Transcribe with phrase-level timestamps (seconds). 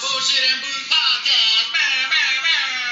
[0.00, 1.66] Bullshit and Booze Podcast.
[1.72, 1.78] Bah,
[2.10, 2.84] bah, bah.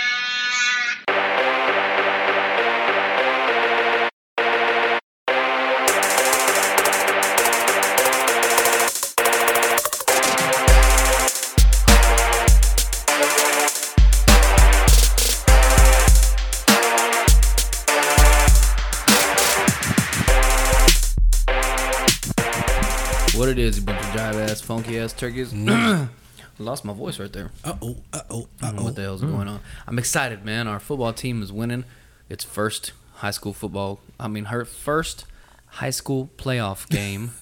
[23.38, 25.52] What it is, you bunch of jive ass, funky ass turkeys.
[25.52, 26.08] Mm.
[26.62, 27.50] Lost my voice right there.
[27.64, 28.84] Uh oh, uh oh, I uh don't know oh.
[28.86, 29.60] what the hell's going on.
[29.86, 30.68] I'm excited, man.
[30.68, 31.84] Our football team is winning
[32.28, 34.00] its first high school football.
[34.18, 35.24] I mean, her first
[35.66, 37.32] high school playoff game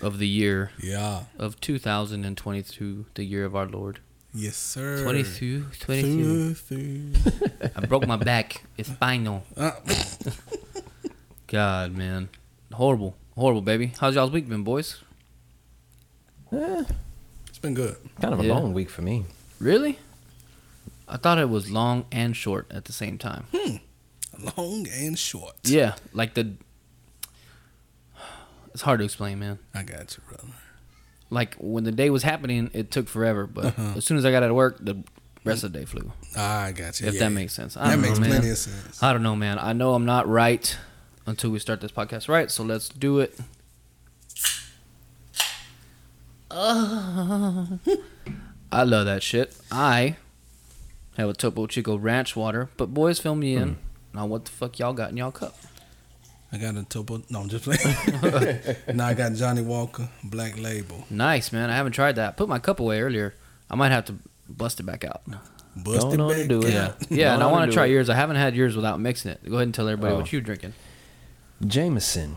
[0.00, 1.24] of the year Yeah.
[1.38, 4.00] of 2022, the year of our Lord.
[4.36, 5.02] Yes, sir.
[5.04, 6.54] 22, 22.
[6.54, 7.12] Two.
[7.76, 8.64] I broke my back.
[8.76, 9.44] It's spinal.
[9.56, 9.70] Uh,
[11.46, 12.28] God, man.
[12.72, 13.16] Horrible.
[13.36, 13.92] Horrible, baby.
[14.00, 15.02] How's y'all's week been, boys?
[16.50, 16.90] it's
[17.64, 17.96] been good.
[18.20, 18.54] Kind of a Yeah.
[18.54, 19.24] long week for me.
[19.58, 19.98] Really?
[21.08, 23.44] I thought it was long and short at the same time.
[23.54, 23.76] Hmm.
[24.56, 25.54] Long and short.
[25.64, 26.54] Yeah, like the.
[28.72, 29.58] It's hard to explain, man.
[29.74, 30.48] I got you, brother.
[31.30, 33.92] Like when the day was happening, it took forever, but Uh-huh.
[33.96, 35.02] as soon as I got out of work, the
[35.44, 36.12] rest of the day flew.
[36.36, 37.06] I got you.
[37.08, 37.20] If yeah.
[37.20, 37.76] that makes sense.
[37.76, 38.30] I That don't makes know, man.
[38.30, 39.02] plenty of sense.
[39.02, 39.58] I don't know, man.
[39.58, 40.76] I know I'm not right
[41.26, 43.38] until we start this podcast right, so let's do it.
[46.50, 47.66] Uh,
[48.72, 49.56] I love that shit.
[49.70, 50.16] I
[51.16, 53.76] have a Topo Chico Ranch water, but boys, fill me in.
[54.12, 55.56] Now, what the fuck y'all got in y'all cup?
[56.52, 57.20] I got a topo.
[57.30, 58.76] No, I'm just playing.
[58.96, 61.04] now I got Johnnie Walker Black Label.
[61.10, 61.68] Nice, man.
[61.68, 62.28] I haven't tried that.
[62.28, 63.34] I put my cup away earlier.
[63.68, 64.14] I might have to
[64.48, 65.22] bust it back out.
[65.76, 66.72] Busted Don't know back do it.
[66.72, 66.96] Yeah, out.
[67.10, 67.34] yeah.
[67.34, 67.90] And I want to to try it.
[67.90, 68.08] yours.
[68.08, 69.40] I haven't had yours without mixing it.
[69.44, 70.18] Go ahead and tell everybody Oh.
[70.18, 70.74] what you're drinking.
[71.66, 72.36] Jameson.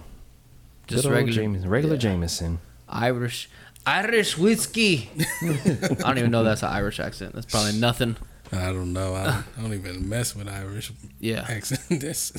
[0.87, 1.69] Just old regular Jameson.
[1.69, 1.99] Regular Yeah.
[2.01, 2.59] Jameson.
[2.89, 3.49] Irish,
[3.87, 5.09] Irish whiskey.
[5.41, 7.33] I don't even know that's an Irish accent.
[7.33, 8.17] That's probably nothing.
[8.51, 9.13] I don't know.
[9.15, 11.81] I, I don't even mess with Irish Yeah, accent.
[12.01, 12.31] this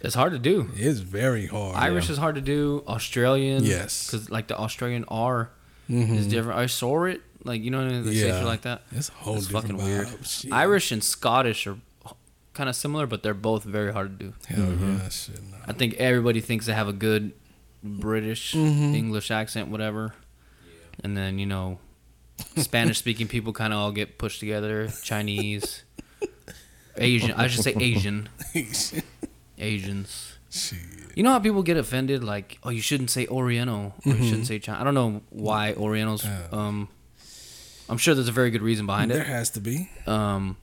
[0.00, 0.70] it's hard to do.
[0.76, 1.76] It's very hard.
[1.76, 2.84] Irish is hard to do.
[2.86, 4.06] Australian, Yes.
[4.10, 5.50] because like the Australian R
[5.90, 6.16] Mhm.
[6.16, 6.58] is different.
[6.58, 8.12] I saw it, like you know, what I mean?
[8.12, 8.44] Yeah.
[8.44, 8.82] like that.
[8.92, 10.08] It's a whole different fucking weird.
[10.26, 10.52] Shit.
[10.52, 11.78] Irish and Scottish are
[12.54, 14.32] kind of similar, but they're both very hard to do.
[14.48, 15.40] Hell yeah, shit.
[15.42, 15.56] No.
[15.66, 17.32] I think everybody thinks they have a good
[17.82, 18.94] British Mhm.
[18.94, 20.14] English accent, whatever.
[21.04, 21.78] And then you know,
[22.56, 24.88] Spanish speaking people kind of all get pushed together.
[25.02, 25.84] Chinese,
[26.96, 27.32] Asian.
[27.32, 28.28] I should say Asian.
[29.58, 30.34] Asians.
[30.50, 30.78] shit.
[31.14, 34.46] You know how people get offended, like, oh, you shouldn't say Oriental, or you shouldn't
[34.46, 34.80] say China.
[34.80, 36.24] I don't know why Orientals.
[36.24, 36.46] Uh.
[36.52, 36.88] Um,
[37.88, 39.26] I'm sure there's a very good reason behind There it.
[39.26, 39.90] There has to be.
[40.06, 40.56] Um,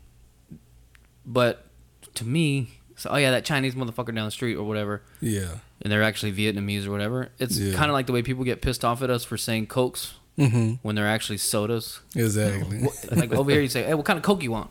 [1.26, 1.66] but
[2.14, 5.56] to me, so oh yeah, that Chinese motherfucker down the street or whatever Yeah.
[5.82, 7.30] and they're actually Vietnamese or whatever.
[7.40, 7.76] It's Yeah.
[7.76, 10.74] kind of like the way people get pissed off at us for saying cokes Mm-hmm.
[10.82, 12.02] when they're actually sodas.
[12.16, 12.86] Exactly.
[13.12, 14.70] Like over here, you say, "Hey, what kind of coke you want?"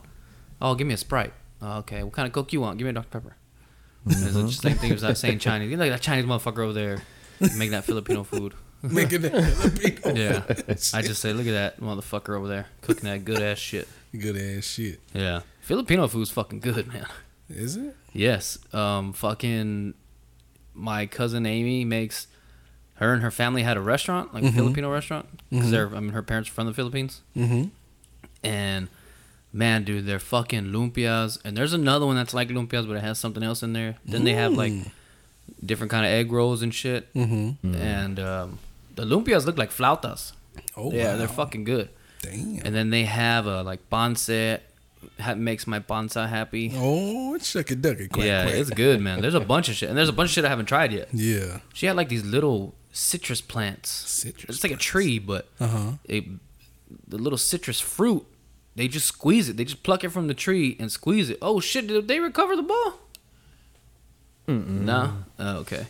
[0.61, 1.33] Oh, give me a Sprite.
[1.61, 2.77] Oh, okay, what kind of coke you want?
[2.77, 3.35] Give me a Dr Pepper.
[4.05, 4.49] It's the Mm-hmm.
[4.49, 5.71] same thing as that saying Chinese.
[5.71, 7.01] You know, like that Chinese motherfucker over there
[7.39, 8.53] making that Filipino food.
[8.83, 10.13] Making it Filipino.
[10.15, 10.43] Yeah,
[10.93, 13.87] I just say, look at that motherfucker over there cooking that good ass shit.
[14.15, 14.99] good ass shit.
[15.13, 17.07] Yeah, Filipino food's fucking good, man.
[17.49, 17.95] Is it?
[18.13, 18.59] Yes.
[18.73, 19.95] Um, fucking,
[20.75, 22.27] my cousin Amy makes.
[22.95, 25.87] Her and her family had a restaurant, like a Filipino restaurant, because they're.
[25.95, 27.65] I mean, her parents are from the Philippines, Mm-hmm.
[28.43, 28.87] and
[29.51, 31.37] man, dude, they're fucking lumpias.
[31.43, 33.95] And there's another one that's like lumpias, but it has something else in there.
[34.05, 34.73] Then they have like
[35.63, 37.75] different kind of egg rolls and shit, Mm-hmm.
[37.75, 38.59] and um,
[38.95, 40.31] the lumpias look like flautas.
[40.77, 41.17] Oh yeah, wow.
[41.17, 41.89] they're fucking good.
[42.21, 42.61] Damn.
[42.65, 44.29] And then they have a like bonse,
[45.19, 46.71] ha- makes my bonsa happy.
[46.75, 48.55] oh, it's shucky ducky quack yeah, quack.
[48.55, 49.21] it's good, man.
[49.21, 51.09] There's a bunch of shit, and there's a bunch of shit I haven't tried yet.
[51.13, 51.59] Yeah.
[51.73, 53.89] She had like these little citrus plants.
[53.89, 55.91] Citrus It's like a tree, but Uh huh.
[56.05, 56.23] it,
[57.07, 58.25] the little citrus fruit,
[58.75, 59.57] they just squeeze it.
[59.57, 61.37] They just pluck it from the tree and squeeze it.
[61.41, 61.87] Oh shit!
[61.87, 62.99] Did they recover the ball?
[64.47, 65.13] No.
[65.39, 65.87] Oh, okay.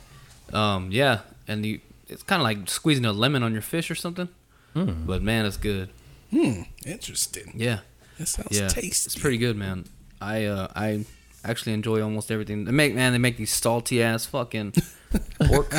[0.54, 0.90] Um.
[0.92, 4.30] Yeah, and the it's kind of like squeezing a lemon on your fish or something.
[4.74, 5.90] But man, it's good.
[6.32, 6.64] Hmm.
[6.86, 7.54] Interesting.
[7.56, 7.80] Yeah.
[8.18, 8.68] That sounds Yeah.
[8.68, 9.08] tasty.
[9.08, 9.86] It's pretty good, man.
[10.22, 11.06] I uh I
[11.50, 12.66] actually enjoy almost everything.
[12.66, 14.74] They make man, they make these salty ass fucking
[15.46, 15.72] pork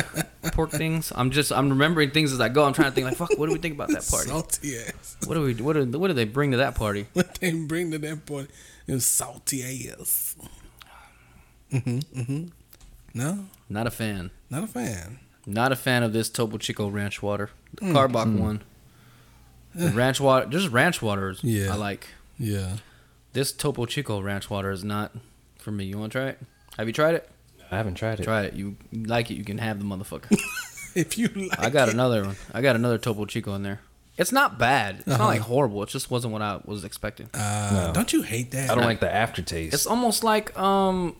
[0.53, 1.11] pork things.
[1.15, 2.63] I'm just I'm remembering things as I go.
[2.65, 3.37] I'm trying to think like fuck.
[3.37, 4.29] What do we think about that party?
[4.29, 5.17] Salty ass.
[5.25, 7.07] What do we what do what do they bring to that party?
[7.13, 8.49] What they bring to that point
[8.87, 10.35] is salty ass.
[11.71, 12.19] Mm-hmm.
[12.19, 12.47] Mm-hmm.
[13.13, 14.31] No, Not a fan.
[14.49, 15.19] not a fan.
[15.45, 17.49] Not a fan of this Topo Chico ranch water.
[17.75, 17.93] The Mm.
[17.93, 18.61] Karbach one.
[19.75, 21.39] The ranch water, just ranch waters.
[21.43, 21.73] Yeah.
[21.73, 22.77] I like Yeah.
[23.33, 25.15] this Topo Chico ranch water is not
[25.67, 25.83] for me.
[25.83, 26.39] You want to try it?
[26.77, 27.29] Have you tried it?
[27.69, 28.23] I haven't tried it.
[28.23, 28.53] Try it.
[28.53, 29.33] You like it?
[29.33, 30.33] You can have the motherfucker.
[30.95, 31.93] If you like I got it.
[31.93, 32.35] another one.
[32.53, 33.81] I got another Topo Chico in there.
[34.17, 34.99] It's not bad.
[34.99, 35.49] It's not like Uh-huh.
[35.49, 35.83] horrible.
[35.83, 37.29] It just wasn't what I was expecting.
[37.35, 37.93] Uh, No.
[37.93, 38.71] Don't you hate that?
[38.71, 39.73] I don't like the aftertaste.
[39.75, 41.15] It's almost like um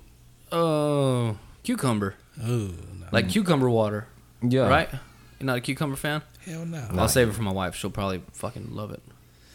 [0.51, 1.33] uh
[1.63, 2.15] cucumber.
[2.41, 3.05] Oh, no.
[3.11, 4.07] Like cucumber water.
[4.41, 4.67] yeah.
[4.67, 4.89] Right?
[5.39, 6.21] You're not a cucumber fan?
[6.45, 6.87] hell no.
[6.97, 7.75] I'll save it for my wife.
[7.75, 9.03] She'll probably fucking love it.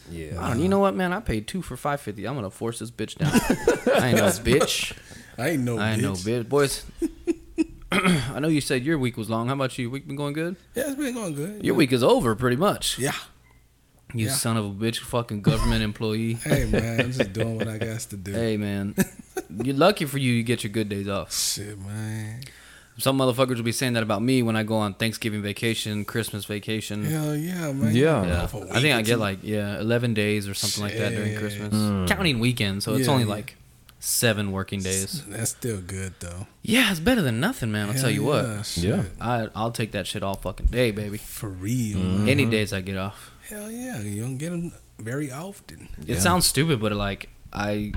[0.09, 0.47] I Yeah.
[0.49, 1.13] don't, you know what, man?
[1.13, 2.25] I paid two for five fifty.
[2.27, 3.31] I'm gonna force this bitch down.
[4.01, 4.93] I ain't no bitch.
[5.37, 6.43] I ain't no I ain't no bitch.
[6.43, 6.49] bitch.
[6.49, 6.85] Boys,
[7.91, 9.47] I know you said your week was long.
[9.47, 9.89] How about you?
[9.89, 10.55] Week been going good?
[10.75, 11.63] Yeah, it's been going good.
[11.63, 12.97] Your week is over, pretty much.
[12.99, 13.13] Yeah.
[14.13, 14.31] You Yeah.
[14.33, 16.33] son of a bitch, fucking government employee.
[16.35, 18.31] Hey man, I'm just doing what I got to do.
[18.31, 18.95] Hey man,
[19.49, 20.31] you're lucky for you.
[20.33, 21.33] You get your good days off.
[21.33, 22.41] Shit, man.
[22.97, 26.45] Some motherfuckers will be saying that about me when I go on Thanksgiving vacation, Christmas
[26.45, 27.03] vacation.
[27.05, 27.95] Hell yeah, man.
[27.95, 28.23] Yeah.
[28.25, 31.09] Yeah, Off a I think I get like yeah, eleven days or something like that
[31.13, 31.39] during Shit.
[31.39, 32.07] Christmas, Mm.
[32.07, 32.85] counting weekends.
[32.85, 33.31] So it's Yeah, only yeah.
[33.31, 33.55] like
[33.99, 35.23] seven working days.
[35.27, 36.45] That's still good though.
[36.61, 37.87] Yeah, it's better than nothing, man.
[37.87, 38.45] I'll Hell tell you what.
[38.45, 38.83] yeah, shit.
[38.83, 39.03] Yeah.
[39.19, 41.17] I I'll take that shit all fucking day, baby.
[41.17, 41.97] For real.
[41.97, 42.29] Mm-hmm.
[42.29, 43.31] Any days I get off.
[43.49, 45.89] Hell yeah, you don't get them very often.
[46.05, 46.19] It Yeah.
[46.19, 47.93] sounds stupid, but like I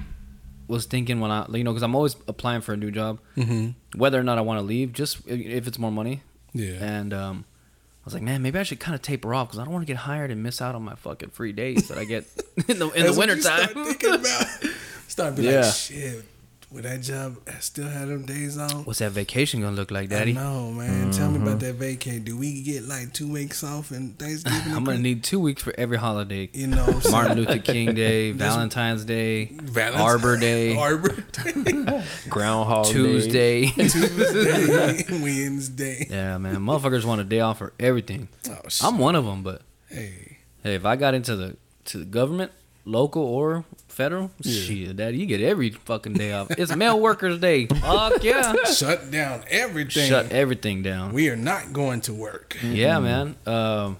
[0.68, 3.98] was thinking when I, you know, because I'm always applying for a new job, Mm-hmm.
[3.98, 6.22] whether or not I want to leave, just if it's more money.
[6.52, 6.74] Yeah.
[6.80, 9.64] And um, I was like, man, maybe I should kind of taper off because I
[9.64, 12.04] don't want to get hired and miss out on my fucking free days that I
[12.04, 12.24] get
[12.68, 13.68] in the in That's the wintertime.
[13.68, 14.46] Start thinking about.
[15.08, 15.60] Start being Yeah.
[15.60, 16.24] like, shit.
[16.68, 18.84] With that job, I still have them days on.
[18.84, 20.32] What's that vacation gonna look like, Daddy?
[20.32, 21.12] know, man.
[21.12, 21.78] Tell me about mm-hmm.
[21.78, 22.24] that vacay.
[22.24, 24.72] Do we get like two weeks off and Thanksgiving?
[24.74, 26.50] I'm gonna need two weeks for every holiday.
[26.52, 27.36] you know, what Martin?
[27.38, 33.66] Luther King Day, Valentine's Day, Valentine's- Arbor Day, Arbor Day, Groundhog Tuesday.
[33.66, 36.06] Tuesday, Wednesday.
[36.10, 38.28] yeah, man, motherfuckers want a day off for everything.
[38.50, 38.84] Oh shit.
[38.84, 42.50] I'm one of them, but hey, hey, if I got into the to the government,
[42.84, 43.64] local or
[43.96, 44.60] federal, Yeah.
[44.62, 46.50] shit, daddy, you get every fucking day off.
[46.50, 47.66] It's mail workers day.
[47.80, 48.54] Fuck yeah.
[48.64, 50.08] shut down everything.
[50.08, 51.12] Shut everything down.
[51.14, 52.56] we are not going to work.
[52.62, 53.36] Yeah, man.
[53.46, 53.96] Um,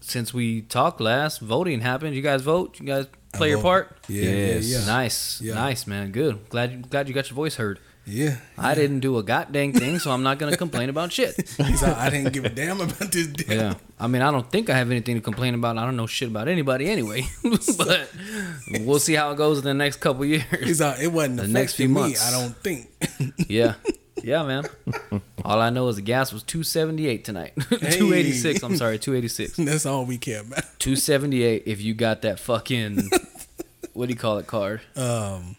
[0.00, 2.16] since we talked last, voting happened.
[2.16, 2.80] You guys vote.
[2.80, 3.96] You guys play your part.
[4.08, 4.64] Yeah, Yes.
[4.68, 4.86] yeah.
[4.86, 5.54] Nice, Yeah.
[5.54, 6.10] nice, man.
[6.10, 6.48] Good.
[6.48, 7.78] Glad you glad you got your voice heard.
[8.06, 8.36] Yeah.
[8.58, 11.36] I didn't do a goddamn thing, so I'm not gonna complain about shit.
[11.58, 13.28] He's like, I didn't give a damn about this.
[13.48, 15.78] Yeah, I mean, I don't think I have anything to complain about.
[15.78, 17.22] I don't know shit about anybody anyway.
[17.78, 18.10] but
[18.80, 20.44] we'll see how it goes in the next couple years.
[20.62, 21.94] He's like, it wasn't The next few me.
[21.94, 22.26] months.
[22.26, 22.90] I don't think.
[23.48, 23.74] Yeah,
[24.22, 24.64] yeah, man.
[25.44, 27.52] All I know is the gas was 278 tonight.
[27.70, 28.62] 286.
[28.62, 29.56] I'm sorry, 286.
[29.56, 30.64] That's all we care about.
[30.80, 33.08] 278 if you got that fucking
[33.92, 34.80] what do you call it card?
[34.96, 35.56] Um,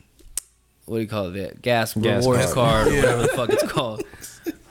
[0.91, 1.31] What do you call it?
[1.39, 2.53] That gas, Gas rewards card.
[2.53, 3.01] card, or Yeah.
[3.01, 4.03] whatever the fuck it's called.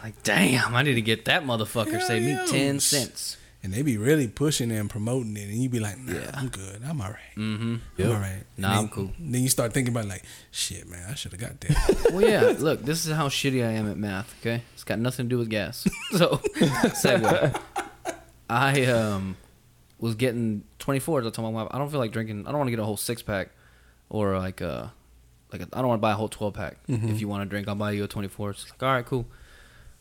[0.03, 1.93] Like, damn, I need to get that motherfucker.
[1.93, 3.39] Hell Save me 10 cents.
[3.63, 6.31] and they be really pushing and promoting it, and you be like, Nah, Yeah.
[6.35, 6.83] I'm good.
[6.87, 7.35] I'm all right.
[7.39, 7.77] Mm-hmm.
[7.99, 8.43] I'm all right.
[8.59, 9.11] Nah, And I'm cool.
[9.19, 12.11] Then you start thinking about like, shit, man, I should have got that.
[12.13, 12.53] Well, yeah.
[12.59, 14.35] Look, this is how shitty I am at math.
[14.43, 15.87] Okay, it's got nothing to do with gas.
[16.13, 16.37] So,
[17.01, 17.59] segue.
[18.51, 19.37] I um
[19.99, 21.21] was getting 24.
[21.21, 22.47] I told my wife I don't feel like drinking.
[22.47, 23.51] I don't want to get a whole six pack
[24.09, 24.93] or like a
[25.53, 26.77] like I don't want to buy a whole 12 pack.
[26.89, 28.51] If you want to drink, I'll buy you a 24.
[28.51, 29.27] It's like all right, cool.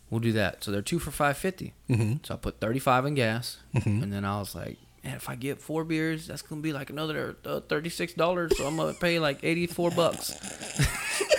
[0.09, 0.63] We'll do that.
[0.63, 1.73] So they're two for 550.
[1.89, 2.13] mm-hmm.
[2.23, 4.01] So I put 35 in gas, Mhm.
[4.03, 6.89] and then I was like, man, if I get four beers, that's gonna be like
[6.89, 8.51] another uh, 36 dollars.
[8.57, 10.33] So I'm gonna pay like 84 bucks.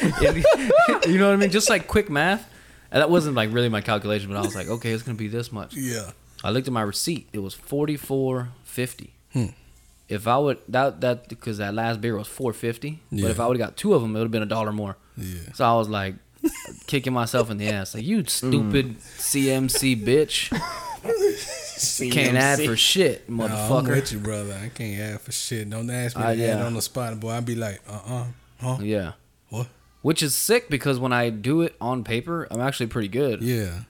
[0.23, 1.51] you know what I mean?
[1.51, 2.49] Just like quick math.
[2.93, 5.29] And that wasn't like really my calculation, but I was like, okay, it's gonna be
[5.29, 5.75] this much.
[5.77, 6.11] Yeah.
[6.43, 9.11] I looked at my receipt; it was 44.50.
[9.33, 9.47] Hmm.
[10.11, 13.23] If I would that that because that last beer was 4.50, Yeah.
[13.23, 14.73] but if I would have got two of them, it would have been a dollar
[14.73, 14.97] more.
[15.17, 15.52] Yeah.
[15.55, 16.17] So I was like
[16.87, 20.50] kicking myself in the ass, like you stupid CMC bitch.
[22.12, 23.88] Can't add for shit, Nah, I'm motherfucker.
[23.88, 24.52] with you, brother.
[24.62, 25.69] I can't add for shit.
[25.71, 27.31] Don't ask me Uh, to add on the spot, boy.
[27.31, 28.25] I'd be like, uh, uh
[28.61, 29.12] huh, yeah.
[29.49, 29.69] what?
[30.02, 33.40] Which is sick because when I do it on paper, I'm actually pretty good.
[33.43, 33.81] Yeah.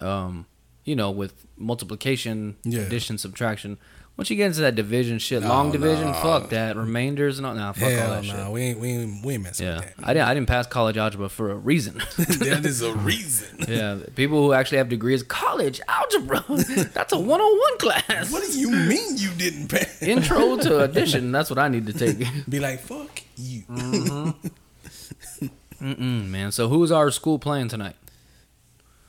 [0.00, 0.46] Um,
[0.84, 2.80] you know, with multiplication, Yeah.
[2.80, 3.78] addition, subtraction.
[4.20, 6.12] Once you get into that division shit, long oh, division, no.
[6.12, 6.76] fuck that.
[6.76, 8.52] Remainders and all, nah, fuck all that no, shit.
[8.52, 10.28] we ain't, we ain't, we ain't messing Yeah, with I didn't.
[10.28, 11.94] I didn't pass college algebra for a reason.
[12.18, 12.26] that.
[12.40, 13.64] that is a reason.
[13.66, 16.44] yeah, people who actually have degrees, college algebra,
[16.92, 18.30] that's a 101 class.
[18.30, 20.02] What do you mean you didn't pass?
[20.02, 21.32] Intro to addition.
[21.32, 22.18] That's what I need to take.
[22.46, 23.62] Be like, fuck you.
[23.70, 24.48] Mm-hmm.
[25.82, 26.52] Mm-mm, man.
[26.52, 27.96] So who's our school playing tonight?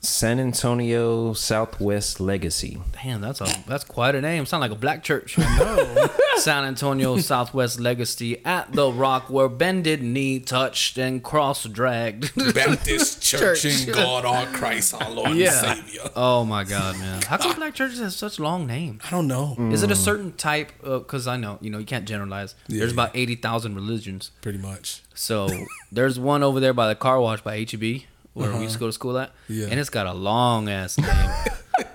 [0.04, 2.82] San Antonio Southwest Legacy.
[3.04, 4.48] Damn, that's a that's quite a name.
[4.48, 5.38] Sound like a black church.
[5.38, 6.10] No.
[6.38, 12.34] San Antonio Southwest Legacy at the Rock, where bended knee touched and cross dragged.
[12.56, 13.88] Baptist Church, Church.
[13.88, 15.72] in God our Christ, our Lord Yeah.
[15.72, 16.10] and Savior.
[16.16, 17.22] oh my God, man!
[17.22, 17.56] How come ah.
[17.56, 19.04] black churches have such long names?
[19.06, 19.56] I don't know.
[19.72, 19.98] Is it a mm.
[19.98, 20.72] certain type?
[20.82, 22.56] Because I know you know you can't generalize.
[22.68, 22.96] Yeah, There's yeah.
[22.96, 24.32] about eighty thousand religions.
[24.42, 25.04] Pretty much.
[25.14, 25.48] So
[25.92, 28.02] there's one over there by the car wash by HEB
[28.34, 29.36] where we used to go to school at, Uh-huh.
[29.50, 29.68] Yeah.
[29.70, 31.08] and it's got a long ass name.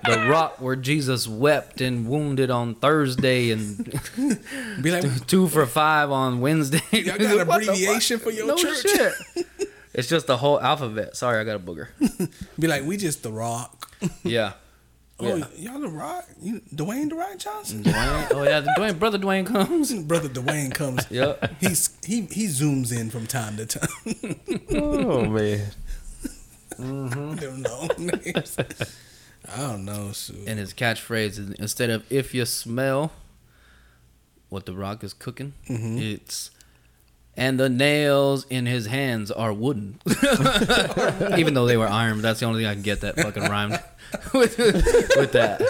[0.05, 3.85] the rock where Jesus wept and wounded on Thursday and
[4.81, 6.81] Be like, two for five on Wednesday.
[6.91, 7.75] y'all got an What the fuck?
[7.75, 8.81] abbreviation for your No church?
[8.81, 9.13] shit.
[9.93, 11.15] It's just the whole alphabet.
[11.17, 11.87] Sorry, I got a booger.
[12.59, 13.91] Be like, we just the Rock.
[14.23, 14.53] Yeah.
[15.19, 16.27] Oh, y'all the Rock?
[16.39, 17.83] You, Dwayne the Rock Johnson?
[17.83, 18.27] Dwayne.
[18.31, 19.91] Oh yeah, the Dwayne brother Dwayne comes.
[20.03, 21.03] Brother Dwayne comes.
[21.09, 21.55] Yep.
[21.59, 23.89] He's he he zooms in from time to time.
[24.69, 25.71] Oh man.
[26.79, 27.87] I don't know.
[27.97, 28.57] names.
[29.53, 30.11] I don't know.
[30.11, 30.47] Shoot.
[30.47, 33.11] And his catchphrase is instead of "if you smell
[34.49, 35.97] what the rock is cooking," mm-hmm.
[35.97, 36.51] it's
[37.35, 39.99] and the nails in his hands are wooden.
[41.37, 43.79] Even though they were iron, that's the only thing I can get that fucking rhymed
[44.33, 45.61] with with that.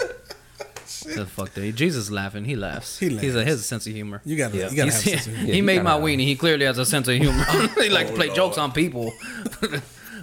[1.04, 2.44] The fuck that Jesus laughing.
[2.44, 2.98] He laughs.
[2.98, 3.50] He He's a, laughs.
[3.50, 4.20] his sense of humor.
[4.24, 4.70] You gotta Yeah.
[4.70, 5.52] you gotta He's- have sense of humor.
[5.52, 6.24] he you made my gotta- weenie.
[6.24, 7.44] He clearly has a sense of humor.
[7.76, 9.12] he like to oh, play jokes on people.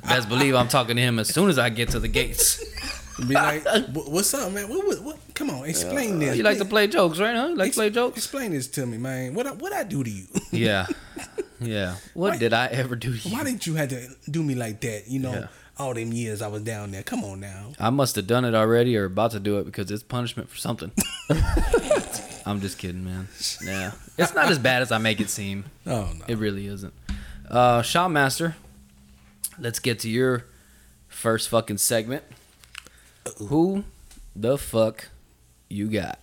[0.07, 2.63] Best believe I'm talking to him as soon as I get to the gates.
[3.27, 4.67] Be like, what's up, man?
[4.67, 5.17] What, what, what?
[5.33, 6.35] Come on, explain this.
[6.37, 7.35] You like to play jokes, right?
[7.35, 7.47] Huh?
[7.47, 8.17] You like to play jokes?
[8.17, 9.33] Explain this to me, man.
[9.33, 10.25] What I- what I do to you?
[10.51, 10.87] Yeah.
[11.61, 11.95] Yeah.
[12.13, 13.33] What Why- did I ever do to you?
[13.33, 15.07] Why didn't you have to do me like that?
[15.07, 15.47] You know, Yeah.
[15.79, 17.01] all them years I was down there.
[17.01, 17.71] Come on now.
[17.79, 20.57] I must have done it already or about to do it because it's punishment for
[20.57, 20.91] something.
[22.45, 23.29] I'm just kidding, man.
[23.65, 23.91] Yeah.
[24.17, 25.63] It's not as bad as I make it seem.
[25.87, 26.25] Oh no.
[26.27, 26.93] It really isn't.
[27.49, 28.55] Uh Shotmaster,
[29.59, 30.45] let's get to your
[31.07, 32.23] first fucking segment.
[33.37, 33.83] Who
[34.35, 35.09] the fuck
[35.69, 36.19] you got?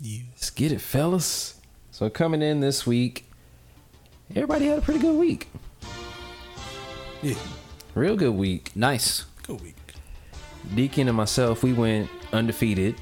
[0.00, 0.24] You.
[0.32, 1.60] Let's get it, fellas.
[1.90, 3.30] So coming in this week,
[4.30, 5.48] everybody had a pretty good week.
[7.22, 7.36] Yeah.
[7.94, 8.74] Real good week.
[8.74, 9.24] Nice.
[9.46, 9.76] Go week.
[10.74, 12.96] Deacon and myself, we went undefeated.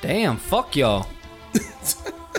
[0.00, 1.06] Damn, fuck y'all.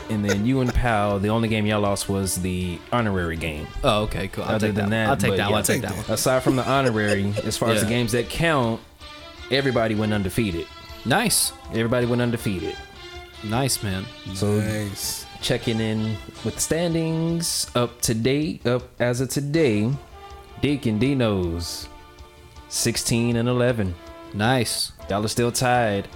[0.09, 3.65] And then you and Pal, the only game y'all lost was the honorary game.
[3.83, 4.43] Oh, okay, cool.
[4.43, 5.05] I'll Other take than that.
[5.05, 5.49] that, I'll take but that yeah.
[5.49, 5.57] one.
[5.57, 6.07] I'll take Take that that.
[6.09, 6.13] one.
[6.13, 7.95] Aside from the honorary, as far as the Yeah.
[7.97, 8.81] games that count,
[9.49, 10.67] everybody went undefeated.
[11.05, 11.53] Nice.
[11.71, 12.75] Everybody went undefeated.
[13.43, 14.05] Nice, man.
[14.35, 15.25] So Nice.
[15.41, 19.91] checking in with the standings up to date, up as of today,
[20.61, 21.87] Deacon Dino's
[22.69, 23.93] 16 and 11.
[24.33, 24.91] Nice.
[25.09, 26.07] Y'all are still tied.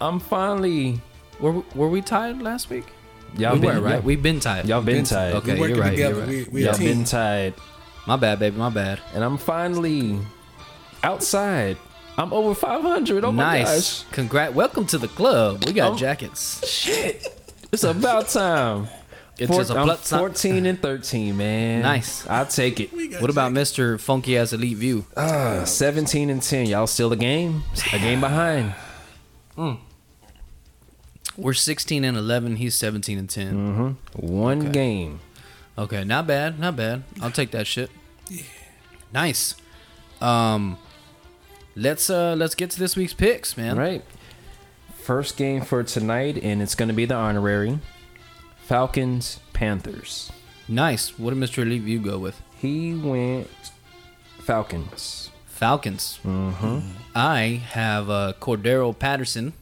[0.00, 1.00] I'm finally
[1.42, 2.86] Were we, were we tied last week?
[3.36, 3.94] y'all we been were, right?
[3.96, 4.66] Y'all, We've been tied.
[4.66, 5.34] y'all been Been- tied.
[5.34, 6.28] Okay, you're right, you're right.
[6.28, 6.86] We, we y'all team.
[6.98, 7.54] been tied.
[8.06, 8.56] My bad, baby.
[8.56, 9.00] My bad.
[9.14, 10.18] And I'm finally
[11.02, 11.76] outside.
[12.18, 13.24] I'm over 500.
[13.24, 14.02] Oh my nice.
[14.04, 14.12] gosh.
[14.12, 14.54] Congrats.
[14.54, 15.64] Welcome to the club.
[15.64, 16.66] We got Um, jackets.
[16.68, 17.26] Shit.
[17.72, 18.88] It's about time.
[19.38, 20.18] It's Four- just a I'm plus sign.
[20.20, 21.82] 14 and 13, man.
[21.82, 22.26] Nice.
[22.28, 22.92] I'll take it.
[23.20, 23.98] What about Jack- Mr.
[23.98, 25.06] Funky Ass Elite View?
[25.16, 26.66] Uh, 17 and 10.
[26.66, 27.62] Y'all still a game?
[27.94, 28.74] A game behind.
[31.36, 32.56] We're 16 and 11.
[32.56, 33.96] He's 17 and 10.
[34.14, 35.20] One game.
[35.78, 36.58] Okay, not bad.
[36.58, 37.04] Not bad.
[37.20, 37.90] I'll take that shit.
[39.12, 39.54] Nice.
[40.20, 40.78] Um,
[41.74, 43.76] let's uh let's get to this week's picks, man.
[43.76, 44.04] Right.
[44.94, 47.80] First game for tonight, and it's going to be the honorary
[48.64, 50.30] Falcons Panthers.
[50.68, 51.18] Nice.
[51.18, 51.62] What did Mr.
[51.62, 52.40] Elite View go with?
[52.56, 53.48] He went
[54.38, 55.30] Falcons.
[55.46, 56.20] Falcons.
[56.24, 56.80] Mm-hmm.
[57.14, 59.54] I have uh, Cordarrelle Patterson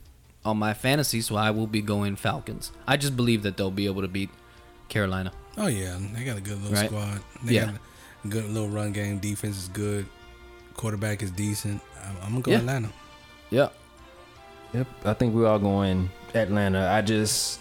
[0.44, 2.72] on my fantasy, so I will be going Falcons.
[2.86, 4.30] I just believe that they'll be able to beat
[4.88, 5.32] Carolina.
[5.58, 6.86] Oh yeah, they got a good little Right.
[6.88, 7.20] squad.
[7.44, 7.66] They Yeah.
[7.66, 7.74] got
[8.24, 9.18] a good little run game.
[9.18, 10.06] Defense is good.
[10.74, 11.82] Quarterback is decent.
[12.02, 12.58] I'm, I'm gonna go Yeah.
[12.58, 12.88] Atlanta.
[13.50, 13.68] Yeah.
[14.72, 14.86] Yep.
[15.04, 16.88] I think we're all going Atlanta.
[16.90, 17.58] I just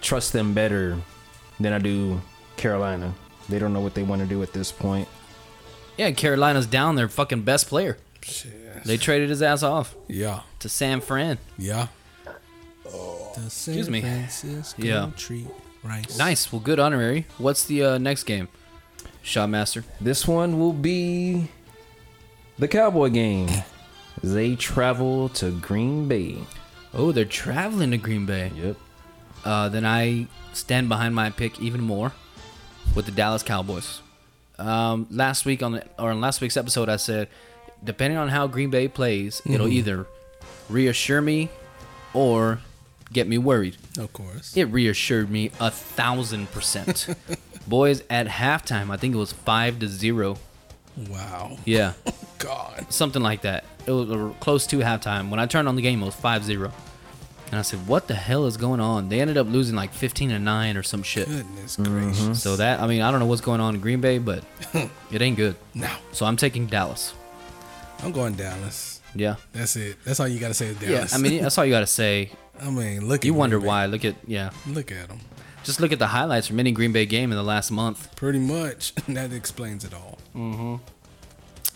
[0.00, 0.96] trust them better
[1.60, 2.20] than I do
[2.56, 3.14] Carolina.
[3.48, 5.06] They don't know what they want to do at this point.
[5.96, 7.96] Yeah, Carolina's down their fucking best player.
[8.22, 8.52] Shit.
[8.84, 10.40] They traded his ass off Yeah.
[10.60, 11.38] to San Fran.
[11.58, 11.88] Yeah.
[12.84, 14.00] The San Excuse me.
[14.00, 15.10] Francisco Yeah.
[15.16, 15.46] treat
[15.82, 16.16] rice.
[16.18, 16.52] Nice.
[16.52, 17.26] Well, good honorary.
[17.38, 18.48] What's the uh, next game?
[19.24, 19.84] Shotmaster.
[20.00, 21.48] This one will be
[22.58, 23.48] the Cowboy game.
[24.24, 26.38] They travel to Green Bay.
[26.94, 28.50] Oh, they're traveling to Green Bay.
[28.56, 28.76] Yep.
[29.44, 32.12] Uh, then I stand behind my pick even more
[32.94, 34.00] with the Dallas Cowboys.
[34.58, 37.28] Um, last week on the, or on last week's episode, I said,
[37.84, 40.06] depending on how Green Bay plays, it'll either
[40.68, 41.48] reassure me
[42.14, 42.60] or
[43.12, 43.76] get me worried.
[43.98, 44.56] Of course.
[44.56, 47.06] It reassured me a thousand percent.
[47.66, 50.38] Boys, at halftime, I think it was five to zero.
[51.10, 51.58] Wow.
[51.64, 51.92] Yeah,
[52.38, 52.86] God.
[52.92, 53.64] something like that.
[53.86, 55.28] It was close to halftime.
[55.30, 56.72] When I turned on the game, it was 5-0.
[57.50, 60.30] And I said, "What the hell is going on?" They ended up losing like 15
[60.30, 61.28] to 9 or some shit.
[61.28, 61.92] Goodness Mm-hmm.
[62.10, 62.42] gracious.
[62.42, 64.42] So that I mean, I don't know what's going on in Green Bay, but
[65.12, 65.54] it ain't good.
[65.74, 67.14] Now So I'm taking Dallas.
[68.02, 69.00] I'm going Dallas.
[69.14, 69.36] Yeah.
[69.52, 69.96] That's it.
[70.04, 72.30] That's all you gotta say is Yeah, I mean that's all you got to say.
[72.60, 73.20] I mean, look.
[73.20, 73.68] At you wonder Green Bay.
[73.68, 73.86] why.
[73.86, 74.50] Look at yeah.
[74.66, 75.20] Look at them.
[75.64, 78.14] Just look at the highlights from any Green Bay game in the last month.
[78.16, 78.94] Pretty much.
[79.08, 80.18] that explains it all.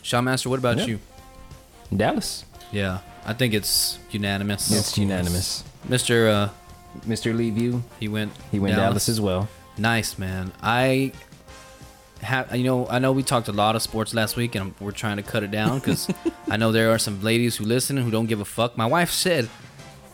[0.02, 0.88] Shotmaster, what about Yep.
[0.88, 0.98] you?
[1.94, 2.44] Dallas.
[2.72, 2.98] Yeah.
[3.26, 4.70] I think it's unanimous.
[4.70, 5.64] It's unanimous.
[5.88, 6.30] Mr.
[6.32, 6.48] Uh,
[7.06, 7.34] Mr.
[7.36, 8.32] Lee View, he went.
[8.50, 9.08] he went Dallas.
[9.08, 9.48] as well.
[9.76, 10.52] Nice man.
[10.62, 11.12] I
[12.22, 14.92] have you know I know we talked a lot of sports last week and we're
[14.92, 16.08] trying to cut it down because
[16.48, 18.76] I know there are some ladies who listen who don't give a fuck.
[18.76, 19.48] My wife said,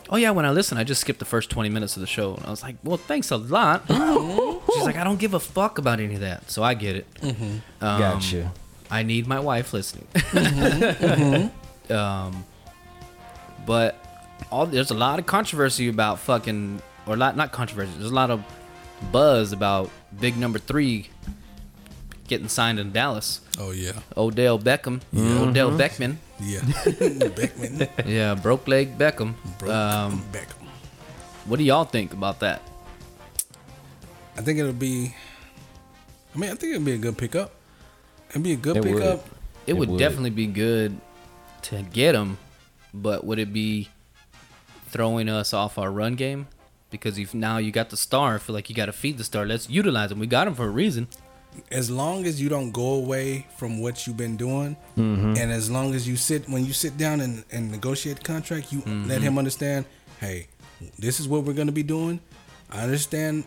[0.08, 2.34] "Oh yeah, when I listen, I just skip the first twenty minutes of the show."
[2.34, 5.78] And I was like, "Well, thanks a lot." She's like, "I don't give a fuck
[5.78, 7.06] about any of that," so I get it.
[7.22, 8.52] Um, Gotcha.
[8.90, 10.06] I need my wife listening.
[11.90, 12.44] um,
[13.66, 13.96] but
[14.50, 17.90] all there's a lot of controversy about fucking or lot not controversy.
[17.98, 18.44] There's a lot of
[19.10, 21.08] buzz about big number three
[22.26, 23.40] getting signed in Dallas.
[23.58, 26.60] Oh yeah, Odell Beckham, Odell Beckman, yeah.
[27.36, 29.34] Beckman, yeah, broke leg Beckham.
[29.58, 30.66] Broke Um, Beckham.
[31.46, 32.62] what do y'all think about that?
[34.36, 35.14] I think it'll be.
[36.34, 37.52] I mean, I think it'll be a good pickup.
[38.30, 38.92] It'd be a good It would.
[39.00, 39.26] pickup.
[39.66, 39.98] It, It would, would.
[39.98, 41.00] definitely be good
[41.62, 42.36] to get him,
[42.92, 43.88] but would it be
[44.88, 46.48] throwing us off our run game?
[46.90, 49.24] Because if now you got the star, I feel like you got to feed the
[49.24, 49.44] star.
[49.46, 50.18] Let's utilize him.
[50.18, 51.08] We got him for a reason.
[51.70, 55.36] As long as you don't go away from what you've been doing, Mm-hmm.
[55.38, 58.72] and as long as you sit when you sit down and, and negotiate the contract,
[58.72, 59.08] you Mm-hmm.
[59.08, 59.84] let him understand.
[60.20, 60.48] Hey,
[60.98, 62.20] this is what we're gonna be doing.
[62.70, 63.44] I understand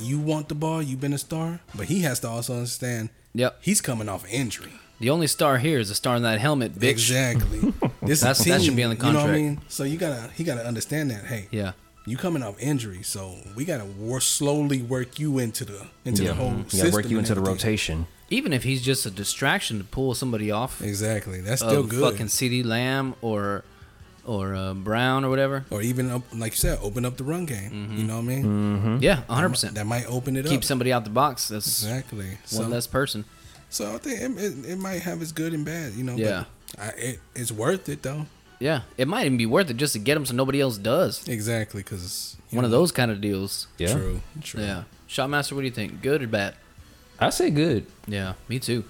[0.00, 0.82] you want the ball.
[0.82, 3.10] You've been a star, but he has to also understand.
[3.34, 3.58] Yep.
[3.62, 4.72] He's coming off injury.
[5.00, 6.90] The only star here is the star in that helmet, bitch.
[6.90, 7.72] Exactly.
[8.04, 9.42] This That's- is that should be on the You know what I contract.
[9.42, 9.60] mean?
[9.68, 11.24] So you gotta he gotta understand that.
[11.24, 11.72] Hey, Yeah.
[12.04, 16.28] You coming off injury, so we gotta work, slowly work you into the into Yeah.
[16.30, 16.80] the whole You system.
[16.80, 18.06] gotta work you into the rotation.
[18.28, 21.40] Even if he's just a distraction to pull somebody off Exactly.
[21.42, 22.00] That's still of good.
[22.12, 23.62] fucking CeeDee Lamb or
[24.24, 25.64] or uh, Brown or whatever.
[25.70, 27.70] or even up, like you said, open up the run game.
[27.70, 27.96] Mm-hmm.
[27.98, 28.44] You know what I mean?
[28.44, 28.96] Mm-hmm.
[29.00, 29.48] Yeah, 100.
[29.50, 30.50] percent That might open it Keep up.
[30.52, 31.48] Keep somebody out the box.
[31.48, 32.38] That's Exactly.
[32.44, 33.24] So, one less person.
[33.68, 35.92] so I think it, it, it might have its good and bad.
[35.94, 36.14] You know.
[36.16, 36.44] Yeah.
[36.76, 38.26] But I, it, it's worth it though.
[38.62, 41.26] Yeah, it might even be worth it just to get him so nobody else does.
[41.26, 43.66] Exactly, because One of those kind of deals.
[43.76, 43.92] Yeah.
[43.92, 44.20] True.
[44.40, 44.62] True.
[44.62, 44.84] Yeah.
[45.08, 46.00] Shotmaster, what do you think?
[46.00, 46.54] Good or bad?
[47.18, 47.86] I say good.
[48.06, 48.84] Yeah, me too.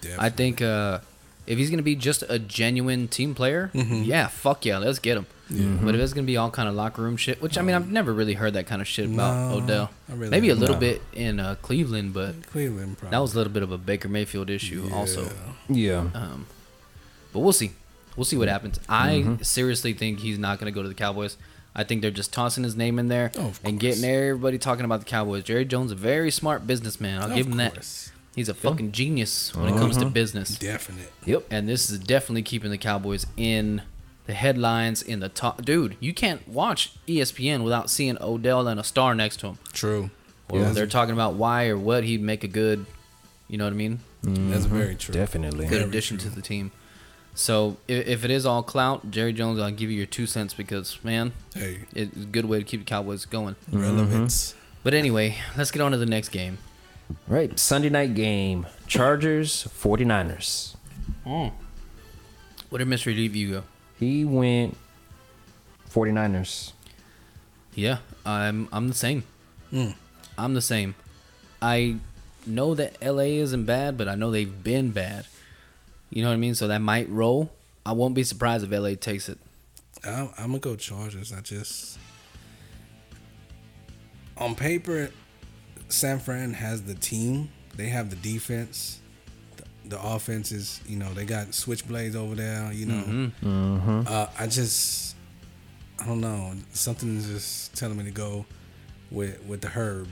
[0.00, 0.24] Definitely.
[0.26, 1.00] I think uh,
[1.46, 5.26] if he's gonna be just a genuine team player, yeah, fuck yeah, let's get him.
[5.50, 7.90] But if it's gonna be all kind of locker room shit, which I mean, I've
[7.90, 9.90] never really heard that kind of shit about No, Odell.
[10.08, 10.80] I really Maybe a little No.
[10.80, 12.98] bit in uh, Cleveland, but Cleveland.
[12.98, 13.10] Probably.
[13.16, 15.24] that was a little bit of a Baker Mayfield issue, also.
[15.68, 16.04] Yeah.
[16.04, 16.10] Yeah.
[16.14, 16.46] Um,
[17.32, 17.72] but we'll see.
[18.18, 18.52] We'll see what mm-hmm.
[18.52, 18.80] happens.
[18.88, 19.42] I mm-hmm.
[19.42, 21.36] seriously think he's not going to go to the Cowboys.
[21.72, 24.00] I think they're just tossing his name in there Oh, and course.
[24.00, 25.44] getting everybody talking about the Cowboys.
[25.44, 27.22] Jerry Jones, a very smart businessman.
[27.22, 28.10] I'll Of give him that.
[28.34, 30.12] He's a fucking genius when it comes to mm-hmm.
[30.12, 30.58] business.
[30.58, 31.12] Definite.
[31.24, 31.46] Yep.
[31.50, 33.82] And this is definitely keeping the Cowboys in
[34.26, 35.64] the headlines, in the top.
[35.64, 39.58] Dude, you can't watch ESPN without seeing Odell and a star next to him.
[39.72, 40.10] True.
[40.50, 40.70] Well, Yeah.
[40.72, 42.86] they're talking about why or what he'd make a good,
[43.46, 44.00] you know what I mean?
[44.22, 45.14] That's very true.
[45.14, 45.66] Definitely.
[45.66, 46.30] good Very addition true.
[46.30, 46.72] to the team.
[47.38, 50.54] So if, if it is all clout, Jerry Jones, I'll give you your two cents
[50.54, 53.54] because man, Hey, it's a good way to keep the Cowboys going.
[53.70, 54.56] relevance.
[54.82, 56.58] But anyway, let's get on to the next game.
[57.28, 57.56] Right.
[57.56, 58.66] Sunday night game.
[58.88, 60.74] Chargers, 49ers.
[61.24, 63.06] What did Mr.
[63.06, 63.62] Levy go?
[64.00, 64.76] He went
[65.90, 66.72] 49ers.
[67.74, 69.22] Yeah, I'm I'm the same.
[69.72, 69.94] Mm.
[70.36, 70.96] I'm the same.
[71.62, 71.96] I
[72.46, 75.26] know that LA isn't bad, but I know they've been bad.
[76.10, 76.54] You know what I mean?
[76.54, 77.50] So that might roll.
[77.84, 79.38] I won't be surprised if LA takes it.
[80.04, 81.32] I'm, I'm gonna go Chargers.
[81.32, 81.98] I just
[84.36, 85.10] on paper,
[85.88, 87.50] San Fran has the team.
[87.76, 89.00] They have the defense.
[89.56, 92.72] The, the offense is, you know, they got switchblades over there.
[92.72, 94.02] You know, Mm-hmm.
[94.06, 95.16] uh, I just,
[95.98, 96.52] I don't know.
[96.72, 98.46] Something's just telling me to go
[99.10, 100.08] with with the Herb,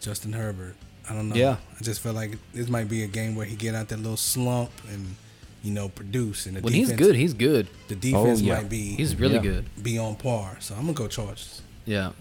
[0.00, 0.76] Justin Herbert.
[1.08, 1.34] I don't know.
[1.34, 1.56] Yeah.
[1.78, 4.16] I just feel like this might be a game where he get out that little
[4.16, 5.16] slump and
[5.62, 6.46] you know produce.
[6.46, 7.68] And the When defense, he's good, he's good.
[7.88, 8.54] the defense oh, yeah.
[8.54, 9.40] might be He's really Yeah.
[9.42, 9.82] good.
[9.82, 10.56] be on par.
[10.60, 11.62] So I'm gonna go Chargers.
[11.84, 12.12] Yeah.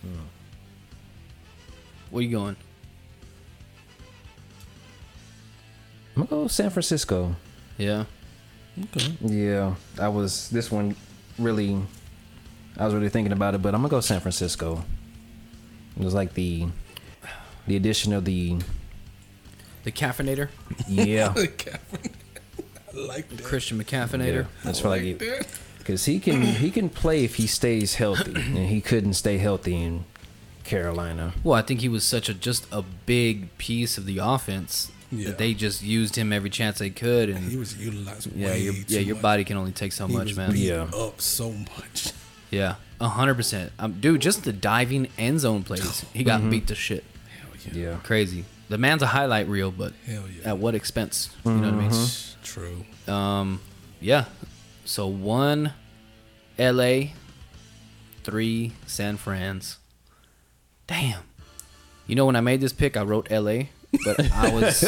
[2.12, 2.56] Where you going?
[6.16, 7.36] I'm going to go San Francisco.
[7.78, 8.06] Yeah.
[8.96, 9.18] Okay.
[9.22, 9.74] Yeah.
[10.00, 10.96] I was, this one
[11.40, 11.76] really,
[12.78, 14.84] I was really thinking about it, but I'm going to go San Francisco.
[16.00, 16.68] It was like the,
[17.68, 18.58] the addition of the,
[19.84, 20.50] The Caffeinator,
[20.88, 21.30] yeah.
[21.34, 22.12] The caffeinator.
[22.96, 23.44] I like that.
[23.44, 24.48] Christian McCaffeinator.
[24.64, 25.48] That's for like, like that.
[25.80, 29.76] because he can, he can play if he stays healthy, and he couldn't stay healthy
[29.82, 30.06] in
[30.64, 31.34] Carolina.
[31.44, 35.30] Well, I think he was such a just a big piece of the offense Yeah.
[35.30, 38.32] that they just used him every chance they could, and He was utilized.
[38.36, 39.22] yeah, way your too yeah your much.
[39.24, 40.52] body can only take so He much, was man.
[40.56, 40.84] Yeah.
[40.96, 42.12] up so much.
[42.52, 43.72] Yeah, a hundred percent.
[43.80, 47.04] Um, dude, just the diving end zone plays, he got beat to shit.
[47.72, 47.84] Yeah.
[47.92, 47.98] Yeah.
[48.04, 48.46] Crazy.
[48.70, 50.50] The man's a highlight reel, but Hell yeah.
[50.52, 51.30] at what expense?
[51.46, 52.08] You know what I mean?
[52.44, 52.86] True.
[53.08, 53.62] Um,
[54.00, 54.26] yeah.
[54.86, 55.74] So one,
[56.58, 57.14] L.A.,
[58.24, 59.78] three, San Fran's.
[60.88, 61.22] Damn.
[62.08, 63.70] You know, when I made this pick, I wrote L.A.,
[64.04, 64.84] but I was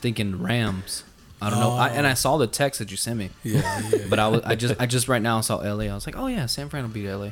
[0.00, 1.04] thinking Rams.
[1.42, 1.70] I don't know.
[1.72, 3.30] I, and I saw the text that you sent me.
[3.42, 4.06] Yeah, yeah.
[4.10, 5.84] But I was I just I just right now saw LA.
[5.84, 7.30] I was like, oh yeah, San Fran will beat LA.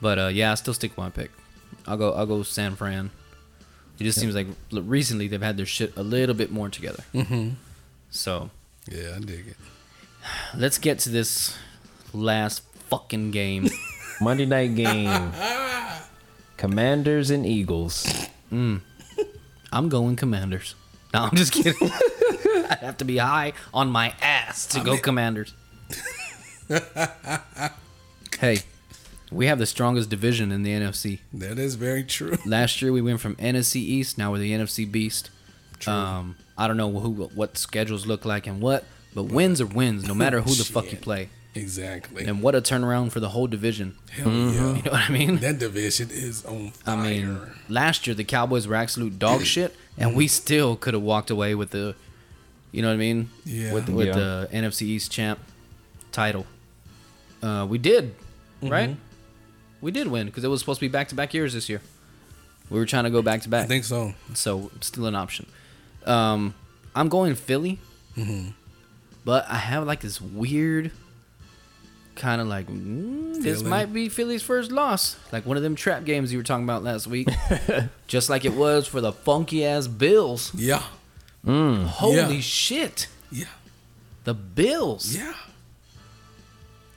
[0.00, 1.32] But uh, yeah, I still stick with my pick.
[1.86, 3.10] I'll go I'll go San Fran.
[3.98, 7.02] It just seems like recently they've had their shit a little bit more together.
[7.14, 7.50] mm-hmm.
[8.10, 8.50] So
[8.90, 9.56] Yeah, I dig it.
[10.56, 11.56] let's get to this
[12.12, 13.68] last fucking game.
[14.20, 15.32] Monday night game.
[16.56, 18.06] Commanders and Eagles.
[18.50, 20.74] I'm going Commanders.
[21.12, 21.74] No, I'm just kidding.
[22.70, 25.54] I'd have to be high on my ass to go mean- Commanders.
[28.40, 28.58] hey,
[29.32, 31.20] we have the strongest division in the NFC.
[31.32, 32.36] That is very true.
[32.46, 34.18] Last year we went from NFC East.
[34.18, 35.30] Now we're the NFC Beast.
[35.86, 38.84] Um, I don't know who what schedules look like and what,
[39.14, 41.28] but wins are wins, no matter who the fuck you play.
[41.54, 42.26] Exactly.
[42.26, 43.96] And what a turnaround for the whole division.
[44.10, 44.50] Hell yeah.
[44.76, 45.36] You know what I mean?
[45.38, 46.96] That division is on fire.
[46.96, 51.02] I mean, last year the Cowboys were absolute dog shit, and we still could have
[51.02, 51.94] walked away with the,
[52.72, 53.30] you know what I mean?
[53.46, 53.72] Yeah.
[53.72, 54.12] With with Yeah.
[54.14, 55.38] the NFC East champ
[56.12, 56.46] title.
[57.42, 58.14] Uh, we did,
[58.62, 58.96] right?
[59.80, 61.80] We did win because it was supposed to be back to back years this year.
[62.70, 63.64] We were trying to go back to back.
[63.64, 64.14] I think so.
[64.34, 65.46] so still an option.
[66.04, 66.54] Um,
[66.94, 67.78] I'm going Philly,
[69.24, 70.90] but I have like this weird.
[72.14, 76.04] Kind of like mm, this might be Philly's first loss, like one of them trap
[76.06, 77.28] games you were talking about last week
[78.06, 80.50] just like it was for the funky ass Bills.
[80.54, 80.82] Yeah.
[81.44, 82.40] Holy Yeah.
[82.40, 83.08] shit.
[83.30, 83.44] Yeah.
[84.24, 85.34] The Bills Yeah.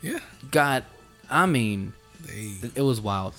[0.02, 0.20] Yeah.
[0.52, 0.86] got,
[1.30, 1.92] I mean,
[2.26, 2.54] They.
[2.76, 3.34] it was wild.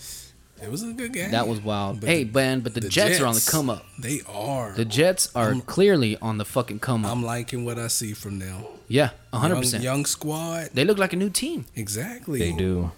[0.62, 1.30] It was a good game.
[1.30, 2.00] That was wild.
[2.00, 3.84] But hey, the- Ben, but the, Jets, are on the come up.
[3.98, 4.72] They are.
[4.72, 7.12] The Jets are clearly on the fucking come up.
[7.12, 8.64] I'm liking what I see from them.
[8.86, 9.72] yeah, 100%.
[9.72, 10.70] Young, young squad.
[10.74, 11.64] They look like a new team.
[11.74, 12.38] Exactly.
[12.38, 12.92] They do.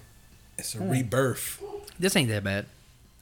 [0.59, 1.63] It's a rebirth.
[1.99, 2.67] This ain't that bad.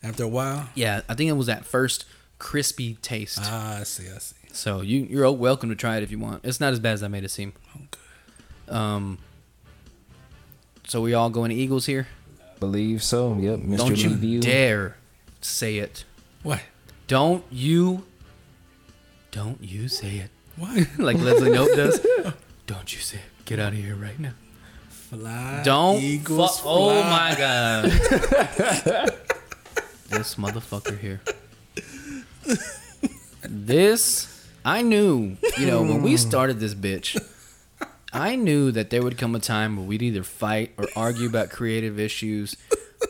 [0.02, 0.70] After a while.
[0.74, 2.06] Yeah, I think it was that first
[2.38, 3.38] crispy taste.
[3.42, 4.08] Ah, I see.
[4.08, 4.36] I see.
[4.52, 6.44] so you, you're welcome to try it if you want.
[6.44, 7.52] It's not as bad as I made it seem.
[7.74, 8.74] I'm good.
[8.74, 9.18] Um,
[10.86, 12.08] so we all going to Eagles here?
[12.60, 13.34] Believe so.
[13.38, 13.58] Yep.
[13.60, 13.76] Mr.
[13.78, 14.40] Don't you Review.
[14.40, 14.96] dare
[15.40, 16.04] say it.
[16.42, 16.60] What?
[17.06, 18.04] Don't you
[19.32, 20.30] don't you say it.
[20.56, 20.86] What?
[20.98, 22.04] Like Leslie Knope does.
[22.22, 22.34] Oh.
[22.66, 23.44] Don't you say it.
[23.46, 24.34] Get out of here right now.
[24.90, 25.62] Fly.
[25.64, 26.60] Don't Eagles.
[26.60, 27.84] fu- Oh my god.
[30.10, 31.20] this motherfucker here.
[33.42, 34.28] This
[34.64, 37.16] I knew, you know, when we started this bitch,
[38.12, 41.50] I knew that there would come a time where we'd either fight or argue about
[41.50, 42.56] creative issues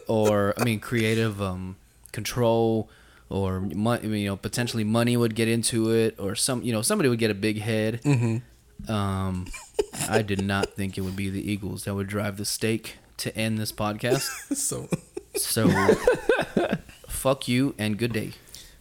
[0.07, 1.77] or I mean creative um
[2.13, 2.89] control
[3.29, 7.09] or mon- you know potentially money would get into it or some you know somebody
[7.09, 8.01] would get a big head.
[8.89, 9.47] Um
[10.09, 13.35] I did not think it would be the Eagles that would drive the stake to
[13.37, 14.29] end this podcast.
[14.57, 14.89] So,
[15.37, 15.69] So
[17.09, 18.33] fuck you and good day.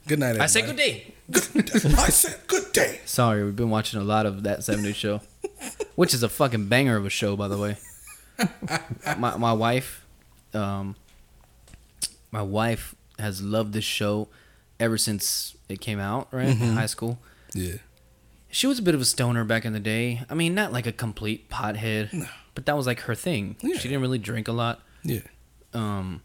[0.07, 0.39] good night.
[0.39, 1.13] I say good day.
[1.35, 3.01] I said good day.
[3.05, 5.21] Sorry, we've been watching a lot of that 70s show,
[5.95, 7.77] which is a fucking banger of a show, by the way.
[9.17, 10.05] my my wife,
[10.53, 10.95] um,
[12.31, 14.29] my wife has loved this show
[14.79, 17.19] ever since it came out, right in high school.
[17.53, 17.75] Yeah.
[18.51, 20.23] She was a bit of a stoner back in the day.
[20.29, 23.57] I mean, not like a complete pothead, but that was like her thing.
[23.61, 23.77] Yeah.
[23.77, 24.81] She didn't really drink a lot.
[25.03, 25.21] Yeah.
[25.73, 26.23] Um,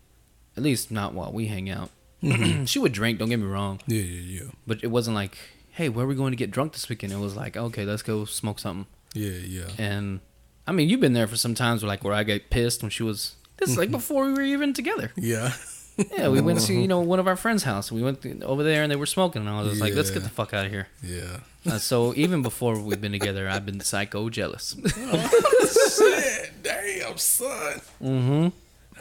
[0.57, 1.91] at least not while we hang out.
[2.23, 2.65] Mm-hmm.
[2.67, 3.19] she would drink.
[3.19, 3.81] Don't get me wrong.
[3.87, 4.01] Yeah.
[4.01, 4.43] Yeah.
[4.43, 4.51] Yeah.
[4.67, 5.37] But it wasn't like,
[5.73, 7.13] hey, where are we going to get drunk this weekend?
[7.13, 8.87] It was like, okay, let's go smoke something.
[9.15, 9.31] Yeah.
[9.31, 9.69] Yeah.
[9.79, 10.21] And
[10.67, 12.91] I mean, you've been there for some times where like where I get pissed when
[12.91, 13.37] she was.
[13.57, 15.13] This is like before we were even together.
[15.17, 15.53] Yeah.
[15.97, 17.93] Yeah, we went to you know one of our friends' house.
[17.93, 20.25] We went over there and they were smoking, and I was just like, let's get
[20.25, 20.89] the fuck out of here.
[21.03, 21.39] Yeah.
[21.65, 24.77] Uh, so even before we've been together, I've been psycho jealous.
[25.97, 26.53] Shit.
[26.63, 27.81] Damn, son.
[28.03, 28.49] mm-hmm.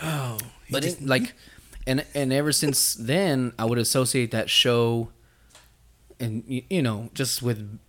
[0.04, 0.38] Oh.
[0.70, 1.34] But it, like,
[1.88, 5.10] and and ever since then, I would associate that show,
[6.20, 7.80] and you know, just with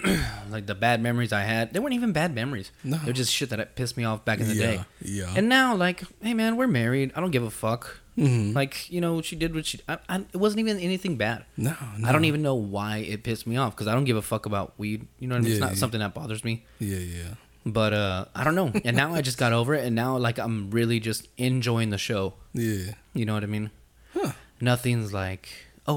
[0.50, 1.72] like the bad memories I had.
[1.72, 2.70] They weren't even bad memories.
[2.84, 2.96] No.
[2.98, 4.84] they're just shit that pissed me off back in the Yeah, day.
[5.02, 5.34] yeah.
[5.36, 7.12] And now, like, hey man, we're married.
[7.16, 7.98] I don't give a fuck.
[8.18, 8.54] Mhm.
[8.54, 9.80] Like, you know, she did what she.
[9.88, 11.44] I, I, it wasn't even anything bad.
[11.56, 12.08] No, no.
[12.08, 14.44] I don't even know why it pissed me off because I don't give a fuck
[14.44, 15.06] about weed.
[15.18, 15.52] You know, what I mean?
[15.52, 15.76] it's not yeah.
[15.76, 16.64] something that bothers me.
[16.78, 16.98] Yeah.
[16.98, 17.34] Yeah.
[17.64, 18.72] But uh, I don't know.
[18.84, 21.96] And now I just got over it, and now like I'm really just enjoying the
[21.98, 22.34] show.
[22.52, 22.92] Yeah.
[23.14, 23.70] You know what I mean?
[24.12, 24.32] Huh.
[24.60, 25.48] Nothing's like,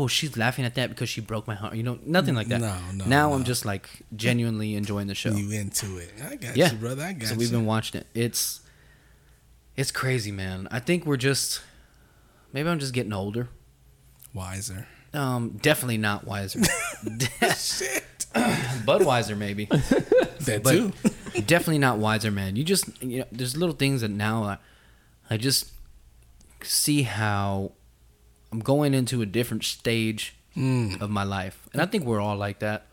[0.04, 1.76] oh, she's laughing at that because she broke my heart.
[1.76, 2.60] You know, nothing like that.
[2.62, 3.36] No, no, Now no.
[3.36, 5.32] I'm just like genuinely enjoying the show.
[5.32, 6.12] You into it?
[6.24, 7.04] I got yeah, you, brother.
[7.04, 7.36] I got so you.
[7.36, 8.08] So we've been watching it.
[8.14, 8.62] It's
[9.76, 10.68] it's crazy, man.
[10.72, 11.62] I think we're just
[12.54, 13.50] maybe I'm just getting older.
[14.34, 14.88] wiser.
[15.14, 16.60] Um, definitely not wiser.
[17.58, 18.04] Shit.
[18.86, 19.66] Budweiser, maybe.
[20.46, 20.94] That But- too.
[21.42, 22.56] definitely not wiser, man.
[22.56, 24.58] You just you know, there's little things that now I,
[25.30, 25.72] I just
[26.62, 27.72] see how
[28.56, 31.02] I'm going into a different stage Mm.
[31.02, 32.86] of my life, and I think we're all like that.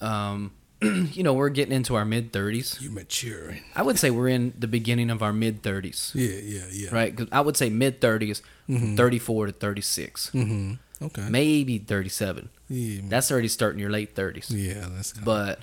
[0.00, 0.50] Um,
[0.82, 2.80] you know, we're getting into our mid 30s.
[2.80, 3.62] You maturing.
[3.76, 6.90] I would say we're in the beginning of our mid 30s, Yeah, yeah, yeah.
[6.92, 7.16] right?
[7.16, 8.42] 'Cause I would say mid 30s,
[8.96, 10.72] 34 to 36, Mm-hmm.
[11.04, 11.28] Okay.
[11.30, 12.48] maybe 37.
[12.68, 14.50] yeah, That's already starting your late 30s.
[14.50, 15.60] yeah, that's but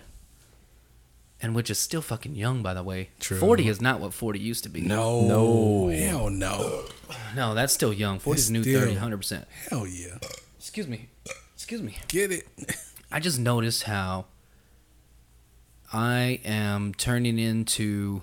[1.41, 3.37] and which is still fucking young by the way True.
[3.39, 5.87] 40 is not what 40 used to be no, No.
[5.89, 6.85] hell no,
[7.35, 10.17] no that's still young 40 is new still- 30 100% hell yeah.
[10.57, 11.09] excuse me
[11.55, 12.47] excuse me Get it?
[13.11, 14.25] i just noticed how
[15.93, 18.21] i am turning into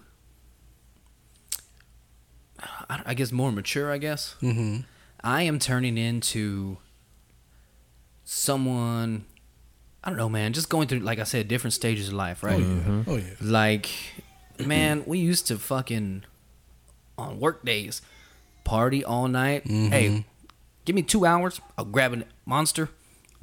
[2.88, 4.81] i I guess more mature i guess Mm-hmm.
[5.22, 6.79] i am turning into
[8.24, 9.24] someone
[10.07, 12.62] i don't know man just going through like i said different stages of life right
[12.62, 13.03] Oh yeah.
[13.07, 13.25] Oh yeah.
[13.42, 13.90] Like,
[14.64, 16.25] man, we used to fucking
[17.19, 18.01] on work days
[18.64, 19.64] party all night.
[19.64, 19.88] Mm-hmm.
[19.92, 20.25] Hey,
[20.85, 21.61] give me two hours.
[21.77, 22.88] I'll grab a monster.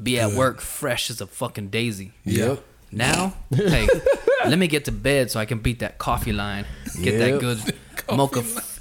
[0.02, 0.38] Be at Good.
[0.38, 2.12] work fresh as a fucking daisy.
[2.26, 2.56] Yeah.
[2.92, 3.88] Now, hey,
[4.46, 6.66] let me get to bed so I can beat that coffee line.
[7.02, 7.40] Get that Yep.
[7.42, 7.76] good
[8.16, 8.73] mocha, f-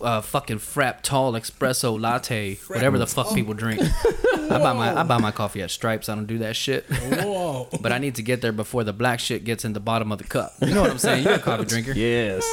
[0.00, 3.80] uh, fucking frap tall espresso latte, whatever the fuck people drink.
[3.82, 6.08] I buy my I buy my coffee at Stripes.
[6.08, 6.84] I don't do that shit.
[6.90, 7.68] Whoa.
[7.80, 10.18] But I need to get there before the black shit gets in the bottom of
[10.18, 10.52] the cup.
[10.60, 11.24] You know what I'm saying?
[11.24, 11.92] You're a coffee drinker.
[11.92, 12.44] Yes.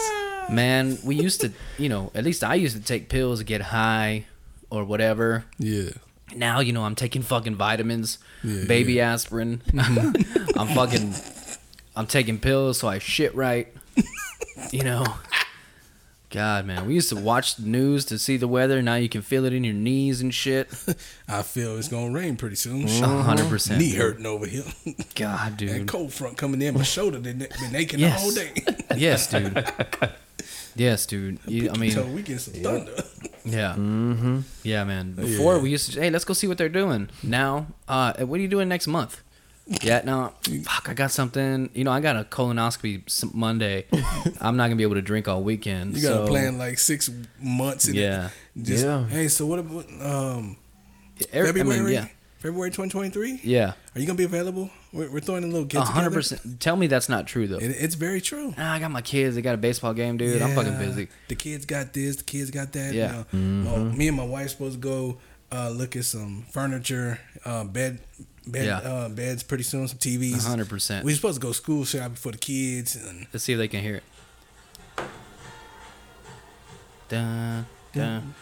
[0.50, 3.62] Man, we used to, you know, at least I used to take pills to get
[3.62, 4.26] high
[4.70, 5.44] or whatever.
[5.58, 5.90] Yeah.
[6.36, 9.62] Now, you know, I'm taking fucking vitamins, Yeah, baby aspirin.
[9.78, 11.14] I'm fucking,
[11.96, 13.74] I'm taking pills so I shit right.
[14.72, 15.06] You know,
[16.30, 18.82] God, man, we used to watch the news to see the weather.
[18.82, 20.68] Now you can feel it in your knees and shit.
[21.28, 22.86] I feel it's gonna rain pretty soon.
[22.88, 23.80] Hundred percent.
[23.80, 24.66] Knee hurting over here.
[25.16, 27.20] God, dude, that cold front coming in my shoulder.
[27.20, 28.24] They been aching Yes.
[28.24, 28.52] all day.
[28.98, 29.66] Yes, dude.
[30.76, 31.40] Yes, dude.
[31.48, 32.92] You, I mean, so we get some thunder.
[33.46, 33.74] Yeah.
[33.78, 34.40] Mm-hmm.
[34.64, 35.14] Yeah, man.
[35.14, 35.62] Before Yeah.
[35.62, 37.10] we used to, hey, let's go see what they're doing.
[37.24, 39.22] Now, uh, what are you doing next month?
[39.82, 41.70] Yeah, no, fuck, I got something.
[41.74, 43.86] You know, I got a colonoscopy Monday.
[44.42, 45.96] I'm not gonna be able to drink all weekend.
[45.96, 47.10] You got to so, plan like six
[47.42, 47.88] months.
[47.88, 48.30] In Yeah.
[48.56, 48.64] It.
[48.64, 49.06] Just, Yeah.
[49.08, 50.56] Hey, so what about um,
[51.34, 51.94] every- I mean, February?
[51.94, 52.08] yeah,
[52.40, 53.42] February 2023.
[53.44, 54.70] yeah, Are you gonna be available?
[54.94, 56.16] We're, we're throwing a little get a hundred together.
[56.38, 56.60] percent.
[56.62, 57.58] Tell me that's not true though.
[57.58, 58.54] It, it's very true.
[58.58, 59.36] Nah, I got my kids.
[59.36, 60.42] They got a baseball game, dude.
[60.42, 61.10] I'm fucking busy.
[61.28, 62.16] The kids got this.
[62.16, 62.94] The kids got that.
[62.94, 63.08] Yeah.
[63.34, 63.66] You know.
[63.66, 63.68] Mm-hmm.
[63.68, 65.18] Oh, me and my wife supposed to go
[65.52, 68.00] uh, look at some furniture, uh, bed,
[68.48, 68.78] bed, Yeah.
[68.78, 69.88] uh, beds pretty soon.
[69.88, 70.46] Some TVs.
[70.46, 71.06] A hundred percent.
[71.06, 73.82] We supposed to go school shopping for the kids and Let's see if they can
[73.82, 74.04] hear it.
[77.10, 77.66] Dun.
[77.94, 78.34] Dun,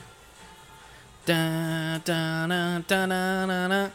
[1.26, 3.92] dun, dun, dun, dun, dun, dun.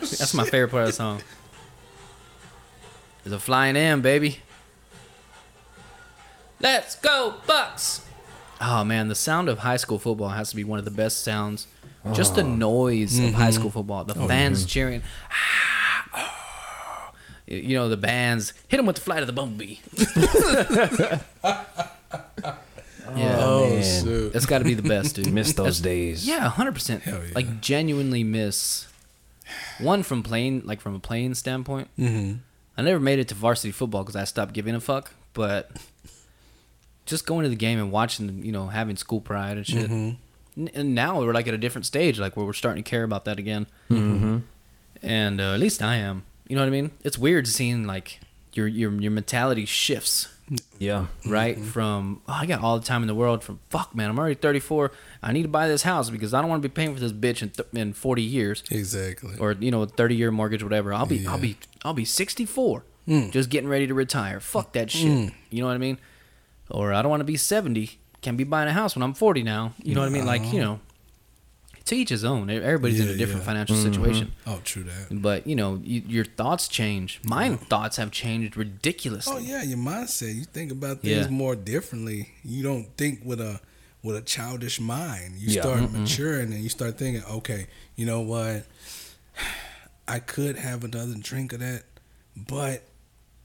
[0.00, 1.22] That's my favorite part of the song.
[3.24, 4.40] There's a flying in, baby.
[6.60, 8.06] Let's go, Bucks!
[8.60, 11.24] Oh man, the sound of high school football has to be one of the best
[11.24, 11.66] sounds.
[12.12, 15.02] Just the noise of high school football, the fans cheering.
[17.46, 19.78] You know the bands hit them with the flight of the bumblebee.
[23.16, 24.30] yeah, Oh, man.
[24.30, 25.32] that's got to be the best, dude.
[25.32, 26.26] Miss those That's- days.
[26.26, 27.02] Yeah, hundred percent.
[27.06, 27.18] Yeah.
[27.34, 28.86] Like genuinely miss
[29.80, 31.88] one from playing, like from a playing standpoint.
[31.98, 32.34] mm-hmm.
[32.78, 35.12] I never made it to varsity football because I stopped giving a fuck.
[35.34, 35.70] But
[37.04, 39.90] just going to the game and watching, you know, having school pride and shit.
[39.90, 40.10] Mm-hmm.
[40.56, 43.04] N- And now we're like at a different stage, like where we're starting to care
[43.04, 43.66] about that again.
[43.90, 44.38] Mm-hmm.
[45.02, 46.24] And uh, at least I am.
[46.48, 46.90] You know what I mean?
[47.04, 48.20] It's weird seeing like
[48.52, 50.26] your your your mentality shifts
[50.80, 51.06] Yeah.
[51.24, 51.56] right?
[51.58, 53.44] From oh, I got all the time in the world.
[53.44, 54.90] From fuck, man, I'm already 34.
[55.22, 57.12] I need to buy this house because I don't want to be paying for this
[57.12, 59.36] bitch in, th- in 40 years Exactly.
[59.38, 60.92] or you know, a 30 year mortgage, whatever.
[60.92, 61.30] I'll be Yeah.
[61.30, 63.30] I'll be I'll be 64, Mm.
[63.30, 64.40] just getting ready to retire.
[64.40, 65.32] Fuck that shit.
[65.50, 65.98] You know what I mean?
[66.68, 67.98] Or I don't want to be 70.
[68.22, 69.72] Can be buying a house when I'm 40 now.
[69.82, 70.26] You know what I mean?
[70.26, 70.80] Like you know,
[71.86, 72.50] to each his own.
[72.50, 73.46] Everybody's in a different yeah.
[73.46, 74.32] financial situation.
[74.46, 75.22] oh, true that.
[75.22, 77.20] But you know, you, your thoughts change.
[77.24, 79.34] My thoughts have changed ridiculously.
[79.36, 80.34] Oh yeah, your mindset.
[80.34, 81.30] You think about things Yeah.
[81.30, 82.30] more differently.
[82.44, 83.60] You don't think with a
[84.02, 85.34] with a childish mind.
[85.38, 85.62] You Yeah.
[85.62, 88.66] start maturing and you start thinking, okay, you know what?
[90.08, 91.84] I could have another drink of that,
[92.36, 92.82] but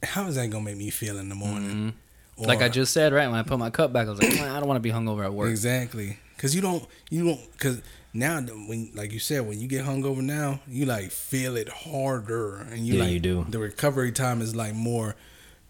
[0.04, 1.70] how is that gonna make me feel in the morning?
[1.70, 1.90] Mm-hmm.
[2.38, 4.50] Like I just said, right when I put my cup back, I was like, "Man,
[4.50, 5.50] I don't want to be hungover at work.
[5.50, 6.18] Exactly.
[6.38, 7.82] Cause you don't, you don't, cause
[8.14, 12.58] now when, like you said, when you get hungover now, you like feel it harder,
[12.58, 13.46] and you Yeah, like you do.
[13.50, 15.16] The recovery time is like more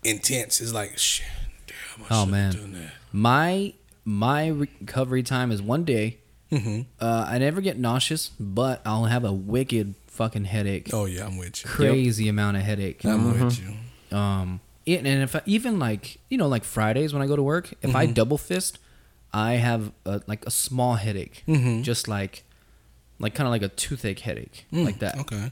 [0.04, 0.62] intense.
[0.62, 1.28] It's like shit.
[1.68, 2.54] Damn, I Oh, man.
[2.54, 2.92] done that.
[3.12, 3.74] My
[4.04, 6.18] my recovery time is one day.
[6.52, 6.86] Mhm.
[7.00, 10.90] Uh, I never get nauseous, but I'll have a wicked fucking headache.
[10.94, 11.70] Oh yeah, I'm with you.
[11.70, 13.04] Crazy amount of headache.
[13.06, 14.16] I'm with you.
[14.18, 17.44] Um, it, and if I, even like you know like Fridays when I go to
[17.44, 17.98] work, if Mm-hmm.
[17.98, 18.80] I double fist,
[19.34, 21.84] I have a, like a small headache, Mhm.
[21.84, 22.44] just like
[23.20, 25.18] like kind of like a toothache headache, Mm, like that.
[25.20, 25.52] Okay.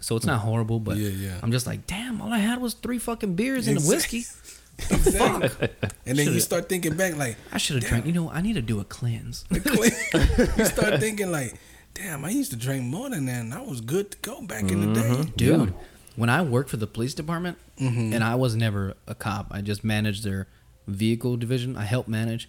[0.00, 1.38] So it's not horrible, but Yeah, yeah.
[1.42, 4.18] I'm just like, damn, all I had was three fucking beers and a Exactly.
[4.20, 4.44] whiskey.
[4.94, 5.68] Exactly.
[6.06, 8.06] And then you start thinking back like, I should have drank.
[8.06, 9.44] You know, I need to do a cleanse.
[9.50, 11.54] you start thinking like,
[11.94, 14.70] damn, I used to drink more than that, and I was good to go back
[14.70, 15.32] in the day.
[15.36, 15.74] dude.
[16.18, 18.12] When I worked for the police department, Mhm.
[18.12, 20.48] and I was never a cop, I just managed their
[20.88, 21.76] vehicle division.
[21.76, 22.48] I helped manage,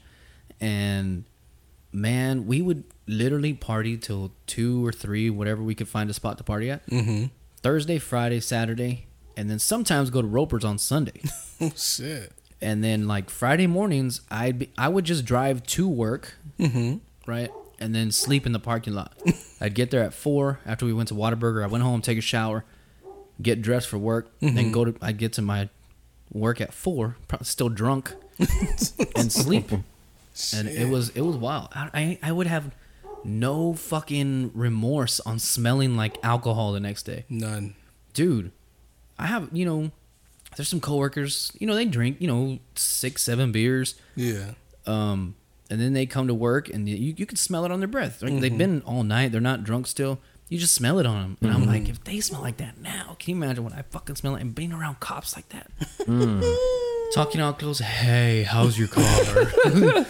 [0.59, 1.25] and
[1.91, 6.37] man, we would literally party till two or three, whatever we could find a spot
[6.39, 6.85] to party at.
[6.87, 7.25] Mm-hmm.
[7.61, 9.05] Thursday, Friday, Saturday,
[9.37, 11.21] and then sometimes go to Roper's on Sunday.
[11.61, 12.31] Oh shit.
[12.61, 16.97] and then like Friday mornings, I'd be, I would just drive to work, Mm-hmm.
[17.29, 19.13] right, and then sleep in the parking lot.
[19.61, 21.63] I'd get there at four after we went to Whataburger.
[21.63, 22.63] I went home, take a shower,
[23.41, 24.95] get dressed for work, then go to.
[25.01, 25.69] I get to my
[26.31, 28.13] work at four, still drunk,
[29.15, 29.71] and sleep.
[30.55, 31.69] And it was it was wild.
[31.73, 32.71] I, I I would have
[33.25, 37.75] no fucking remorse on smelling like alcohol the next day none.
[38.13, 38.51] dude,
[39.17, 39.91] I have you know,
[40.55, 44.51] there's some coworkers, you know, they drink you know six seven beers, Yeah.
[44.85, 45.35] um,
[45.69, 48.21] and then they come to work and you you can smell it on their breath.
[48.21, 50.19] Like, They've been all night, they're not drunk still.
[50.49, 51.91] You just smell it on them, and I'm like, mm-hmm.
[51.91, 54.55] if they smell like that now, can you imagine what I fucking smell like and
[54.55, 55.69] being around cops like that?
[55.99, 56.43] Mm.
[57.13, 59.05] Talking all close, hey, how's your car?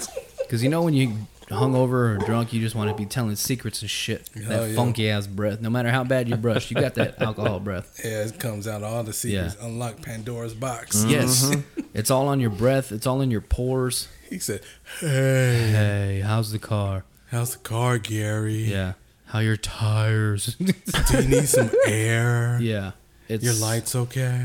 [0.49, 1.13] Because you know when you
[1.49, 4.27] hungover or drunk, you just want to be telling secrets and shit.
[4.33, 4.75] Hell that yeah.
[4.75, 5.61] funky ass breath.
[5.61, 8.01] No matter how bad you brush, you got that alcohol breath.
[8.03, 9.57] Yeah, it comes out all the secrets.
[9.59, 9.67] Yeah.
[9.67, 10.97] Unlock Pandora's box.
[10.97, 11.09] Mm-hmm.
[11.11, 11.55] Yes.
[11.93, 12.91] it's all on your breath.
[12.91, 14.07] It's all in your pores.
[14.27, 14.61] He said,
[14.99, 17.03] "Hey, Hey, how's the car?
[17.27, 18.63] how's the car, Gary?
[18.63, 18.93] Yeah.
[19.29, 20.55] How your tires?
[20.55, 22.57] Do you need some air?
[22.61, 22.91] yeah.
[23.27, 24.43] It's Your lights okay?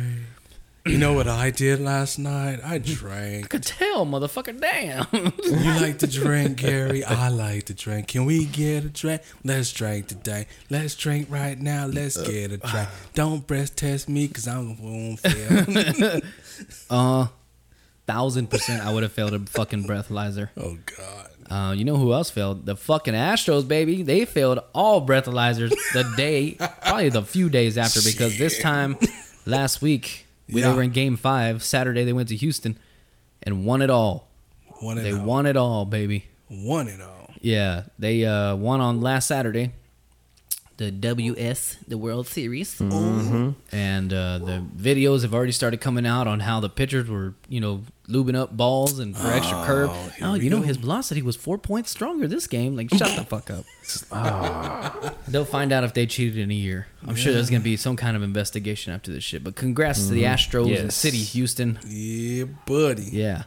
[0.84, 2.60] You know what I did last night?
[2.62, 3.46] I drank.
[3.46, 4.60] I could tell, motherfucker.
[4.60, 5.06] Damn.
[5.42, 7.02] You like to drink, Gary?
[7.02, 8.08] I like to drink.
[8.08, 9.22] Can we get a drink?
[9.42, 10.46] Let's drink today.
[10.68, 11.86] Let's drink right now.
[11.86, 12.88] Let's get a drink.
[13.14, 16.20] Don't breast test me because I'm won't fail.
[16.90, 17.28] uh,
[18.06, 20.50] thousand percent, I would have failed a fucking breathalyzer.
[20.58, 21.30] oh, God.
[21.50, 22.64] Uh, you know who else failed?
[22.66, 24.02] The fucking Astros, baby.
[24.02, 28.96] They failed all breathalyzers the day, probably the few days after, because this time
[29.46, 30.70] last week we Yeah.
[30.70, 31.62] they were in Game Five.
[31.62, 32.78] Saturday they went to Houston
[33.42, 34.28] and won it all.
[34.82, 35.24] Won it They all.
[35.24, 36.26] won it all, baby.
[36.50, 37.30] Won it all.
[37.40, 39.72] Yeah, they uh, won on last Saturday.
[40.76, 43.54] The WS, the World Series, and
[44.12, 47.82] uh, the videos have already started coming out on how the pitchers were, you know,
[48.08, 49.90] lubing up balls and for extra curve.
[50.16, 50.66] here Oh, you know, go.
[50.66, 52.76] his velocity was four points stronger this game.
[52.76, 53.64] Like, shut the fuck up.
[55.28, 56.86] They'll find out if they cheated in a year.
[57.06, 59.42] I'm sure there's gonna be some kind of investigation after this shit.
[59.44, 61.78] But congrats to the Astros and City Houston.
[61.86, 63.08] Yeah, buddy.
[63.10, 63.44] Yeah.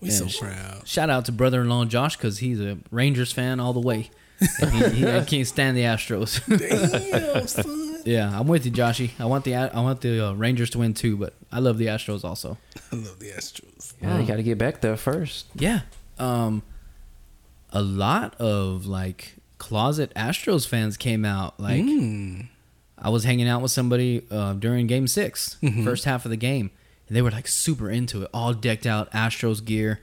[0.00, 0.86] We Yeah, so proud.
[0.86, 4.10] Shout out to brother-in-law Josh because he's a Rangers fan all the way.
[4.60, 6.40] And he, he, he can't stand the Astros.
[7.34, 8.02] Damn, son.
[8.04, 9.10] yeah, I'm with you, Joshy.
[9.18, 11.86] I want the I want the uh, Rangers to win too, but I love the
[11.86, 12.56] Astros also.
[12.92, 13.94] I love the Astros.
[14.00, 15.46] Yeah, you got to get back there first.
[15.54, 15.80] Yeah.
[16.18, 16.62] Um,
[17.72, 21.58] a lot of like closet Astros fans came out.
[21.60, 22.48] Like Mm.
[22.98, 25.84] I was hanging out with somebody uh, during Game 6 Mm-hmm.
[25.84, 26.70] first half of the game,
[27.06, 30.00] and they were like super into it, all decked out Astros gear,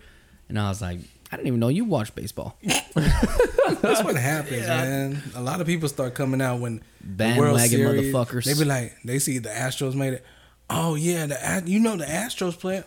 [0.47, 0.99] and I was like,
[1.31, 2.55] I didn't even know you watch baseball.
[2.95, 5.21] That's what happens, man.
[5.35, 8.43] A lot of people start coming out when the World Bandwagon Series, motherfuckers.
[8.45, 10.25] They be like, they see the Astros made it.
[10.69, 12.83] Oh yeah, the you know the Astros play.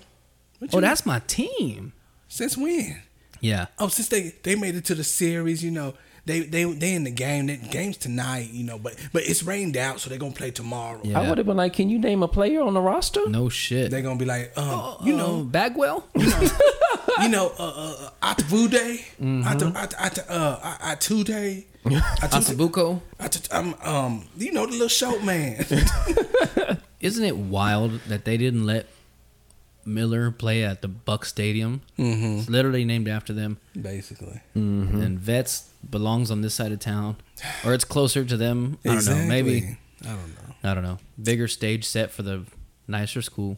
[0.59, 1.93] What Oh, you- that's my team.
[2.29, 3.03] since when?
[3.41, 3.67] Yeah.
[3.79, 5.95] Oh, since they they made it to the series, you know.
[6.27, 7.47] They they they in the game.
[7.47, 11.01] The game's tonight, you know, but but it's rained out, so they're gonna play tomorrow.
[11.03, 11.21] Yeah.
[11.21, 13.27] I would have been like, can you name a player on the roster?
[13.31, 13.91] No shit.
[13.91, 16.07] They're gonna be like, um, Oh, you know, Bagwell.
[16.17, 16.49] you know,
[17.27, 19.47] uh, uh, uh, Atavude, Mm-hmm.
[19.47, 22.01] Ata, Ata, Ata, uh, Atude, Atude,
[22.31, 23.01] Asabuco.
[23.21, 25.65] Ata- um, um, you know the little short man.
[27.01, 28.87] Isn't it wild that they didn't let
[29.85, 31.81] Miller play at the Buck Stadium?
[31.99, 32.39] mm-hmm.
[32.41, 33.59] It's literally named after them.
[33.81, 37.17] Basically, And Vets belongs on this side of town,
[37.65, 38.79] or it's closer to them.
[38.85, 39.27] I don't know.
[39.27, 40.55] Maybe I don't know.
[40.71, 40.99] I don't know.
[41.23, 42.45] Bigger stage set for the
[42.87, 43.57] nicer school.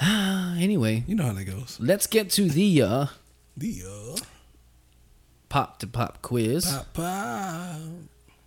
[0.60, 1.78] Anyway, you know how that goes.
[1.80, 3.06] let's get to the uh,
[3.56, 4.16] The uh,
[5.48, 6.66] pop to pop quiz.
[6.70, 7.80] pop pop.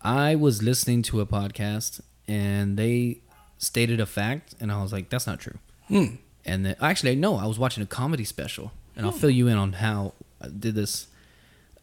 [0.01, 3.19] I was listening to a podcast and they
[3.57, 6.15] stated a fact, and I was like, "That's not true." Hmm.
[6.45, 9.57] And then, actually, no, I was watching a comedy special, and I'll fill you in
[9.57, 11.07] on how I did this.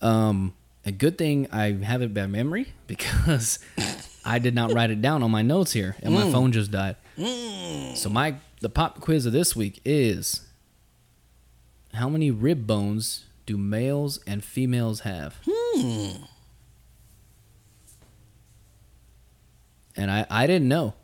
[0.03, 0.55] Um,
[0.87, 3.59] a good thing I have it by memory because
[4.25, 6.97] I did not write it down on my notes here, and my phone just died.
[7.97, 10.47] So my the pop quiz of this week is
[11.95, 15.41] how many rib bones do males and females have?
[15.49, 16.25] Hmm.
[19.97, 20.95] And I, I didn't know.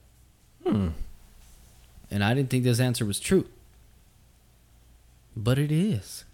[0.64, 0.88] Hmm.
[2.10, 3.46] And I didn't think this answer was true.
[5.36, 6.24] But it is.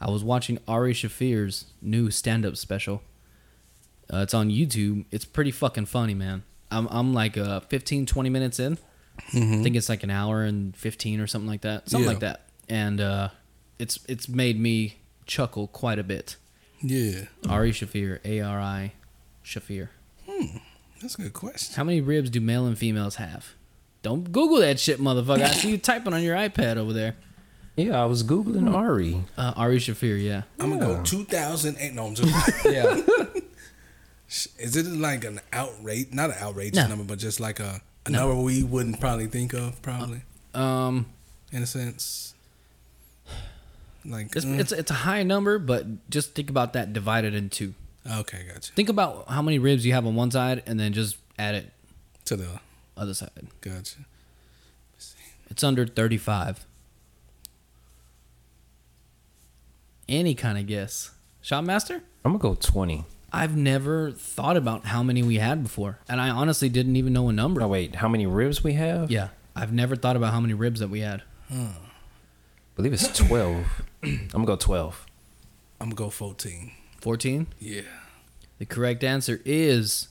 [0.00, 3.02] I was watching Ari Shaffir's new stand up special.
[4.12, 5.04] Uh, it's on YouTube.
[5.10, 6.44] It's pretty fucking funny, man.
[6.70, 8.78] I'm, I'm like uh, 15, 20 minutes in.
[9.34, 11.88] I think it's like an hour and 15 or something like that.
[11.88, 12.10] Something Yeah.
[12.12, 12.46] like that.
[12.68, 13.28] And uh,
[13.78, 16.36] it's it's made me chuckle quite a bit.
[16.80, 17.22] Yeah.
[17.48, 18.92] Ari Shaffir, A R I
[19.44, 19.88] Shaffir.
[20.28, 20.58] Hmm,
[21.00, 21.74] that's a good question.
[21.76, 23.54] How many ribs do male and females have?
[24.02, 25.42] Don't Google that shit, motherfucker.
[25.42, 27.16] I see you typing on your iPad over there.
[27.76, 29.22] Yeah, I was googling Ari.
[29.36, 30.42] Uh, Ari Shaffir, yeah.
[30.60, 31.94] I'm gonna go 2008.
[31.94, 32.64] No, I'm just.
[32.64, 33.00] Yeah.
[34.58, 36.08] Is it like an outrage?
[36.12, 36.88] Not an outrageous No.
[36.88, 38.28] number, but just like a, a No.
[38.28, 40.22] number we wouldn't probably think of, probably
[40.54, 41.06] um,
[41.52, 42.34] in a sense.
[44.04, 47.50] Like it's, mm, it's it's a high number, but just think about that divided in
[47.50, 47.74] two.
[48.10, 48.72] okay, gotcha.
[48.72, 51.72] Think about how many ribs you have on one side, and then just add it
[52.26, 52.60] To the
[52.96, 53.48] other side.
[53.60, 53.98] gotcha.
[55.50, 56.64] It's under thirty-five.
[60.08, 61.10] Any kind of guess,
[61.42, 62.00] Shotmaster?
[62.24, 63.04] I'm gonna go 20.
[63.32, 67.28] I've never thought about how many we had before, and I honestly didn't even know
[67.28, 67.62] a number.
[67.62, 69.10] Oh wait, how many ribs we have?
[69.10, 71.22] Yeah, I've never thought about how many ribs that we had.
[71.50, 71.72] I
[72.76, 73.64] believe it's 12.
[74.02, 75.06] I'm gonna go 12.
[75.80, 76.72] I'm gonna go 14.
[77.00, 77.46] Fourteen.
[77.60, 77.82] Yeah.
[78.58, 80.08] The correct answer is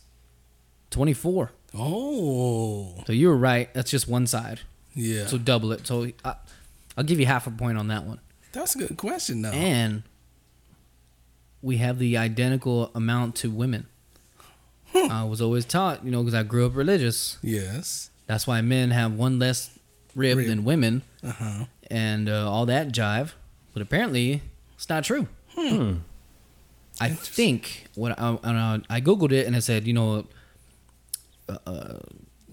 [0.89, 1.51] twenty-four.
[1.77, 3.03] Oh.
[3.05, 3.73] So you were right.
[3.73, 4.61] That's just one side.
[4.93, 5.25] Yeah.
[5.27, 5.85] So double it.
[5.85, 6.35] So I,
[6.95, 8.19] I'll give you half a point on that one.
[8.53, 9.51] That's a good question, though.
[9.51, 10.03] And
[11.67, 13.87] we have the identical amount to women.
[14.95, 17.37] I was always taught, you know, because I grew up religious.
[17.43, 18.09] yes.
[18.25, 19.77] That's why men have one less
[20.15, 20.47] rib, Rib.
[20.47, 21.65] than women, Uh huh.
[21.89, 23.33] and uh, all that jive.
[23.73, 24.41] But apparently,
[24.75, 25.27] it's not true.
[25.55, 25.97] Hmm.
[26.99, 30.25] I think what I, I, I googled it and I said, you know,
[31.47, 31.99] uh, uh,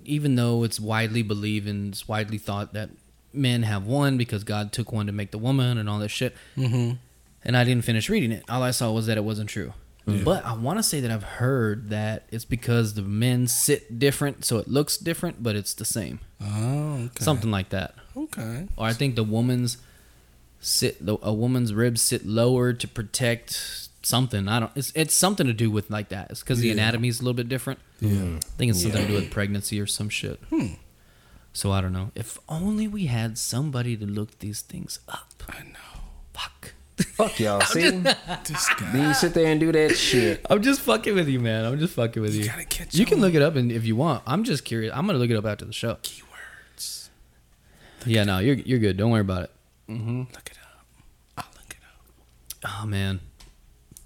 [0.05, 2.91] even though it's widely believed and it's widely thought that
[3.33, 6.35] men have one because God took one to make the woman and all this shit,
[6.57, 6.97] Mm-hmm.
[7.45, 8.45] And I didn't finish reading it.
[8.49, 9.73] All I saw was that it wasn't true.
[10.07, 14.45] But I want to say that I've heard that it's because the men sit different,
[14.45, 16.21] so it looks different, but it's the same.
[16.43, 17.25] Oh, okay.
[17.25, 17.95] Something like that.
[18.15, 18.69] Okay.
[18.77, 19.79] Or I think the woman's
[20.61, 24.47] sit the, a woman's ribs sit lower to protect something.
[24.47, 24.73] I don't.
[24.77, 26.31] It's it's something to do with like that.
[26.31, 26.75] It's because the Yeah.
[26.75, 27.79] anatomy is a little bit different.
[28.01, 28.37] Yeah.
[28.37, 30.39] I think it's something to do with pregnancy or some shit.
[30.51, 30.75] Hmm.
[31.55, 32.11] So I don't know.
[32.15, 35.43] If only we had somebody to look these things up.
[35.49, 36.03] I know.
[36.35, 36.74] Fuck.
[36.97, 37.61] Fuck y'all.
[37.63, 37.91] See?
[37.91, 38.93] This guy.
[38.93, 40.45] Then you sit there and do that shit.
[40.49, 41.65] I'm just fucking with you, man.
[41.65, 42.43] I'm just fucking with you.
[42.43, 44.23] You gotta catch You can look it up and if you want.
[44.27, 44.93] I'm just curious.
[44.95, 45.95] I'm gonna look it up after the show.
[46.03, 47.09] Keywords.
[48.07, 48.97] Yeah, no, you're you're good.
[48.97, 49.51] Don't worry about it.
[49.89, 50.19] Mm-hmm.
[50.21, 50.87] Look it up.
[51.39, 52.71] I'll look it up.
[52.83, 53.21] Oh man,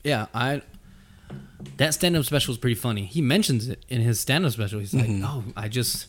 [0.03, 0.63] yeah, I
[1.77, 3.05] that stand-up special is pretty funny.
[3.05, 4.81] He mentions it in his stand-up special.
[4.81, 6.07] He's like, "Oh, I just,"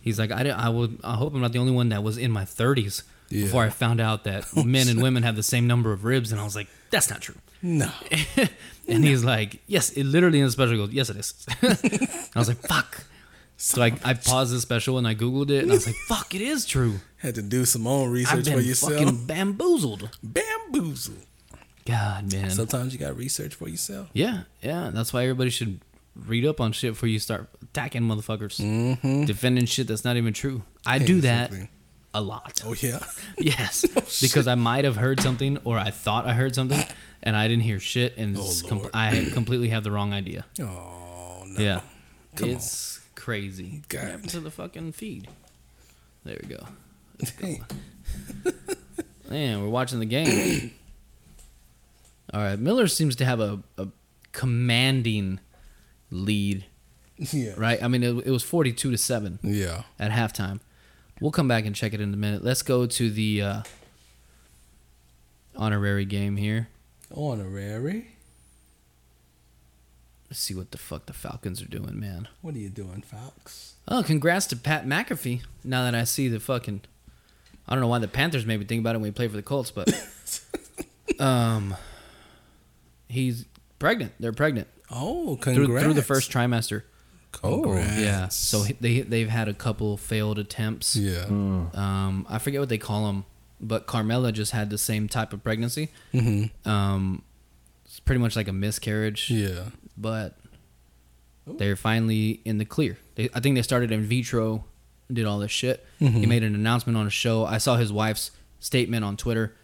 [0.00, 2.30] he's like, "I I would, I hope I'm not the only one that was in
[2.30, 3.44] my 30s Yeah.
[3.44, 6.40] before I found out that men and women have the same number of ribs." And
[6.40, 7.90] I was like, "That's not true." No.
[8.88, 11.34] and he's like, "Yes, it literally in the special goes, yes, it is."
[12.34, 13.04] I was like, "Fuck."
[13.58, 16.34] So I, I paused the special and I googled it and I was like, "Fuck,
[16.34, 18.92] it is true." Had to do some own I've research for yourself.
[18.92, 20.10] fucking bamboozled.
[20.22, 21.14] Bamboozle.
[21.86, 22.50] God, man.
[22.50, 24.08] Sometimes you got research for yourself.
[24.12, 24.90] Yeah, yeah.
[24.92, 25.80] That's why everybody should
[26.14, 29.24] read up on shit before you start attacking motherfuckers, Mm-hmm.
[29.24, 30.62] defending shit that's not even true.
[30.84, 31.52] I do that.
[32.16, 32.62] A lot.
[32.64, 32.98] Oh yeah.
[33.38, 33.84] Yes,
[34.22, 36.82] because I might have heard something or I thought I heard something
[37.22, 40.44] and I didn't hear shit, and Oh, com- I completely have the wrong idea.
[40.60, 41.62] Oh no.
[41.62, 41.80] Yeah,
[42.34, 43.82] Come it's crazy.
[43.88, 44.00] God.
[44.02, 45.28] What happened to the fucking feed?
[46.24, 46.66] There we go.
[47.40, 47.60] Hey.
[49.30, 50.72] Man, we're watching the game.
[52.34, 53.88] All right, Miller seems to have a, a
[54.32, 55.40] commanding
[56.10, 56.64] lead,
[57.18, 57.54] Yeah.
[57.56, 57.80] right?
[57.82, 59.82] I mean, it, it was forty-two to seven Yeah.
[59.98, 60.60] at halftime.
[61.20, 62.44] We'll come back and check it in a minute.
[62.44, 63.62] Let's go to the uh,
[65.56, 66.68] honorary game here.
[67.14, 68.08] Honorary.
[70.28, 72.28] Let's see what the fuck the Falcons are doing, man.
[72.42, 73.74] What are you doing, Falcons?
[73.88, 75.42] Oh, congrats to Pat McAfee.
[75.64, 76.80] Now that I see the fucking,
[77.68, 79.36] I don't know why the Panthers made me think about it when we played for
[79.36, 79.88] the Colts, but
[81.20, 81.76] um,
[83.08, 83.44] he's
[83.78, 84.12] pregnant.
[84.18, 85.84] They're pregnant Oh, through, congrats.
[85.84, 86.82] through the first trimester.
[87.40, 87.98] Congrats.
[87.98, 88.28] Yeah.
[88.28, 90.96] So they they've had a couple failed attempts.
[90.96, 91.24] Yeah.
[91.26, 93.24] Um, I forget what they call them,
[93.60, 95.88] but Carmela just had the same type of pregnancy.
[96.14, 96.68] Mm-hmm.
[96.68, 97.22] Um,
[97.84, 99.64] it's pretty much like a miscarriage, Yeah.
[99.96, 100.36] but
[101.46, 102.98] they're finally in the clear.
[103.14, 104.64] They, I think they started in vitro
[105.12, 105.86] did all this shit.
[106.00, 107.44] He made an announcement on a show.
[107.44, 109.54] I saw his wife's statement on Twitter.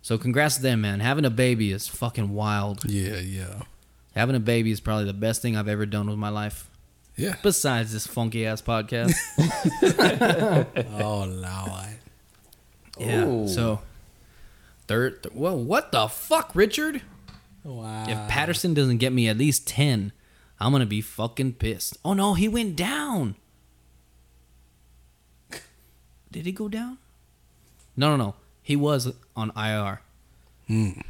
[0.00, 1.00] So congrats to them, man.
[1.00, 2.90] Having a baby is fucking wild.
[2.90, 3.60] Yeah, yeah,
[4.14, 6.69] Having a baby is probably the best thing I've ever done with my life.
[7.20, 7.36] Yeah.
[7.42, 9.12] Besides this funky ass podcast.
[11.00, 11.98] oh lord.
[12.98, 13.24] yeah.
[13.24, 13.48] Ooh.
[13.48, 13.80] So
[14.86, 15.22] third.
[15.22, 17.02] Th- whoa, what the fuck, Richard?
[17.62, 18.06] Wow.
[18.08, 20.12] If Patterson doesn't get me at least 10,
[20.58, 21.98] I'm going to be fucking pissed.
[22.04, 23.36] Oh no, he went down.
[26.32, 26.98] Did he go down?
[27.96, 28.34] No, no, no.
[28.62, 30.00] He was on IR.
[30.68, 31.00] Hmm.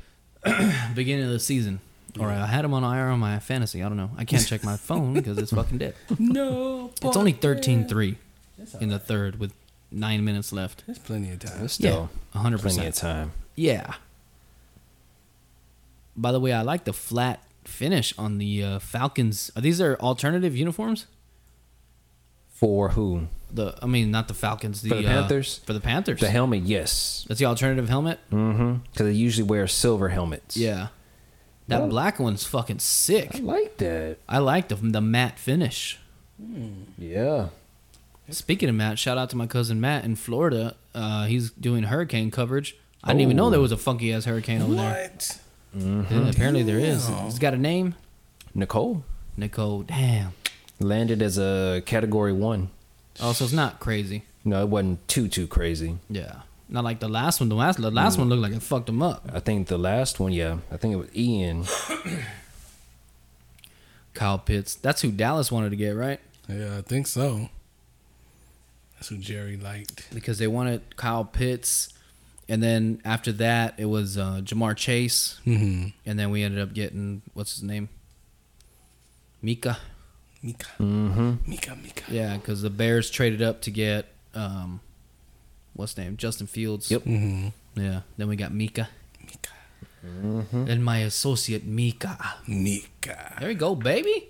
[0.95, 1.81] Beginning of the season.
[2.19, 3.83] Or I had him on IR on my fantasy.
[3.83, 4.11] I don't know.
[4.17, 5.95] I can't check my phone because it's fucking dead.
[6.19, 6.91] no.
[7.03, 8.17] It's only 13 3
[8.81, 9.53] in the third with
[9.91, 10.85] nine minutes left.
[10.87, 11.61] There's plenty of time.
[11.61, 12.61] That's Yeah, still 100%.
[12.61, 13.33] plenty of time.
[13.57, 13.95] Yeah.
[16.17, 19.51] By the way, I like the flat finish on the uh, Falcons.
[19.57, 21.07] Are these are alternative uniforms?
[22.49, 23.29] For who?
[23.51, 24.83] The I mean, not the Falcons.
[24.83, 25.59] The, For the uh, Panthers?
[25.65, 26.21] for the Panthers.
[26.21, 27.25] The helmet, yes.
[27.29, 28.19] That's the alternative helmet.
[28.31, 28.75] Mm-hmm.
[28.93, 30.57] Because they usually wear silver helmets.
[30.57, 30.89] Yeah.
[31.71, 33.37] That Well- black one's fucking sick.
[33.37, 34.19] I like that.
[34.29, 35.99] I like the the matte finish.
[36.99, 37.49] Yeah.
[38.31, 40.75] Speaking of Matt, shout out to my cousin Matt in Florida.
[40.95, 42.77] Uh, he's doing hurricane coverage.
[43.03, 43.51] I didn't even know Oh.
[43.51, 45.11] there was a funky ass hurricane over there.
[45.13, 45.39] What?
[45.75, 47.09] Yeah, apparently there is.
[47.27, 47.95] It's got a name.
[48.55, 49.05] Nicole
[49.37, 49.83] Nicole.
[49.83, 50.33] Damn.
[50.81, 52.71] landed as a category one.
[53.21, 54.23] Oh, so it's not crazy.
[54.45, 55.99] No, it wasn't too too crazy.
[56.09, 56.37] Yeah.
[56.73, 57.49] Not like the last one.
[57.49, 59.29] The last the last one looked like it fucked him up.
[59.35, 61.65] I think the last one, yeah, I think it was Ian.
[64.15, 64.75] Kyle Pitts.
[64.75, 66.21] That's who Dallas wanted to get, right?
[66.49, 67.49] Yeah, I think so.
[68.95, 70.13] That's who Jerry liked.
[70.15, 71.93] Because they wanted Kyle Pitts,
[72.49, 75.89] and then after that it was uh, Ja'Marr Chase, Mm-hmm.
[76.07, 77.89] and then we ended up getting what's his name,
[79.43, 79.79] Micah.
[80.43, 80.67] Micah.
[80.79, 81.51] Mm-hmm.
[81.51, 81.77] Micah.
[81.83, 82.05] Micah.
[82.13, 84.81] Yeah, because the Bears traded up to get um,
[85.81, 86.91] what's his name, Justin Fields.
[86.91, 87.03] Yep.
[87.03, 87.49] Mm-hmm.
[87.81, 88.01] Yeah.
[88.17, 88.89] Then we got Micah,
[89.21, 90.47] Micah.
[90.53, 92.19] and my associate Micah.
[92.47, 93.37] Micah.
[93.41, 94.29] There you go, baby.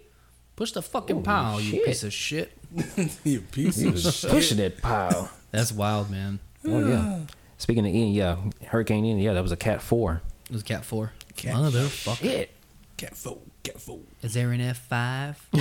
[0.56, 2.52] Push the fucking Holy pile, you piece of shit.
[3.24, 4.30] you piece He of was shit.
[4.30, 5.30] pushing that pile.
[5.50, 6.38] That's wild, man.
[6.66, 7.20] Oh yeah.
[7.58, 8.36] Speaking of Ian, yeah,
[8.66, 10.22] Hurricane Ian, yeah, that was a Cat Four.
[10.48, 11.12] It was Cat Four.
[11.36, 12.16] Cat Motherfucker.
[12.18, 12.50] Shit.
[12.98, 13.42] Cat fool.
[13.62, 14.02] Cat fool.
[14.22, 15.48] Is there an F five?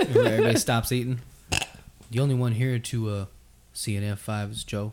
[0.00, 1.20] Everybody stops eating.
[2.10, 3.24] The only one here to uh,
[3.72, 4.92] see an F five is Joe.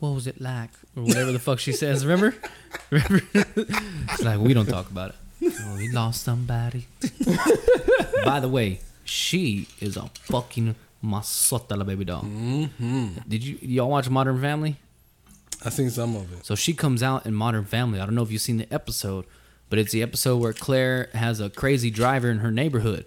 [0.00, 2.06] What was it like, or whatever the fuck she says?
[2.06, 2.34] Remember?
[2.90, 3.22] Remember?
[3.34, 5.16] it's like we don't talk about it.
[5.60, 6.86] Oh, we lost somebody.
[8.24, 10.74] By the way, she is a fucking
[11.04, 12.22] masota la baby doll.
[12.22, 13.08] Mm-hmm.
[13.28, 14.76] Did you y'all watch Modern Family?
[15.64, 16.46] I seen some of it.
[16.46, 18.00] So she comes out in Modern Family.
[18.00, 19.26] I don't know if you've seen the episode,
[19.68, 23.04] but it's the episode where Claire has a crazy driver in her neighborhood,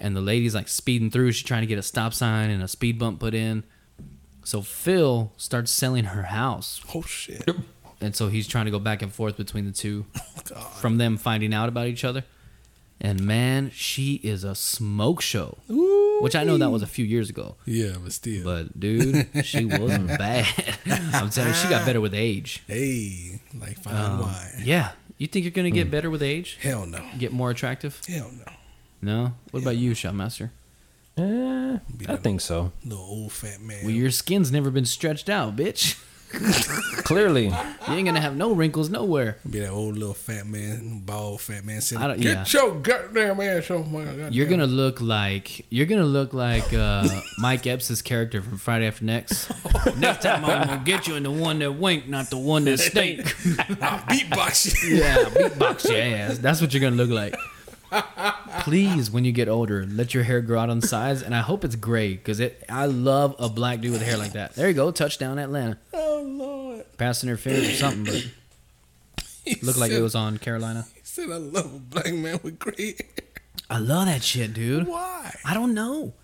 [0.00, 1.32] and the lady's like speeding through.
[1.32, 3.62] She's trying to get a stop sign and a speed bump put in.
[4.46, 7.48] So Phil starts selling her house, Oh shit.
[8.00, 10.06] and so he's trying to go back and forth between the two
[10.48, 10.62] God.
[10.74, 12.22] from them finding out about each other.
[13.00, 16.20] And man, she is a smoke show, Ooh.
[16.22, 17.56] which I know that was a few years ago.
[17.66, 18.44] Yeah, but still.
[18.44, 20.46] But dude, she wasn't bad.
[20.86, 22.62] I'm telling you, she got better with age.
[22.68, 24.62] hey, like fine Um, wine.
[24.62, 24.92] Yeah.
[25.18, 26.56] You think you're gonna get better with age?
[26.62, 27.02] Hell no.
[27.18, 28.00] Get more attractive?
[28.06, 28.52] Hell no.
[29.02, 29.32] No.
[29.50, 30.50] What about you, Shotmaster?
[31.18, 32.72] Eh, I that think so.
[32.84, 33.78] Little old fat man.
[33.84, 36.02] Well, your skin's never been stretched out, bitch.
[37.04, 39.38] Clearly, You ain't gonna have no wrinkles nowhere.
[39.48, 42.02] Be that old little fat man, bald fat man sitting.
[42.02, 42.60] I don't- Get yeah.
[42.62, 44.32] your goddamn ass off my goddamn.
[44.32, 47.08] You're gonna look like you're gonna look like uh,
[47.38, 49.50] Mike Epps' character from Friday After Next.
[49.96, 52.78] Next time I'm gonna get you in the one that wink, not the one that
[52.80, 53.20] stink.
[53.80, 54.96] I'll beatbox you.
[54.96, 56.38] yeah, beatbox your ass.
[56.38, 57.34] That's what you're gonna look like.
[58.60, 61.64] Please, when you get older, let your hair grow out on sides, and I hope
[61.64, 62.64] it's gray because it.
[62.68, 64.54] I love a black dude with hair like that.
[64.54, 65.78] There you go, touchdown Atlanta.
[65.92, 66.84] Oh lord.
[66.98, 70.86] Pass interference or something, but looked like it was on Carolina.
[70.94, 73.24] He said, "I love a black man with gray hair."
[73.68, 74.86] I love that shit, dude.
[74.86, 75.34] Why?
[75.44, 76.14] I don't know.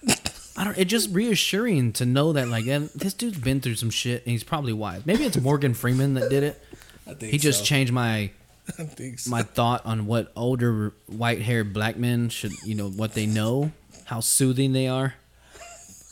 [0.57, 0.77] I don't.
[0.79, 4.45] It's just reassuring to know that like this dude's been through some shit and he's
[4.45, 5.05] probably wise.
[5.07, 6.63] Maybe it's Morgan Freeman that did it.
[7.07, 7.65] I think He just so.
[7.65, 8.31] changed my
[9.17, 9.31] so.
[9.31, 13.73] my thought on what older white haired black men should you know what they know,
[14.05, 15.15] how soothing they are.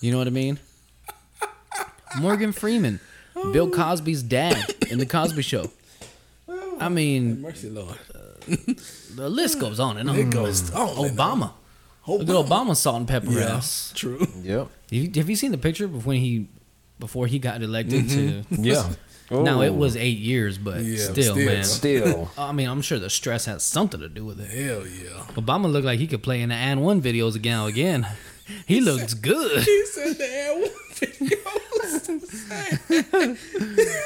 [0.01, 0.59] You know what I mean?
[2.19, 3.01] Morgan Freeman,
[3.35, 3.71] Bill oh.
[3.71, 5.71] Cosby's dad in the Cosby Show.
[6.49, 6.79] Oh.
[6.81, 7.99] I mean, Mercy, Lord.
[8.15, 8.21] Uh,
[9.15, 10.17] the list goes on and on.
[10.17, 11.53] It goes on and Obama.
[12.07, 13.93] Look at Obama salt and pepper Yeah, ass.
[13.95, 14.27] true.
[14.43, 14.69] yep.
[14.69, 16.49] Have you, have you seen the picture of when he
[16.99, 18.55] before he got elected mm-hmm.
[18.57, 18.89] to Yeah.
[19.31, 21.37] Now it was eight years, but Yeah, still, still.
[21.37, 21.65] man.
[21.65, 22.31] Still.
[22.39, 24.51] I mean, I'm sure the stress has something to do with it.
[24.51, 25.25] Hell yeah.
[25.35, 27.61] Obama looked like he could play in the and one videos again.
[27.67, 28.07] Again,
[28.67, 29.63] he looks good.
[29.63, 31.31] He said that videos.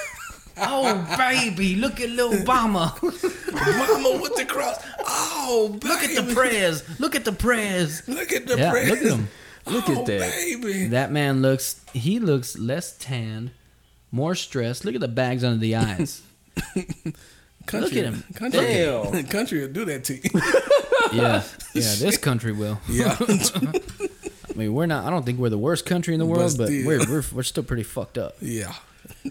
[0.57, 2.95] Oh baby, look at little Obama.
[3.03, 4.77] Mama with the cross.
[5.01, 5.89] Oh, baby.
[5.89, 7.01] Look at the prayers.
[7.01, 8.07] Look at the prayers.
[8.09, 8.91] Look at the Yeah, prayers.
[8.91, 9.29] look at him.
[9.67, 10.31] Look oh, at that.
[10.33, 10.87] baby.
[10.89, 11.81] That man looks.
[11.93, 13.51] He looks less tanned,
[14.15, 14.85] more stress.
[14.85, 16.23] Look at the bags under the eyes.
[17.67, 18.25] Country, Look at him.
[18.35, 19.25] Country, Damn.
[19.37, 20.31] country will do that to you.
[21.13, 21.43] Yeah,
[21.75, 21.95] yeah.
[21.99, 22.81] This country will.
[22.89, 23.17] yeah.
[23.21, 25.05] I mean, we're not.
[25.05, 26.87] I don't think we're the worst country in the world, but, still.
[26.87, 28.35] we're, we're we're still pretty fucked up.
[28.41, 28.73] yeah.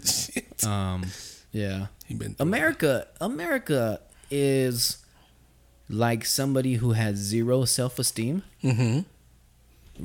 [0.02, 0.64] Shit.
[0.64, 1.04] Um,
[1.52, 1.88] yeah.
[2.06, 5.04] He been America, America is
[5.90, 9.00] like somebody who has zero self esteem, Mm-hmm.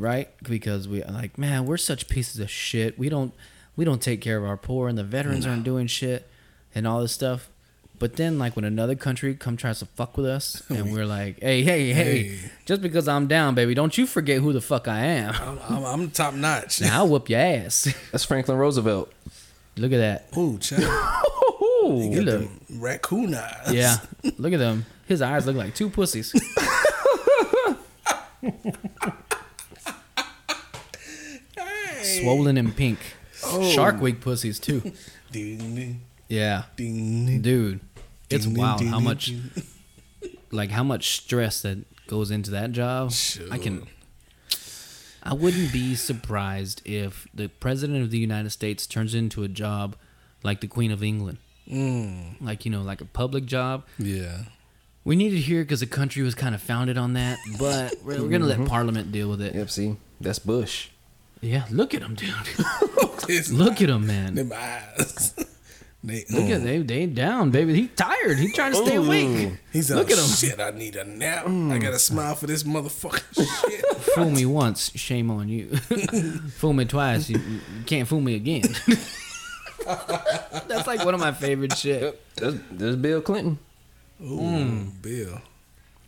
[0.02, 0.30] right?
[0.44, 3.00] Because we are like, man, we're such pieces of shit.
[3.00, 3.34] We don't
[3.76, 6.28] we don't take care of our poor, and the veterans aren't doing shit,
[6.76, 7.50] and all this stuff.
[7.98, 11.40] But then, like when another country come tries to fuck with us, and we're like,
[11.42, 12.52] hey, hey, hey, Hey.
[12.66, 15.34] just because I'm down, baby, don't you forget who the fuck I am.
[15.36, 16.80] I'm, I'm, I'm top notch.
[16.82, 17.94] Now I'll whoop your ass.
[18.12, 19.12] That's Franklin Roosevelt.
[19.78, 20.38] Look at that.
[20.38, 20.84] Ooh, child.
[21.62, 22.50] Ooh, You you look.
[22.76, 23.72] raccoon eyes.
[23.74, 23.98] Yeah,
[24.38, 24.86] look at them.
[25.08, 26.34] His eyes look like two pussies.
[31.56, 32.22] Hey.
[32.22, 33.00] Swollen and pink.
[33.46, 33.70] Oh.
[33.72, 34.82] Shark Week pussies too.
[35.32, 37.80] Ding, ding, Yeah, dude,
[38.30, 39.32] it's ding, wild how much
[40.52, 43.14] like how much stress that goes into that job.
[43.52, 43.86] I can.
[45.22, 49.96] I wouldn't be surprised if the president of the United States turns into a job
[50.44, 51.38] like the Queen of England,
[51.70, 53.84] Mm, like you know, like a public job.
[53.98, 54.44] yeah.
[55.06, 58.22] We need it here because the country was kind of founded on that, but we're,
[58.22, 59.56] we're gonna let Parliament deal with it.
[59.56, 59.96] Yep, see?
[60.22, 60.90] That's Bush.
[61.42, 62.34] Yeah, look at him, dude.
[63.52, 64.36] Look at him, man.
[64.36, 65.34] them eyes.
[66.04, 66.64] they, Look at mm.
[66.64, 67.76] they they down, baby.
[67.76, 68.40] He tired.
[68.40, 69.54] He trying to stay awake.
[69.72, 70.30] He's Look like, at him.
[70.30, 71.46] shit, I need a nap.
[71.46, 71.82] I mm.
[71.82, 73.86] gotta smile for this motherfucking shit.
[74.16, 75.68] Fool me once, shame on you.
[76.58, 78.64] fool me twice, you, you can't fool me again.
[79.86, 82.20] That's like one of my favorite shit.
[82.36, 83.60] That's, that's Bill Clinton.
[84.22, 85.02] Ooh, mm.
[85.02, 85.40] Bill.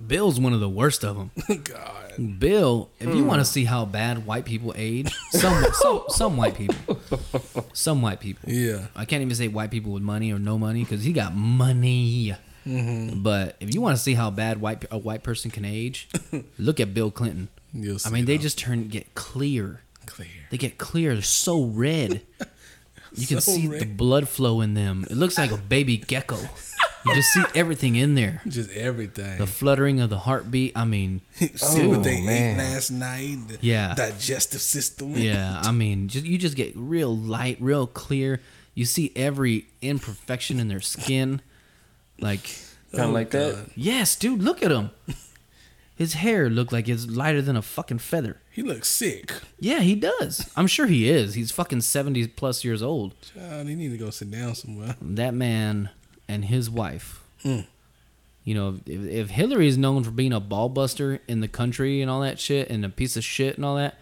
[0.08, 1.32] Bill's one of the worst of them.
[1.64, 2.40] God.
[2.40, 3.54] Bill, if you want to hmm.
[3.54, 7.00] see how bad white people age, some some some white people,
[7.74, 8.50] some white people.
[8.50, 8.88] Yeah.
[8.96, 12.36] I can't even say white people with money or no money because he got money.
[12.66, 13.24] Mm-hmm.
[13.24, 16.10] But if you want to see how bad white a white person can age,
[16.60, 17.48] look at Bill Clinton.
[17.74, 19.82] You'll I mean, they just turn get clear.
[20.06, 20.28] clear.
[20.50, 21.14] They get clear.
[21.14, 22.22] They're so red.
[23.14, 25.06] You can So see the blood flow in them.
[25.10, 26.38] It looks like a baby gecko.
[27.06, 28.42] You just see everything in there.
[28.48, 29.38] Just everything.
[29.40, 30.74] The fluttering of the heartbeat.
[30.76, 31.22] I mean,
[31.56, 32.60] See what they man.
[32.60, 33.38] ate last night.
[33.48, 33.96] The Yeah.
[33.96, 35.14] Digestive system.
[35.16, 35.62] yeah.
[35.64, 38.40] I mean, just, you just get real light, real clear.
[38.76, 41.42] You see every imperfection in their skin.
[42.20, 42.44] Like,
[42.92, 43.70] Kind of Oh, like that.
[43.76, 44.92] Yes, dude, look at him.
[45.96, 48.38] His hair looked like it's lighter than a fucking feather.
[48.52, 49.34] He looks sick.
[49.60, 50.50] Yeah, he does.
[50.56, 51.36] I'm sure he is.
[51.36, 53.14] He's fucking 70 plus years old.
[53.22, 54.96] Child, he need to go sit down somewhere.
[55.02, 55.90] that man
[56.32, 57.24] and his wife.
[57.44, 57.66] Mm.
[58.44, 62.02] You know, if, if Hillary is known for being a ball buster in the country
[62.02, 63.96] and all that shit, and a piece of shit and all that,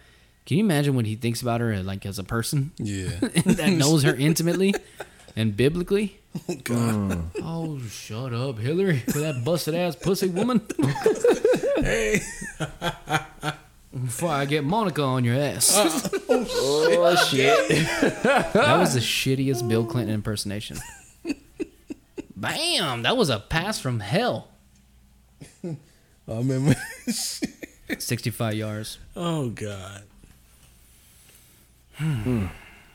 [0.46, 3.08] can you imagine what he thinks about her like as a person Yeah.
[3.20, 4.74] that knows her intimately
[5.36, 6.18] and biblically?
[6.48, 7.30] oh, God.
[7.42, 10.60] Oh, shut up, Hillary, with that busted ass pussy woman.
[11.80, 12.20] Hey.
[13.92, 15.72] Before I get Monica on your ass.
[16.28, 17.68] Oh, shit.
[18.52, 20.76] that was the shittiest Bill Clinton impersonation.
[22.40, 23.02] Bam!
[23.02, 24.48] That was a pass from hell.
[25.64, 25.76] I
[26.28, 26.74] remember.
[27.08, 28.98] 65 yards.
[29.16, 30.02] oh, God.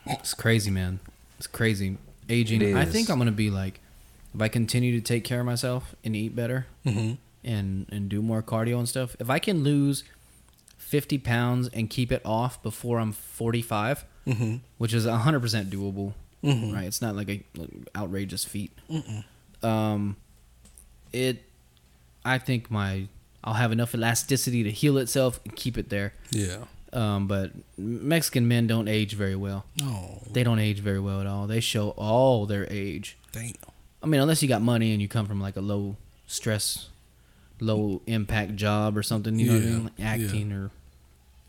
[0.07, 0.99] It's crazy, man.
[1.37, 1.97] It's crazy.
[2.29, 2.61] Aging.
[2.61, 3.79] It I think I'm gonna be like,
[4.33, 7.13] if I continue to take care of myself and eat better Mm-hmm.
[7.43, 10.03] and and do more cardio and stuff, if I can lose
[10.77, 14.55] 50 pounds and keep it off before I'm 45, Mm-hmm.
[14.79, 16.73] which is 100 percent doable, Mhm.
[16.73, 16.85] right?
[16.85, 18.71] It's not like a like, outrageous feat.
[19.65, 20.17] Um,
[21.11, 21.43] it.
[22.23, 23.07] I think my
[23.43, 26.13] I'll have enough elasticity to heal itself and keep it there.
[26.31, 26.57] Yeah.
[26.93, 29.65] Um, but Mexican men don't age very well.
[29.83, 31.45] Oh, They don't age very well at all.
[31.45, 33.17] They show all their age.
[33.31, 33.51] damn.
[34.01, 35.97] I mean, unless you got money and you come from like a low
[36.27, 36.89] stress,
[37.59, 39.83] low impact job or something, you know what I mean?
[39.83, 40.71] Like acting or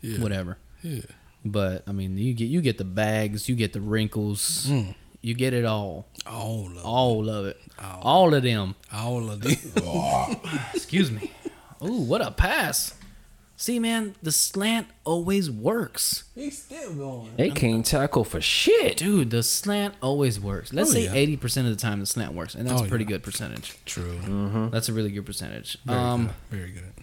[0.01, 0.19] Yeah.
[0.21, 0.57] whatever.
[0.83, 1.01] Yeah.
[1.45, 4.95] But I mean, you get you get the bags, you get the wrinkles, Mm.
[5.21, 8.01] you get it all, All of all of it, All.
[8.01, 8.75] all of them.
[8.91, 9.51] all of them.
[10.73, 11.31] Excuse me.
[11.83, 12.93] Ooh, what a pass!
[13.59, 16.25] See, man, the slant always works.
[16.35, 17.31] He's still going.
[17.37, 18.97] They can't tackle for shit.
[18.97, 20.71] Dude, the slant always works.
[20.73, 21.13] Let's Oh, say yeah.
[21.13, 23.09] eighty percent of the time the slant works, and that's Oh, a pretty yeah.
[23.09, 23.75] good percentage.
[23.85, 24.69] True.
[24.71, 25.77] That's a really good percentage.
[25.85, 26.59] Very um, good.
[26.59, 26.93] Very good.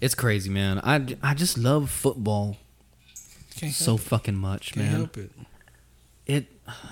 [0.00, 0.78] it's crazy, man.
[0.84, 2.56] I I just love football
[3.56, 4.72] Can't so help fucking much.
[4.72, 4.96] Can't man.
[4.96, 5.30] help it.
[6.26, 6.46] It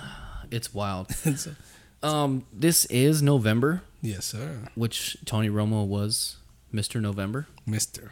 [0.51, 1.07] it's wild.
[1.25, 1.55] It's a-
[2.03, 6.37] Um, this is November, yes, sir, which Tony Romo was
[6.73, 6.99] Mr.
[7.01, 7.47] November.
[7.65, 8.11] Mister.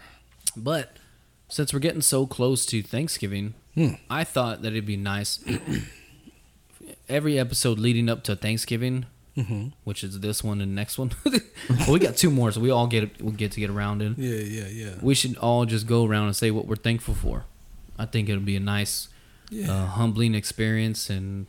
[0.55, 0.95] But
[1.49, 3.93] since we're getting so close to Thanksgiving, Hmm.
[4.09, 5.39] I thought that it'd be nice
[7.09, 9.05] every episode leading up to Thanksgiving,
[9.37, 9.67] Mm-hmm.
[9.85, 11.11] which is this one and next one.
[11.69, 14.15] well, we got two more, so we all get we'll get to get around in.
[14.17, 14.93] Yeah, yeah, yeah.
[15.01, 17.45] We should all just go around and say what we're thankful for.
[17.97, 19.07] I think it'll be a nice,
[19.49, 19.71] Yeah.
[19.71, 21.47] uh, humbling experience, and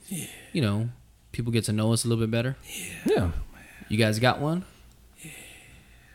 [0.52, 0.90] you know,
[1.32, 2.56] people get to know us a little bit better.
[3.04, 3.30] Yeah.
[3.88, 4.64] You guys got one?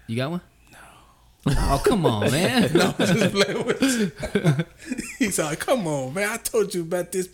[0.08, 0.42] You got one?
[0.72, 0.78] No.
[1.56, 2.72] Oh come on, man.
[2.74, 4.66] no, just playing with you.
[5.26, 6.30] He's like, come on, man.
[6.30, 7.30] I told you about this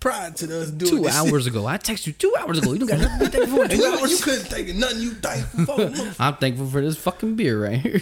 [0.00, 1.32] prior to us doing two this shit.
[1.32, 1.66] hours ago.
[1.66, 2.72] I texted you two hours ago.
[2.72, 3.68] You don't got nothing to be thankful for.
[3.68, 4.10] Two you, hours.
[4.10, 6.22] you couldn't think of nothing you thankful for.
[6.22, 7.98] I'm thankful for this fucking beer right here.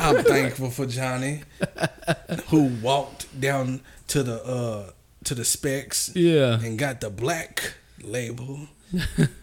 [0.00, 1.42] I'm thankful for Johnny,
[2.48, 4.90] who walked down to the uh
[5.24, 6.60] to the Spec's Yeah.
[6.60, 7.74] and got the black
[8.04, 8.68] label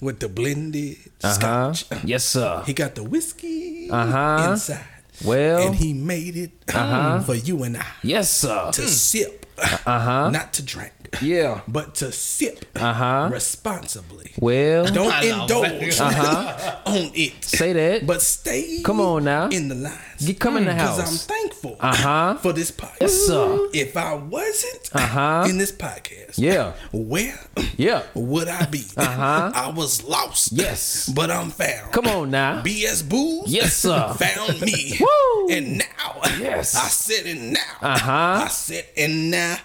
[0.02, 1.34] with the blended Uh huh.
[1.74, 1.86] scotch.
[2.04, 2.64] Yes, sir.
[2.66, 4.52] He got the whiskey Uh-huh.
[4.54, 4.86] inside.
[5.26, 5.66] Well.
[5.68, 7.22] and he made it Uh-huh.
[7.22, 8.70] for you and I Yes, sir.
[8.72, 10.30] to sip, Uh-huh.
[10.30, 11.62] not to drink, Yeah.
[11.68, 13.30] but to sip Uh-huh.
[13.32, 14.32] responsibly.
[14.40, 14.86] Well.
[14.86, 16.80] Don't indulge Uh-huh.
[16.86, 17.44] on it.
[17.44, 18.06] Say that.
[18.06, 19.50] But stay Come on now.
[19.50, 20.26] in the lines.
[20.26, 21.10] Get- come in the Because house.
[21.12, 22.36] I'm thankful Uh-huh.
[22.42, 23.02] for this podcast.
[23.02, 23.68] Yes, sir.
[23.74, 25.46] If I wasn't Uh-huh.
[25.50, 26.74] in this podcast, Yeah.
[26.92, 27.40] where
[27.78, 28.04] Yeah.
[28.14, 28.86] would I be?
[28.98, 29.52] Uh-huh.
[29.54, 30.52] I was lost.
[30.54, 31.10] Yes.
[31.14, 31.92] But I'm found.
[31.92, 32.62] Come on now.
[32.64, 34.14] BS Booze Yes, sir.
[34.18, 34.98] found me.
[35.00, 35.50] Woo.
[35.50, 36.76] And now Yes.
[36.76, 37.60] I said it now.
[37.82, 38.46] Uh-huh.
[38.46, 39.58] I said and now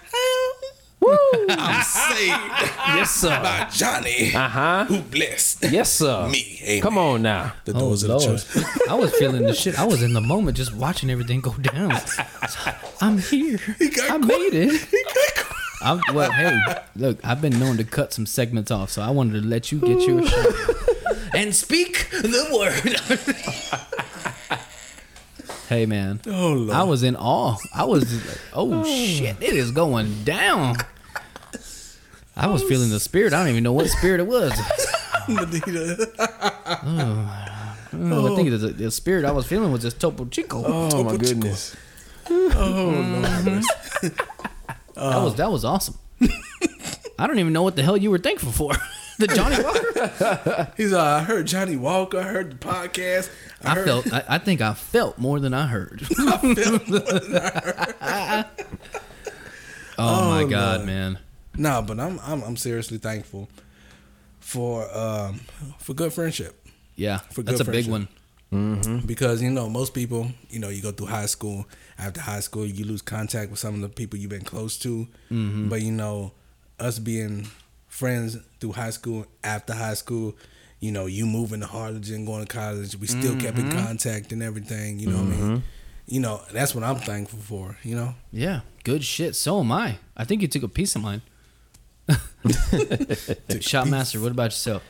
[1.03, 1.17] Woo.
[1.49, 2.41] I'm saved
[2.95, 3.39] Yes, sir.
[3.41, 4.85] by Johnny Uh-huh.
[4.85, 6.27] who blessed Yes, sir.
[6.29, 6.59] me.
[6.63, 6.81] Amen.
[6.81, 7.53] Come on now.
[7.65, 8.65] The Oh, doors of the church.
[8.89, 9.79] I was feeling the shit.
[9.79, 11.99] I was in the moment just watching everything go down.
[13.01, 13.59] I'm here.
[13.95, 14.87] got I made it.
[15.81, 16.57] I'm, well, hey,
[16.95, 19.79] look, I've been known to cut some segments off, so I wanted to let you
[19.79, 20.45] get your shot.
[21.33, 22.95] and speak the word.
[25.69, 26.21] hey, man.
[26.27, 26.69] Oh Lord.
[26.71, 27.57] I was in awe.
[27.75, 30.77] I was just like, oh shit, it is going down.
[32.35, 33.33] I was feeling the spirit.
[33.33, 34.53] I don't even know what spirit it was.
[37.95, 38.09] Oh.
[38.11, 40.63] oh, I think the, the spirit I was feeling was just Topo Chico.
[40.65, 41.77] Oh, oh my goodness.
[42.29, 43.21] oh
[44.95, 45.97] that was that was awesome.
[47.17, 48.73] I don't even know what the hell you were thankful for.
[49.19, 50.73] the Johnnie Walker.
[50.75, 52.19] He's like, I heard Johnnie Walker.
[52.19, 53.29] I heard the podcast.
[53.63, 54.11] I, I heard, felt.
[54.13, 56.05] I, I think I felt more than I heard.
[56.17, 56.39] oh,
[59.97, 60.85] my oh, God, Lord.
[60.85, 61.19] man.
[61.57, 63.49] No, but I'm I'm I'm seriously thankful
[64.39, 65.39] for um
[65.79, 68.07] for good friendship Yeah, For that's good a big friendship.
[68.51, 69.01] one.
[69.05, 71.65] because you know most people you know you go through high school
[71.97, 75.07] after high school you lose contact with some of the people you've been close to
[75.31, 75.69] Mm-hmm.
[75.69, 76.33] but you know
[76.79, 77.47] us being
[77.87, 80.35] friends through high school after high school
[80.79, 83.71] you know you moving to Harlingen going to college we still kept Mm-hmm.
[83.77, 85.63] in contact and everything you know what I mean
[86.05, 89.35] you know that's what I'm thankful for you know Yeah, good shit.
[89.35, 89.97] So am I.
[90.17, 91.21] I think you took a piece of mine.
[93.59, 94.83] Shotmaster, what about yourself?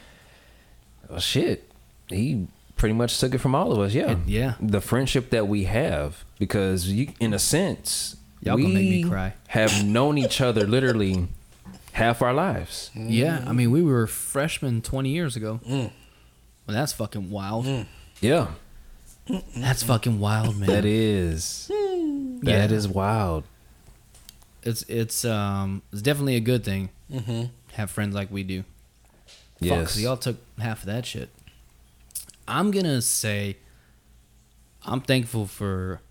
[1.10, 1.70] Well, shit.
[2.10, 3.94] He pretty much took it from all of us.
[3.94, 4.12] Yeah.
[4.12, 4.54] It- yeah.
[4.60, 9.04] The friendship that we have, because you, in a sense, Y'all we gonna make me
[9.04, 9.34] cry.
[9.50, 11.28] have known each other literally
[11.94, 12.92] half our lives.
[12.96, 15.60] Yeah, I mean, we were freshmen 20 years ago.
[15.68, 15.92] Mm.
[16.68, 17.68] Well, that's fucking wild.
[18.22, 18.48] Yeah.
[19.56, 20.68] That's fucking wild, man.
[20.68, 21.68] That is.
[21.70, 22.76] That Yeah.
[22.76, 23.44] is wild.
[24.64, 26.90] It's it's um it's definitely a good thing.
[27.14, 27.44] Mm-hmm.
[27.74, 28.64] Have friends like we do.
[29.60, 29.94] Fuck, Yes.
[29.94, 31.30] 'cause y'all took half of that shit.
[32.48, 33.58] I'm gonna say
[34.86, 36.02] I'm thankful for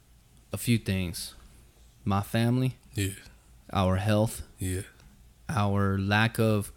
[0.53, 1.35] a few things.
[2.05, 3.11] My family, yeah
[3.73, 4.83] our health, yeah
[5.49, 6.73] our lack of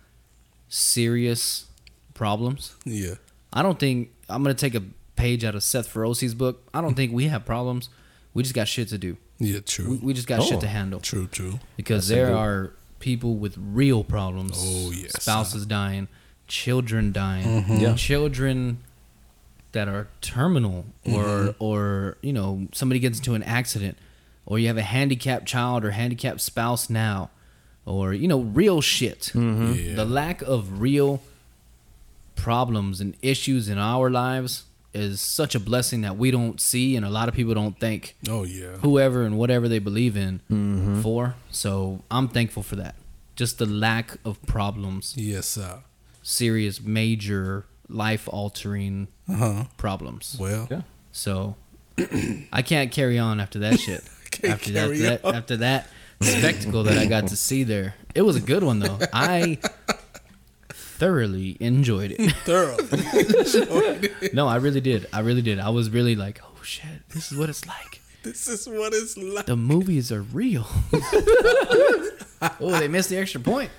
[0.70, 1.66] serious
[2.14, 2.76] problems.
[2.86, 3.16] yeah
[3.54, 4.84] I don't think I'm gonna take a
[5.16, 6.68] page out of Seth Feroci's book.
[6.74, 7.90] I don't think we have problems.
[8.34, 9.18] We just got shit to do.
[9.40, 10.46] yeah We, true we just got Oh.
[10.46, 12.74] shit to handle true true because That's there are
[13.06, 14.58] people with real problems.
[14.58, 15.12] Oh, yes.
[15.22, 16.08] spouses dying,
[16.48, 17.78] children dying, Mm-hmm.
[17.78, 17.96] Yeah.
[17.96, 18.80] children
[19.74, 21.64] that are terminal, or Mm-hmm.
[21.64, 23.98] or you know somebody gets into an accident,
[24.46, 27.30] or you have a handicapped child or handicapped spouse now,
[27.86, 29.32] or you know real shit.
[29.36, 29.74] Mm-hmm.
[29.74, 29.96] Yeah.
[29.96, 31.22] The lack of real
[32.36, 34.64] problems and issues in our lives
[34.96, 38.16] is such a blessing that we don't see, and a lot of people don't thank
[38.30, 38.78] Oh yeah.
[38.82, 40.40] whoever and whatever they believe in
[41.04, 41.36] for.
[41.52, 42.96] So I'm thankful for that.
[43.36, 45.80] Just the lack of problems, Yes, sir.
[46.24, 49.64] serious, major, life altering Uh huh.
[49.78, 50.38] problems.
[50.40, 50.68] Well.
[50.72, 50.82] Yeah.
[51.12, 51.56] So
[52.54, 54.04] I can't carry on after that shit.
[54.32, 55.36] Can't after that, carry that on.
[55.36, 55.88] after that
[56.22, 57.96] spectacle that I got to see there.
[58.14, 59.00] It was a good one though.
[59.14, 59.60] I
[60.98, 62.32] thoroughly enjoyed it.
[62.46, 62.84] Thoroughly.
[62.90, 64.34] enjoyed it.
[64.34, 65.08] No, I really did.
[65.14, 65.60] I really did.
[65.60, 68.02] I was really like, oh shit, this is what it's like.
[68.24, 69.46] this is what it's like.
[69.46, 70.66] The movies are real.
[72.60, 73.70] oh, they missed the extra point.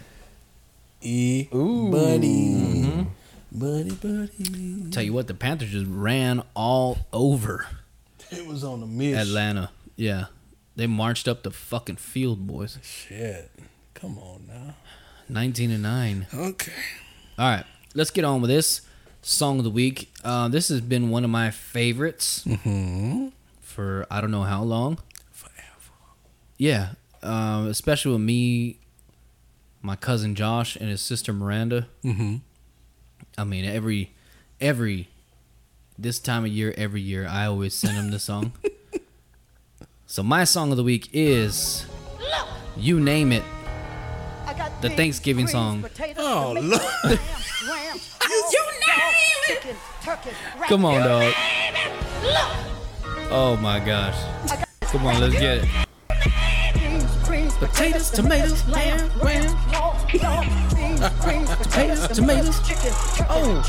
[1.01, 1.91] E Ooh.
[1.91, 2.55] buddy.
[2.55, 3.03] Mm-hmm.
[3.53, 4.91] Buddy, buddy.
[4.91, 7.67] Tell you what, the Panthers just ran all over
[8.31, 9.17] It was on the miss.
[9.17, 9.71] Atlanta.
[9.97, 10.27] Yeah.
[10.75, 12.79] They marched up the fucking field, boys.
[12.83, 13.51] Shit.
[13.95, 14.75] Come on now.
[15.29, 16.27] 19 and 9.
[16.35, 16.73] Okay.
[17.39, 17.65] All right,
[17.95, 18.81] let's get on with this
[19.23, 20.11] song of the week.
[20.25, 23.29] Uh, this has been one of my favorites Mm-hmm.
[23.61, 24.99] for I don't know how long.
[25.33, 25.93] Forever.
[26.57, 26.91] Yeah,
[27.23, 28.79] um, especially with me,
[29.83, 31.89] my cousin Josh, and his sister Miranda.
[32.05, 32.37] Mm-hmm.
[33.37, 34.13] I mean, every
[34.61, 35.09] every
[35.99, 38.53] this time of year, every year, I always send them the song.
[40.07, 41.85] so my song of the week is
[42.79, 43.45] "You Name It."
[44.87, 45.85] The Thanksgiving song.
[46.17, 46.81] Oh, look.
[50.69, 51.35] Come on, dog.
[53.29, 54.15] Oh my gosh.
[54.83, 55.69] Come on, let's get it.
[57.59, 59.57] Potatoes, tomatoes, lamb, ram,
[61.57, 62.93] potatoes, tomatoes, chicken,
[63.29, 63.65] oh,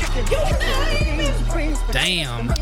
[1.90, 2.54] Damn.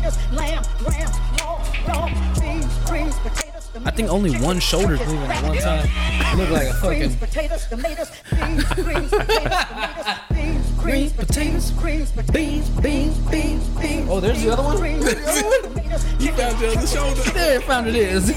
[3.85, 6.37] I think only one shoulder's moving at one time.
[6.37, 13.17] Look like a fucking potatoes, tomatoes, beans, greens, potatoes, beans, greens, potatoes, greens, beans, beans,
[13.29, 14.09] beans, beans.
[14.09, 14.77] Oh, there's the other one?
[14.77, 17.21] Greens, potatoes, tomatoes, You found the other shoulder.
[17.31, 18.29] There, I found it is.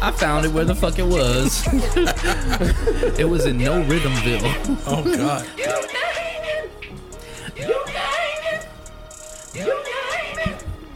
[0.00, 1.66] I found it where the fuck it was.
[3.18, 4.82] it was in No Rhythmville.
[4.86, 5.46] Oh God.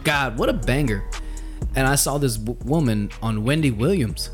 [0.04, 1.02] God, what a banger.
[1.76, 4.30] And I saw this w- woman on Wendy Williams.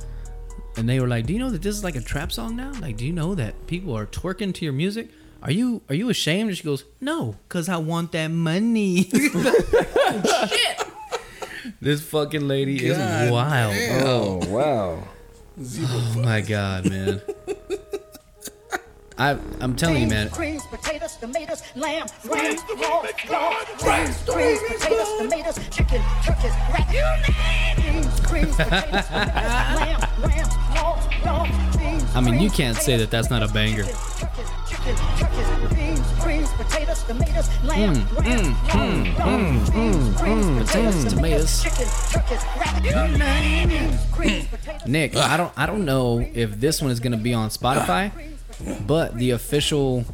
[0.77, 2.73] And they were like, "Do you know that this is like a trap song now?
[2.81, 5.11] Like, do you know that people are twerking to your music?
[5.43, 10.85] Are you are you ashamed?" And she goes, "No, cuz I want that money." Shit.
[11.81, 13.75] This fucking lady God is wild.
[13.75, 14.07] damn.
[14.07, 15.09] Oh wow.
[15.61, 17.21] Oh my god, man.
[19.23, 20.29] I I'm telling you, man.
[20.31, 26.89] Greens, potatoes, tomatoes, lamb, ram, raw, raw, greens, greens, potatoes, tomatoes, chicken, turkeys, rat.
[27.77, 31.47] Greens, greens, potatoes, lamb, ram, raw, raw,
[32.17, 33.85] I mean, you can't say that that's not a banger.
[33.85, 41.05] Chicken, chicken, turkeys, beans, greens, potatoes, tomatoes, lamb, hmm, ram, hmm, raw, raw, hmm, potatoes,
[41.15, 42.83] tomatoes, chicken, turkeys, rat.
[43.69, 47.33] Beans, greens, potatoes, Nick, I don't I don't know if this one is gonna be
[47.35, 48.11] on Spotify,
[48.87, 50.05] but the official,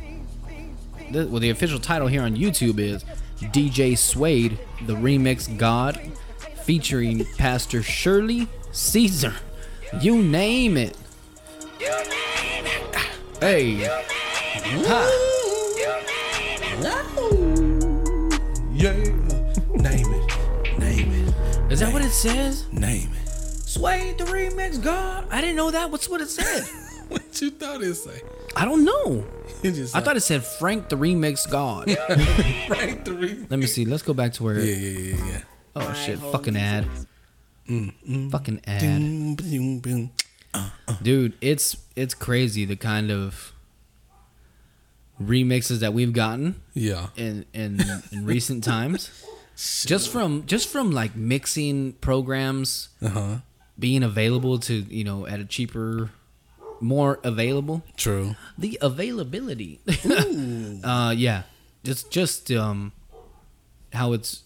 [1.11, 3.05] the, well, the official title here on YouTube is
[3.41, 6.01] DJ Suede, the remix God,
[6.63, 9.35] featuring Pastor Shirley Caesar.
[10.01, 10.97] You name it.
[13.41, 13.89] Hey,
[18.75, 18.93] Yeah.
[19.75, 20.79] Name it.
[20.79, 21.73] Name it.
[21.73, 22.71] is that what it says?
[22.73, 23.29] Name it.
[23.29, 25.27] Suede, the remix God.
[25.31, 25.91] I didn't know that.
[25.91, 26.65] What's what it said?
[27.39, 28.21] What you thought it say?
[28.57, 29.25] I don't know.
[29.63, 31.89] It just I thought it said Frank the remix God.
[32.69, 33.45] right three.
[33.51, 33.85] Let me see.
[33.85, 34.61] Let's go back to where.
[34.61, 35.41] Yeah, yeah, yeah, yeah.
[35.75, 36.19] Oh shit!
[36.21, 36.87] Fucking ad.
[38.31, 40.11] Fucking ad, Boom, boom, boom.
[41.03, 41.33] dude.
[41.41, 43.53] It's it's crazy the kind of
[45.21, 47.09] remixes that we've gotten Yeah.
[47.17, 47.81] in in,
[48.13, 49.11] in recent times.
[49.87, 53.37] Just from just from like mixing programs Uh huh.
[53.77, 56.11] being available to you know at a cheaper,
[56.81, 57.83] more available.
[57.97, 58.37] True.
[58.57, 59.81] The availability.
[60.85, 61.43] uh, yeah,
[61.85, 62.93] just just um,
[63.93, 64.43] how it's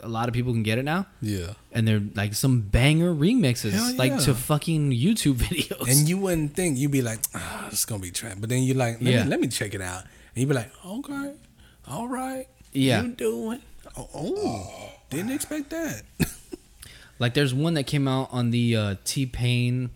[0.00, 1.06] a lot of people can get it now.
[1.20, 1.54] Yeah.
[1.72, 5.88] and they're like some banger remixes, Hell like to fucking YouTube videos.
[5.90, 8.36] And you wouldn't think you'd be like, ah, it's gonna be trap.
[8.40, 9.24] But then you're like, let, Yeah.
[9.24, 10.02] me, let me check it out.
[10.02, 11.34] And you'd be like, okay,
[11.88, 12.46] all right.
[12.72, 13.02] Yeah.
[13.02, 13.60] You doing?
[13.96, 16.02] Oh, oh, didn't expect that.
[17.18, 19.90] like, there's one that came out on the uh, T Pain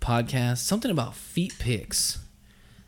[0.00, 2.18] podcast, something about feet pics,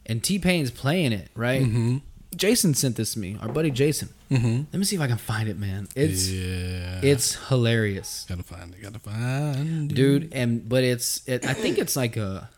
[0.07, 1.63] and T Pain's playing it right.
[1.63, 1.99] Mm-hmm.
[2.37, 4.09] Jason sent this to me, our buddy Jason.
[4.31, 4.63] Mm-hmm.
[4.73, 5.89] Let me see if I can find it, man.
[5.97, 7.01] It's yeah.
[7.03, 8.81] it's hilarious, gotta find it.
[8.81, 9.95] Gotta find it.
[9.95, 10.33] dude.
[10.33, 12.49] And but it's it, I think it's like a,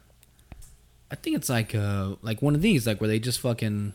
[1.10, 3.94] I think it's like a like one of these like where they just fucking.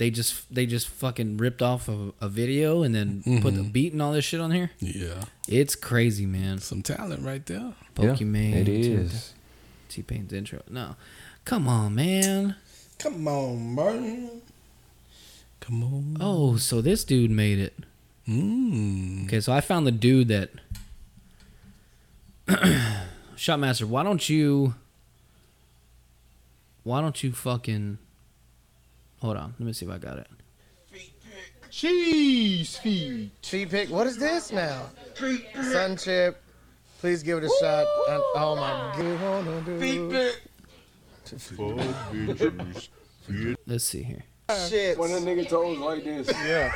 [0.00, 3.92] They just they just fucking ripped off a, a video and then put the beat
[3.92, 4.70] and all this shit on here.
[4.78, 5.24] Yeah.
[5.46, 6.56] It's crazy, man.
[6.58, 7.74] Some talent right there.
[7.94, 8.54] Pokemon.
[8.54, 9.34] it is.
[9.90, 10.62] T Pain's intro.
[10.70, 10.96] No,
[11.44, 12.56] come on, man.
[12.98, 14.40] Come on, Martin.
[15.60, 16.16] Come on.
[16.18, 17.74] Oh, so this dude made it.
[18.26, 19.26] Mm.
[19.26, 20.48] Okay, so I found the dude that.
[23.36, 24.76] Shotmaster, why don't you.
[26.84, 27.98] Why don't you fucking.
[29.20, 30.26] Hold on, let me see if I got it.
[31.70, 33.30] Cheese feed.
[33.42, 33.90] Feed pick.
[33.90, 34.86] What is this now?
[35.62, 36.42] Sun chip.
[37.00, 37.86] Please give it a shot.
[38.08, 40.34] And, oh my god.
[43.66, 44.24] Let's see here.
[44.68, 44.98] Shit.
[44.98, 46.28] When a nigga toes like this.
[46.44, 46.72] Yeah.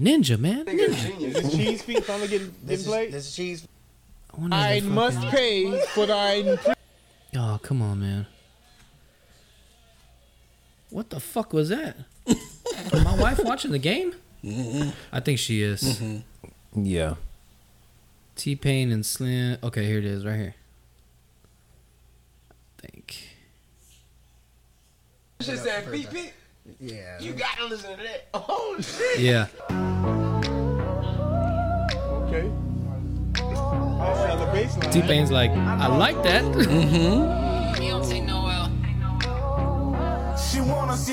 [0.00, 0.64] Ninja, man.
[0.64, 1.06] Nigga Ninja.
[1.18, 1.54] genius.
[1.54, 3.12] cheese feed finally getting, getting played?
[3.12, 3.68] This is cheese.
[4.32, 6.58] I wonder if they fucking- pay for thine.
[7.36, 8.26] Oh, come on, man.
[10.90, 11.96] What the fuck was that?
[12.92, 14.14] My wife watching the game?
[15.12, 16.00] I think she is.
[16.74, 17.16] Yeah.
[18.36, 19.58] T Pain and Slim.
[19.62, 20.54] Okay, here it is, right here.
[22.50, 22.54] I
[22.86, 23.28] think.
[25.40, 26.34] Shit said feet pick.
[26.80, 27.18] Yeah.
[27.20, 28.28] You gotta listen to that.
[28.34, 29.20] Oh shit.
[29.20, 29.46] Yeah.
[32.24, 32.50] Okay.
[33.34, 34.92] I found the baseline.
[34.92, 36.44] T Pain's like, I like that.
[36.54, 36.66] She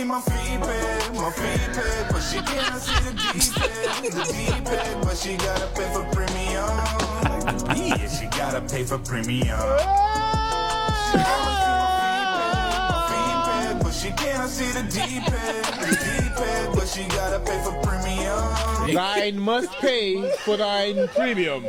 [0.08, 4.66] my feet pic, my feet pic, but she can't see the deep pic, the deep
[4.66, 6.70] pic, but she gotta pay for premium.
[7.76, 9.46] Yeah, she gotta pay for premium.
[9.48, 15.26] She wanna see my feet pic, my feet pic, but she can't see the deep
[15.26, 18.94] the deep but she gotta pay for premium.
[18.94, 21.66] Thine must pay for thine premium.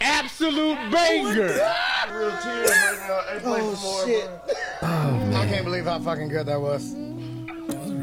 [0.00, 1.83] Absolute banger.
[2.24, 3.32] Real tears right now.
[3.32, 4.06] Ain't play for more.
[4.06, 4.30] shit.
[4.82, 6.94] I can't believe how fucking good that was.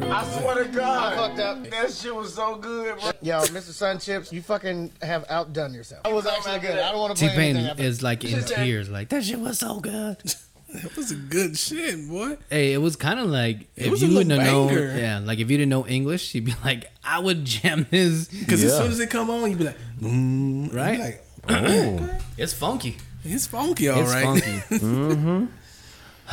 [0.03, 1.13] I swear to God.
[1.13, 1.63] I fucked up.
[1.69, 3.11] That shit was so good, bro.
[3.21, 3.71] Yo, Mr.
[3.71, 6.03] Sun Chips, you fucking have outdone yourself.
[6.03, 6.77] That was actually good.
[6.79, 9.59] I don't want to T play Pain is like in tears, like that shit was
[9.59, 10.17] so good.
[10.73, 12.37] That was a good shit, boy.
[12.49, 15.51] Hey, it was kind of like if was you wouldn't have known, yeah, like if
[15.51, 19.01] you didn't know English, you'd be like, I would jam this, Because as soon as
[19.01, 20.97] it come on, you'd be like, mm, Right?
[20.97, 22.09] Like, Oh.
[22.37, 22.95] it's funky.
[23.23, 24.23] It's funky, all it's right.
[24.23, 24.41] funky.
[24.85, 25.45] mm-hmm.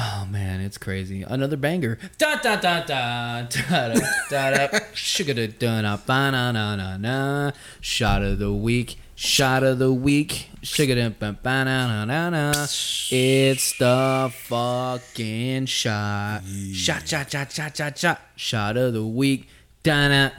[0.01, 1.22] Oh man, it's crazy.
[1.22, 1.99] Another banger.
[2.18, 4.78] Da da da da da da da da.
[4.95, 7.51] Sugar da da da ba na na na na.
[7.80, 8.97] Shot of the week.
[9.16, 10.51] Shot of the week.
[10.62, 12.66] Sugar da ba ba na na na na.
[13.11, 16.43] It's the fucking shot.
[16.72, 18.20] Shot shot shot shot shot shot.
[18.36, 19.49] Shot of the week.
[19.82, 20.30] Da da.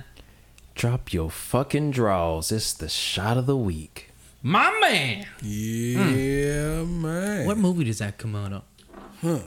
[0.73, 2.53] Drop your fucking draws.
[2.53, 4.08] It's the shot of the week.
[4.41, 5.25] My man.
[5.41, 7.45] Yeah, man.
[7.45, 8.63] What movie does that come out of?
[9.21, 9.39] Huh.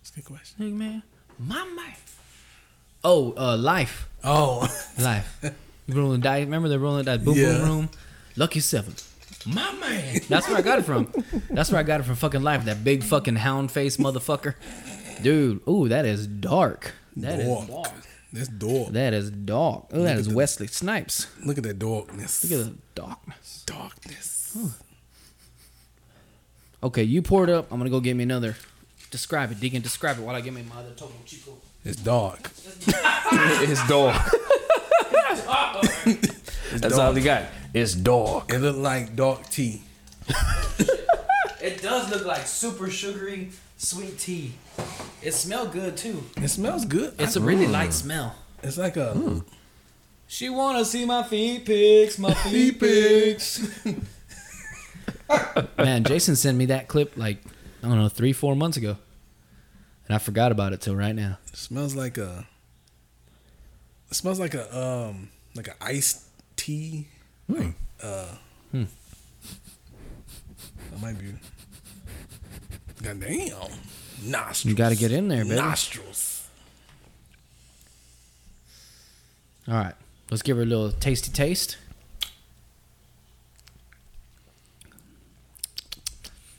[0.00, 0.56] That's a good question.
[0.58, 1.02] Hey man.
[1.38, 1.94] My man.
[3.02, 4.08] Oh, uh, life.
[4.22, 5.40] Oh, Life.
[5.88, 6.44] Rolling dice.
[6.44, 7.58] Remember the rolling dice boom Yeah.
[7.58, 7.90] boom room?
[8.36, 8.94] Lucky seven.
[9.46, 10.20] My man.
[10.28, 11.10] That's where I got it from.
[11.50, 12.66] That's where I got it from fucking life.
[12.66, 14.54] That big fucking hound face motherfucker.
[15.22, 16.92] Dude, ooh, that is dark.
[17.16, 17.68] That is dog.
[17.68, 17.92] dark.
[18.32, 18.92] That's dog.
[18.92, 19.86] That is dark.
[19.92, 21.26] Oh, that is Wesley Snipes.
[21.44, 22.44] Look at that darkness.
[22.44, 23.64] Look at the darkness.
[23.66, 24.56] darkness.
[26.82, 27.70] Okay, you pour it up.
[27.70, 28.56] I'm gonna go get me another.
[29.10, 29.60] Describe it.
[29.60, 31.52] Dig and describe it while I get me my other Topo Chico.
[31.84, 32.50] It's dark.
[33.32, 34.14] It's dog.
[36.72, 37.44] That's all we got.
[37.74, 38.52] It's dark.
[38.52, 39.82] It look like dark tea.
[41.62, 43.50] It does look like super sugary
[43.80, 44.52] sweet tea.
[45.22, 46.22] It smells good too.
[46.36, 47.14] It smells good.
[47.18, 48.34] It's a really light smell.
[48.62, 49.42] It's like a
[50.26, 53.84] She wanna see my feet pics, my feet pics.
[55.78, 57.38] Man, Jason sent me that clip like
[57.82, 58.96] I don't know three, four months ago,
[60.06, 61.38] and I forgot about it till right now.
[61.50, 62.46] It smells like a.
[64.10, 66.22] It smells like a um like a iced
[66.56, 67.08] tea.
[67.48, 68.26] Like uh.
[68.72, 68.86] That
[71.00, 71.32] might be.
[73.02, 73.54] God damn.
[74.22, 74.64] Nostrils.
[74.66, 75.56] You got to get in there, baby.
[75.56, 76.48] Nostrils.
[79.68, 79.94] All right,
[80.30, 81.76] let's give her a little tasty taste.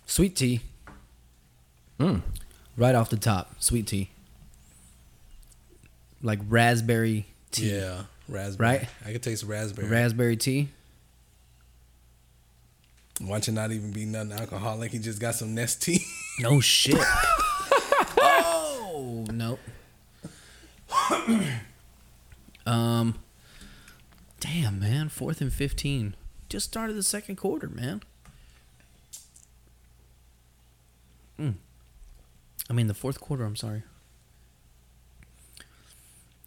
[0.06, 0.62] Sweet tea.
[2.00, 2.22] Mm.
[2.78, 4.10] Right off the top, sweet tea.
[6.24, 7.72] Like raspberry tea.
[7.72, 8.70] Yeah, raspberry.
[8.70, 8.90] Right?
[9.06, 9.90] I could taste raspberry.
[9.90, 10.70] Raspberry tea.
[13.20, 14.92] Watch it not even be nothing alcoholic.
[14.92, 16.02] He just got some Nestea.
[16.40, 16.96] No shit.
[18.18, 19.60] oh no.
[22.66, 23.20] um.
[24.40, 26.16] Damn man, fourth and fifteen.
[26.50, 28.02] Just started the second quarter, man.
[31.38, 31.52] Hmm.
[32.70, 33.44] I mean, the fourth quarter.
[33.44, 33.84] I'm sorry.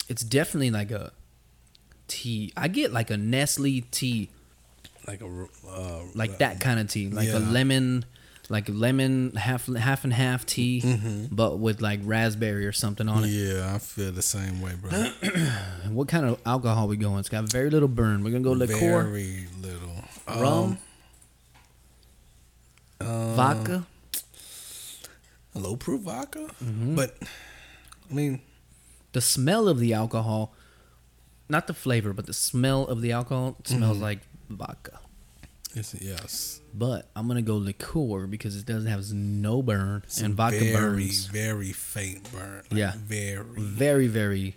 [0.08, 1.12] It's definitely like a
[2.08, 2.52] tea.
[2.56, 4.28] I get like a Nestle tea,
[5.06, 8.04] Like a uh, like that kind of tea, like a lemon,
[8.50, 11.34] like lemon half half and half tea, Mm-hmm.
[11.34, 13.28] but with like raspberry or something on it.
[13.28, 14.90] Yeah, I feel the same way, bro.
[15.90, 17.18] What kind of alcohol we going?
[17.20, 18.22] It's got very little burn.
[18.24, 19.94] We're gonna go liqueur, Very little.
[20.28, 20.78] rum,
[23.00, 23.86] Um, vodka.
[25.54, 26.94] low proof vodka, Mm-hmm.
[26.96, 27.16] but
[28.10, 28.40] I mean,
[29.12, 30.52] the smell of the alcohol,
[31.48, 34.02] not the flavor, but the smell of the alcohol smells Mm-hmm.
[34.02, 34.20] like
[34.50, 34.98] vodka.
[35.76, 36.60] It's yes.
[36.72, 41.26] But I'm gonna go liqueur because it doesn't have no burn and vodka very, burns.
[41.26, 42.62] very faint burn.
[42.70, 42.92] Like, Yeah.
[42.96, 44.56] very Very, very.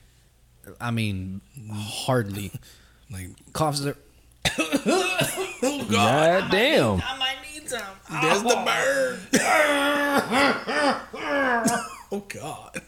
[0.80, 1.42] I mean,
[1.72, 2.52] hardly.
[3.12, 3.98] like Coughs are.
[5.90, 7.02] God damn.
[7.02, 7.82] I might need some.
[8.22, 8.66] there's the ah.
[8.66, 9.20] burn.
[12.12, 12.82] oh God.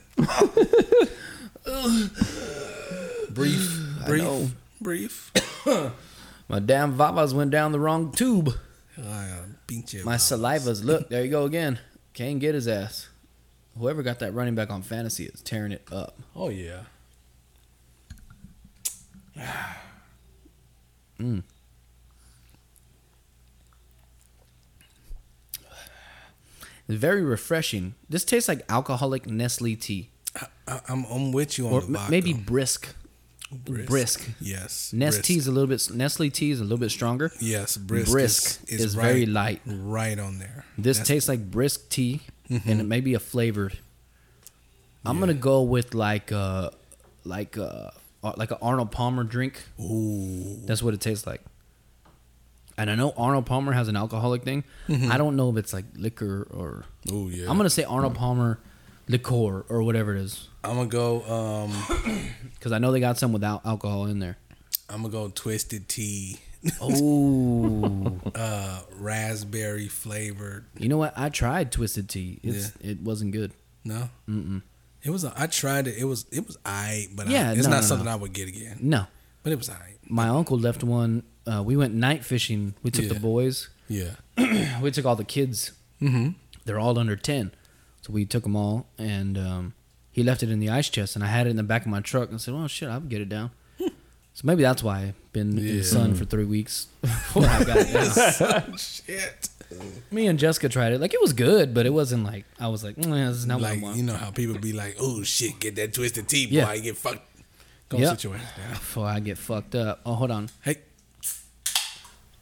[3.33, 5.31] brief, brief, brief.
[6.49, 8.49] My damn vavas went down the wrong tube.
[8.97, 10.03] I uh, beat you.
[10.03, 11.09] My saliva's look.
[11.09, 11.79] There you go again.
[12.13, 13.07] Can't get his ass.
[13.77, 16.17] Whoever got that running back on fantasy is tearing it up.
[16.35, 16.81] Oh yeah.
[26.87, 27.93] It's very refreshing.
[28.09, 30.09] This tastes like alcoholic Nestle tea,
[30.67, 32.11] I, I'm I'm with you on or the vodka.
[32.11, 32.95] maybe brisk.
[33.51, 34.29] Brisk.
[34.39, 34.93] Yes.
[34.95, 35.89] Nestea is a little bit.
[35.93, 37.31] Nestle tea is a little bit stronger.
[37.39, 38.11] Yes, brisk.
[38.11, 39.61] Brisk is, is right, very light.
[39.65, 40.65] Right on there.
[40.77, 42.69] This tastes like brisk tea, Mm-hmm.
[42.69, 43.77] and it may be a flavored.
[45.05, 46.71] I'm gonna go with like uh
[47.23, 47.91] like uh
[48.37, 49.63] like an Arnold Palmer drink.
[49.79, 50.59] Ooh.
[50.65, 51.41] That's what it tastes like.
[52.77, 54.63] And I know Arnold Palmer has an alcoholic thing.
[54.87, 55.11] Mm-hmm.
[55.11, 56.85] I don't know if it's like liquor or.
[57.11, 57.49] Oh yeah.
[57.49, 58.59] I'm gonna say Arnold Palmer
[59.09, 61.23] liqueur or whatever it is, I'm gonna go.
[61.23, 62.23] Um.
[62.53, 64.37] because I know they got some without alcohol in there.
[64.89, 66.39] I'm gonna go twisted tea.
[66.81, 70.65] Oh, Uh, raspberry flavored.
[70.77, 71.13] you know what?
[71.17, 72.39] I tried twisted tea.
[72.43, 73.51] It's it wasn't good.
[73.85, 74.09] No.
[74.27, 74.61] Mm-mm.
[75.03, 75.23] It was.
[75.23, 75.95] A, I tried it.
[75.97, 76.25] It was.
[76.31, 77.07] It was I.
[77.15, 78.11] But Yeah, I, it's no, not no, something no.
[78.11, 78.77] I would get again.
[78.81, 79.05] No,
[79.43, 79.95] But it was I.
[80.07, 81.23] my uncle left one.
[81.47, 82.73] Uh, we went night fishing.
[82.83, 83.69] We took the boys.
[83.87, 84.11] Yeah.
[84.81, 85.71] we took all the kids.
[86.01, 86.31] Mm-hmm.
[86.65, 87.51] They're all under ten,
[88.09, 89.73] so we took them all, and um,
[90.11, 91.87] he left it in the ice chest, and I had it in the back of
[91.87, 92.29] my truck.
[92.29, 95.49] And I said, "Well, shit, I'll get it down." so maybe that's why I've been
[95.57, 98.79] in the sun for three weeks before I got it.
[98.79, 99.49] Shit.
[100.09, 100.99] Me and Jessica tried it.
[101.01, 103.61] Like it was good, but it wasn't like I was like, mm, "This is not
[103.61, 106.47] what I want." you know how people be like, "Oh shit, get that twisted tea,
[106.47, 106.73] boy, Yeah.
[106.73, 107.25] you get fucked."
[107.89, 108.09] Go Yep.
[108.11, 108.33] sit your.
[108.71, 110.01] Before I get fucked up.
[110.05, 110.49] Oh, hold on.
[110.61, 110.77] Hey,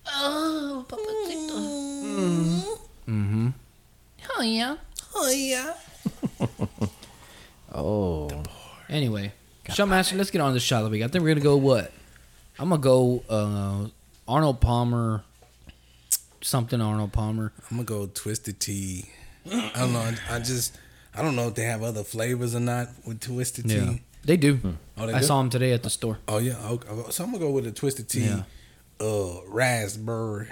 [0.10, 2.64] Oh, Papa mm.
[3.08, 3.50] Mm-hmm.
[4.38, 4.76] Oh yeah.
[5.20, 5.74] Oh yeah.
[7.74, 8.30] Oh.
[8.90, 9.34] Anyway,
[9.68, 10.18] Shotmaster.
[10.18, 11.04] Let's get on the shot of the week.
[11.04, 11.92] I think we're gonna go what?
[12.58, 13.88] I'm gonna go uh,
[14.28, 15.24] Arnold Palmer.
[16.42, 17.52] Something Arnold Palmer.
[17.70, 19.06] I'm gonna go twisted tea.
[19.46, 20.00] I don't know.
[20.00, 20.78] I, I just
[21.14, 23.76] I don't know if they have other flavors or not with twisted tea.
[23.76, 23.94] Yeah,
[24.24, 24.60] they do.
[24.98, 25.26] Oh, they I do?
[25.26, 26.18] saw him today at the store.
[26.28, 26.56] Oh yeah.
[26.68, 26.88] Okay.
[27.12, 28.22] So I'm gonna go with a twisted tea.
[28.26, 28.44] Yeah.
[29.00, 30.48] Uh, raspberry.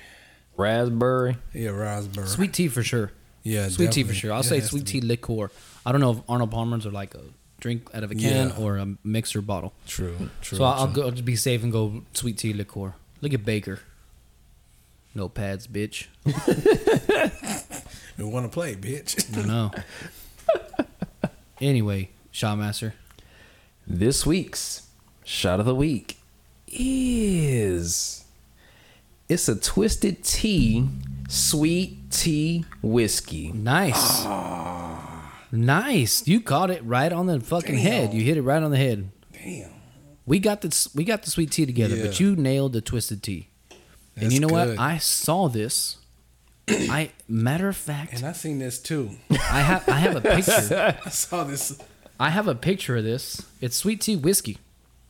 [0.57, 1.37] Raspberry.
[1.53, 2.27] Yeah, raspberry.
[2.27, 3.11] Sweet tea for sure.
[3.45, 4.33] Yeah, Sweet tea for sure.
[4.33, 5.07] I'll It say sweet tea be.
[5.07, 5.51] liqueur.
[5.85, 7.21] I don't know if Arnold Palmer's are like a
[7.59, 8.57] drink out of a can Yeah.
[8.57, 9.71] or a mixer bottle.
[9.87, 10.29] True.
[10.41, 10.57] True.
[10.57, 11.03] so I'll, I'll true.
[11.03, 12.95] go just be safe and go sweet tea liqueur.
[13.21, 13.79] Look at Baker.
[15.13, 16.07] No pads, bitch.
[18.17, 19.37] We want to play, bitch.
[19.37, 19.71] I know.
[21.61, 22.93] anyway, Shotmaster.
[23.85, 24.87] This week's
[25.23, 26.17] shot of the week
[26.67, 28.25] is
[29.29, 30.87] it's a twisted tea,
[31.29, 33.51] sweet tea whiskey.
[33.51, 34.25] Nice.
[35.51, 36.27] Nice.
[36.27, 38.13] You caught it right on the fucking head.
[38.13, 39.09] You hit it right on the head.
[39.33, 39.71] Damn.
[40.25, 43.49] We got the we got the sweet tea together, but you nailed the twisted tea.
[44.15, 44.69] That's and you know good.
[44.69, 44.79] what?
[44.79, 45.97] I saw this.
[46.67, 49.11] I matter of fact, And I seen this too.
[49.29, 50.97] I have I have a picture.
[51.05, 51.77] I saw this.
[52.19, 53.45] I have a picture of this.
[53.61, 54.57] It's sweet tea whiskey.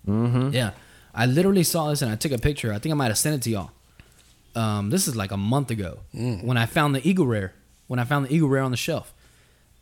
[0.06, 0.49] Mm-hmm.
[0.53, 0.72] Yeah,
[1.14, 2.73] I literally saw this and I took a picture.
[2.73, 3.72] I think I might have sent it to y'all.
[4.56, 7.53] Um, this is like a month ago when I found the Eagle Rare.
[7.88, 9.14] When I found the Eagle Rare on the shelf,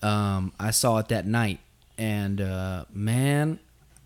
[0.02, 1.60] um, I saw it that night,
[1.98, 3.60] and uh, man,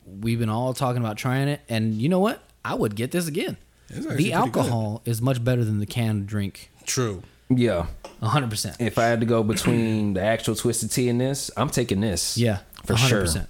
[0.05, 1.61] we've been all talking about trying it.
[1.69, 2.43] And you know what?
[2.63, 3.57] I would get this again.
[3.89, 6.69] The pretty alcohol is much better than the canned drink.
[6.85, 7.23] True.
[7.49, 7.87] Yeah.
[8.21, 8.75] hundred percent.
[8.79, 12.37] If I had to go between the actual twisted tea and this, I'm taking this.
[12.37, 13.47] Yeah, For 100%, sure.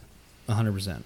[0.54, 1.04] hundred percent.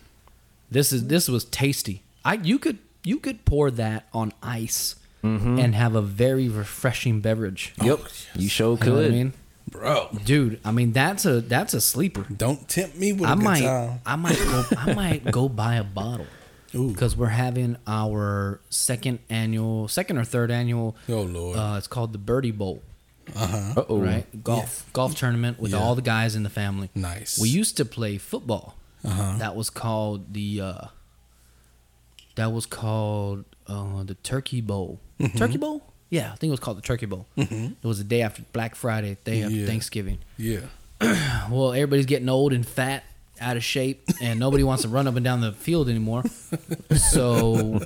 [0.69, 2.03] This is this was tasty.
[2.25, 5.59] I you could you could pour that on ice Mm-hmm.
[5.59, 7.73] and have a very refreshing beverage.
[7.83, 7.99] Yep.
[8.35, 9.33] You sure You know what I mean?
[9.69, 10.09] bro.
[10.25, 10.59] dude.
[10.65, 12.25] I mean, that's a that's a sleeper.
[12.35, 13.99] Don't tempt me with a I good might, time.
[14.05, 16.25] I might go, I might go buy a bottle
[16.73, 20.95] because we're having our second annual, second or third annual.
[21.07, 21.57] Oh lord.
[21.57, 22.81] Uh, it's called the Birdie Bowl,
[23.35, 23.85] Uh huh.
[23.89, 24.25] Oh right?
[24.43, 25.79] Golf, golf tournament with Yeah.
[25.79, 26.89] all the guys in the family.
[26.95, 27.37] nice.
[27.39, 28.75] We used to play football.
[29.05, 29.37] Uh-huh.
[29.37, 30.61] That was called the.
[30.61, 30.85] Uh,
[32.35, 34.99] that was called uh, the Turkey Bowl.
[35.19, 35.37] Mm-hmm.
[35.37, 35.83] Turkey Bowl?
[36.09, 37.25] Yeah, I think it was called the Turkey Bowl.
[37.37, 39.65] It was the day after Black Friday, day after Yeah.
[39.67, 40.19] Thanksgiving.
[40.37, 40.59] Yeah.
[41.49, 43.03] Well, everybody's getting old and fat,
[43.39, 46.23] out of shape, and nobody wants to run up and down the field anymore.
[46.95, 47.81] So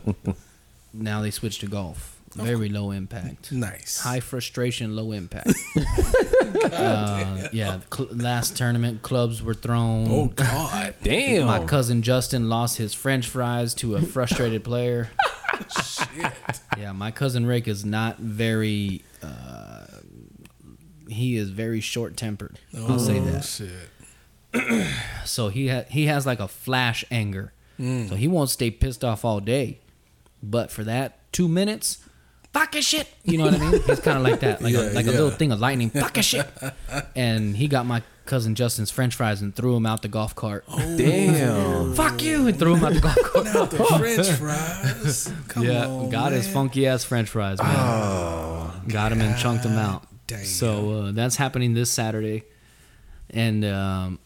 [0.94, 2.15] now they switch to golf.
[2.36, 3.52] Very low impact.
[3.52, 3.99] Nice.
[4.02, 5.53] High frustration, low impact.
[6.72, 10.07] uh, yeah, cl- last tournament, clubs were thrown.
[10.10, 10.95] Oh God.
[11.03, 11.48] Damn.
[11.48, 15.10] My cousin Justin lost his French fries to a frustrated player.
[15.82, 16.34] Shit.
[16.78, 19.03] Yeah, my cousin Rick is not very.
[19.24, 19.86] Uh,
[21.07, 22.60] he is very short tempered.
[22.76, 23.44] I'll say Oh, that.
[23.45, 23.72] Shit.
[25.26, 27.52] So he ha- he has like a flash anger.
[27.80, 28.07] Mm.
[28.10, 29.80] So he won't stay pissed off all day,
[30.41, 31.98] but for that two minutes,
[32.56, 33.07] fucking shit.
[33.23, 33.82] You know what I mean?
[33.84, 35.90] He's kind of like that, like Yeah, a, like a little thing of lightning.
[35.90, 36.48] Fucking shit.
[37.15, 40.64] And he got my cousin Justin's French fries and threw him out the golf cart.
[40.68, 40.98] Oh.
[40.98, 41.94] Damn.
[41.94, 42.48] Fuck you!
[42.48, 43.45] And threw him out the golf cart.
[43.45, 45.32] Not the French fries.
[45.49, 47.76] Come yeah, on, got his funky ass French fries, man.
[47.77, 50.07] Oh, got him and chunked him out.
[50.27, 50.44] damn.
[50.45, 52.44] So uh, that's happening this Saturday,
[53.30, 54.19] and um,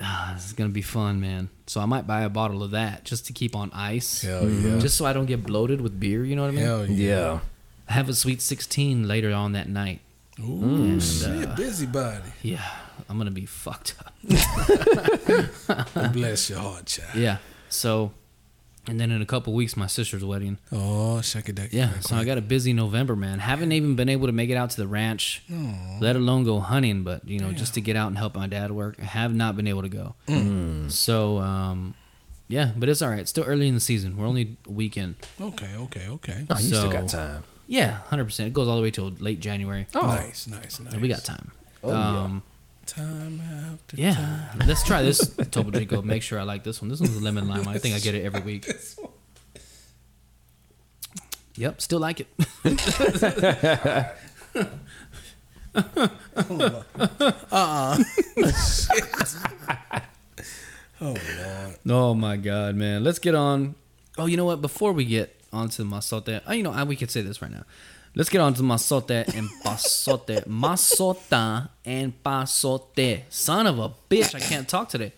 [0.00, 1.50] ah, this is gonna be fun, man.
[1.66, 4.78] So I might buy a bottle of that just to keep on ice, Hell yeah.
[4.78, 6.24] just so I don't get bloated with beer.
[6.24, 6.64] You know what I mean?
[6.64, 7.08] Hell yeah.
[7.32, 7.40] Yeah.
[7.88, 10.00] I have a sweet sixteen later on that night.
[10.40, 12.30] Ooh, uh, shit, busybody.
[12.42, 12.64] Yeah,
[13.08, 14.14] I'm gonna be fucked up.
[16.12, 17.14] Bless your heart, child.
[17.14, 17.38] Yeah.
[17.68, 18.12] So,
[18.86, 20.58] and then in a couple weeks, my sister's wedding.
[20.72, 23.38] Oh, shuck it, Yeah, so I got a busy November, man.
[23.38, 25.42] Haven't even been able to make it out to the ranch,
[26.00, 27.02] let alone go hunting.
[27.04, 29.56] But you know, just to get out and help my dad work, I have not
[29.56, 30.14] been able to go.
[30.88, 31.94] So, um,
[32.48, 33.20] yeah, but it's all right.
[33.20, 34.16] It's still early in the season.
[34.16, 35.16] We're only a week in.
[35.40, 36.46] Okay, okay, okay.
[36.50, 37.44] Oh, you still got time.
[37.66, 38.48] Yeah, hundred percent.
[38.48, 39.86] It goes all the way till late January.
[39.94, 40.94] Oh, nice, nice, nice.
[40.96, 41.50] We got time.
[41.82, 42.22] Oh, yeah.
[42.22, 42.42] um,
[42.86, 43.40] time
[43.72, 44.14] after yeah.
[44.14, 44.58] Time.
[44.66, 46.02] Let's try this Topo Chico.
[46.02, 46.88] Make sure I like this one.
[46.88, 47.66] This one's a lemon lime.
[47.68, 48.70] I think I get it every week.
[51.56, 52.26] Yep, still like it.
[61.00, 61.76] Oh Lord.
[61.88, 63.04] Oh my god, man.
[63.04, 63.74] Let's get on.
[64.16, 64.62] Oh, you know what?
[64.62, 67.64] Before we get onto masote, oh, you know, I, we could say this right now.
[68.16, 70.44] Let's get on to masote and pasote.
[70.48, 73.22] Masota and pasote.
[73.28, 75.12] Son of a bitch, I can't talk today.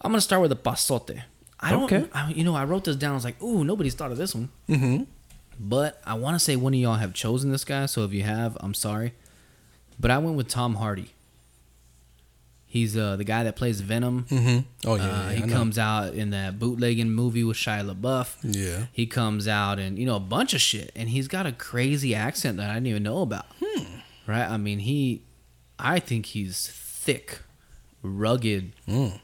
[0.00, 1.22] I'm gonna start with the pasote.
[1.60, 2.04] I don't, Okay.
[2.12, 3.12] I, you know, I wrote this down.
[3.12, 4.50] I was like, ooh, nobody's thought of this one.
[4.68, 5.04] Mm-hmm.
[5.58, 7.86] But I want to say one of y'all have chosen this guy.
[7.86, 9.14] So if you have, I'm sorry.
[9.98, 11.10] But I went with Tom Hardy.
[12.70, 14.26] He's uh, the guy that plays Venom.
[14.28, 14.88] Mm-hmm.
[14.88, 18.36] Oh yeah, Uh, yeah, he comes out in that bootlegging movie with Shia LaBeouf.
[18.42, 18.86] Yeah.
[18.92, 22.14] He comes out and you know a bunch of shit, and he's got a crazy
[22.14, 23.46] accent that I didn't even know about.
[23.64, 23.84] Hmm.
[24.26, 24.46] Right?
[24.46, 25.22] I mean, he,
[25.78, 27.38] I think he's thick,
[28.02, 29.18] rugged, Mm.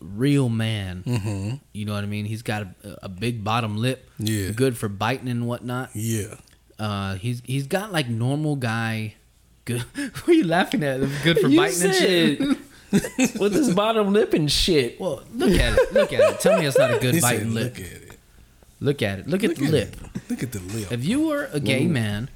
[0.00, 1.02] real man.
[1.06, 1.54] Mm-hmm.
[1.72, 2.26] You know what I mean?
[2.26, 4.10] He's got a, a big bottom lip.
[4.18, 4.50] Yeah.
[4.50, 5.88] Good for biting and whatnot.
[5.94, 6.34] Yeah.
[6.78, 9.14] Uh, he's he's got like normal guy.
[9.64, 9.80] Good.
[9.94, 11.00] what are you laughing at?
[11.22, 12.40] Good for You biting and shit.
[13.00, 15.00] said- With his bottom lip and shit.
[15.00, 15.92] Well, look at it.
[15.92, 16.40] Look at it.
[16.40, 17.76] Tell me it's not a good He said, biting lip.
[17.76, 18.18] look at it.
[18.80, 19.26] Look at it.
[19.28, 19.96] Look at Look the at lip.
[20.14, 20.30] it.
[20.30, 20.92] Look at the lip.
[20.92, 22.28] If you were a gay man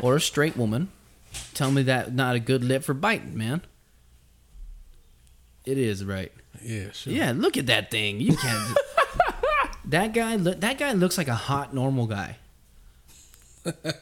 [0.00, 0.90] or a straight woman,
[1.54, 3.62] tell me that not a good lip for biting, man.
[5.64, 6.32] It is right.
[6.62, 7.12] yeah, sure.
[7.12, 8.20] Yeah, look at that thing.
[8.20, 8.76] You can't.
[9.86, 10.36] that guy.
[10.36, 10.60] Look.
[10.60, 12.36] That guy looks like a hot normal guy.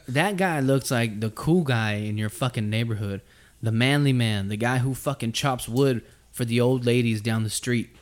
[0.07, 3.21] that guy looks like the cool guy in your fucking neighborhood,
[3.61, 7.49] the manly man, the guy who fucking chops wood for the old ladies down the
[7.49, 7.95] street.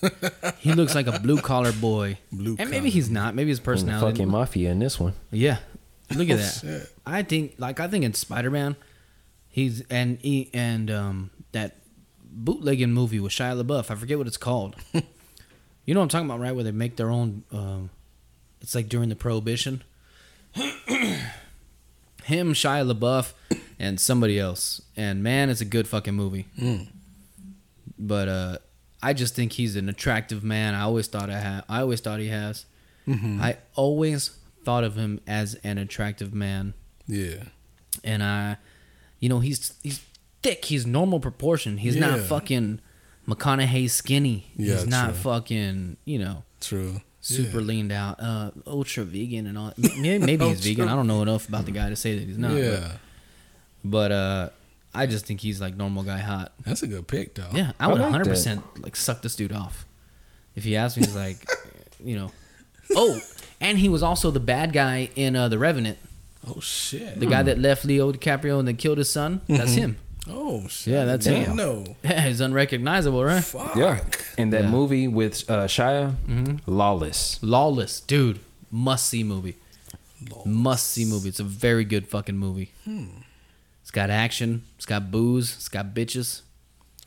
[0.58, 2.18] he looks like a blue collar boy.
[2.30, 2.90] Blue and maybe collar.
[2.90, 3.34] he's not.
[3.34, 3.92] Maybe his personality.
[3.92, 4.18] And personality.
[4.18, 5.14] fucking mafia in this one.
[5.30, 5.58] Yeah,
[6.14, 6.60] look at that.
[6.60, 6.92] Shit.
[7.04, 8.76] I think, like, I think in Spider Man,
[9.48, 11.76] he's and he and um that
[12.30, 13.90] bootlegging movie with Shia LaBeouf.
[13.90, 14.76] I forget what it's called.
[14.92, 16.54] you know what I'm talking about, right?
[16.54, 17.44] Where they make their own.
[17.50, 17.90] Um,
[18.60, 19.82] it's like during the Prohibition.
[20.54, 23.32] Him, Shia LaBeouf,
[23.78, 24.80] and somebody else.
[24.96, 26.46] And man, it's a good fucking movie.
[27.98, 28.58] But uh,
[29.02, 30.74] I just think he's an attractive man.
[30.74, 31.64] I always thought I had.
[31.68, 32.64] I always thought he has.
[33.10, 34.36] I always
[34.66, 36.74] thought of him as an attractive man,
[37.06, 37.44] Yeah.
[38.04, 38.58] and I,
[39.18, 40.04] you know, he's he's
[40.42, 40.66] thick.
[40.66, 41.78] He's normal proportion.
[41.78, 42.80] He's not fucking
[43.26, 44.52] McConaughey skinny.
[44.56, 45.22] Yeah, he's not true.
[45.22, 47.00] fucking you know True.
[47.22, 47.64] super Yeah.
[47.66, 49.72] leaned out, uh, ultra vegan and all.
[49.78, 50.86] Maybe, maybe he's vegan.
[50.88, 52.52] I don't know enough about the guy to say that he's not.
[52.52, 52.70] yeah.
[52.80, 52.90] but
[54.12, 54.48] uh
[54.94, 56.52] I just think he's like normal guy hot.
[56.64, 57.48] That's a good pick, though.
[57.52, 59.84] Yeah, I I would like 100 percent like suck this dude off.
[60.56, 61.36] If he asked me, he's like,
[62.04, 62.32] you know,
[62.96, 63.20] oh,
[63.60, 65.98] and he was also the bad guy in uh, the Revenant,
[66.48, 67.20] Oh shit.
[67.20, 69.40] the guy that left Leo DiCaprio and then killed his son.
[69.46, 69.98] That's him.
[70.28, 70.94] Oh shit.
[70.94, 71.50] Yeah, that's Damn.
[71.50, 71.56] him.
[71.56, 71.96] No.
[72.02, 73.44] Yeah, he's unrecognizable, right?
[73.44, 73.76] Fuck.
[73.76, 74.00] Yeah.
[74.36, 74.70] And that Yeah.
[74.70, 76.14] movie with uh, Shia,
[76.66, 77.38] Lawless.
[77.42, 78.40] Lawless, dude,
[78.70, 79.56] must see movie.
[80.44, 81.28] Must see movie.
[81.28, 82.72] It's a very good fucking movie.
[83.88, 84.64] It's got action.
[84.76, 85.54] It's got booze.
[85.54, 86.42] It's got bitches.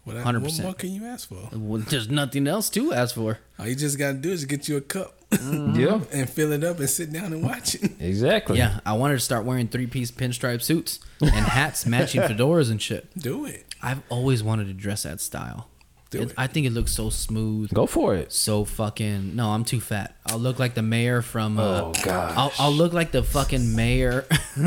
[0.04, 0.42] What, 100%.
[0.42, 1.48] what more can you ask for?
[1.54, 3.38] Well, there's nothing else to ask for.
[3.60, 6.02] All you just gotta do is get you a cup Yeah.
[6.12, 7.92] and fill it up and sit down and watch it.
[8.02, 8.58] Exactly.
[8.58, 12.82] Yeah, I wanted to start wearing three piece pinstripe suits and hats matching fedoras and
[12.82, 13.16] shit.
[13.16, 13.64] Do it.
[13.80, 15.68] I've always wanted to dress that style.
[16.10, 16.34] Do It- it.
[16.36, 17.72] I think it looks so smooth.
[17.72, 18.34] Go for it.
[18.34, 20.16] So fucking no, I'm too fat.
[20.26, 21.60] I'll look like the mayor from.
[21.60, 22.34] Uh, Oh, gosh.
[22.36, 24.26] I'll, I'll look like the fucking mayor.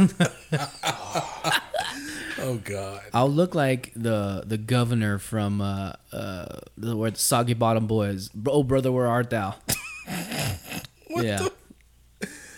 [2.44, 3.00] Oh god.
[3.12, 8.30] I'll look like the the governor from uh uh the where the Soggy Bottom Boys.
[8.46, 9.54] Oh brother, where art thou?
[11.08, 11.48] yeah,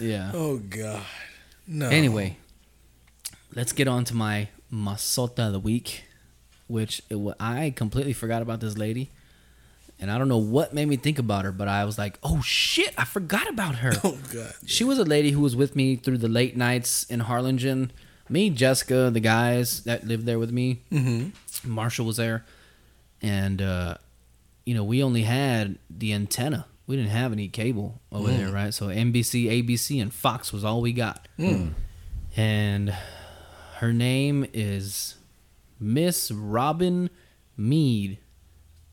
[0.01, 0.33] yeah.
[0.35, 1.03] Oh god.
[1.69, 1.89] No.
[1.89, 2.37] Anyway,
[3.55, 6.05] let's get on to my masota of the week,
[6.67, 9.11] which it, I completely forgot about this lady,
[10.01, 12.41] and I don't know what made me think about her, but I was like, oh
[12.43, 13.93] shit, I forgot about her.
[14.05, 14.53] Oh god.
[14.67, 17.93] She was a lady who was with me through the late nights in Harlingen.
[18.29, 20.83] Me, Jessica, the guys that lived there with me.
[20.91, 21.71] Mm-hmm.
[21.73, 22.45] Marshall was there,
[23.23, 23.97] and uh,
[24.65, 26.67] you know we only had the antenna.
[26.87, 28.73] We didn't have any cable over there, right?
[28.73, 31.27] So NBC, ABC, and Fox was all we got.
[32.37, 32.95] And
[33.77, 35.17] her name is
[35.81, 37.11] Miss Robin
[37.57, 38.19] Meade,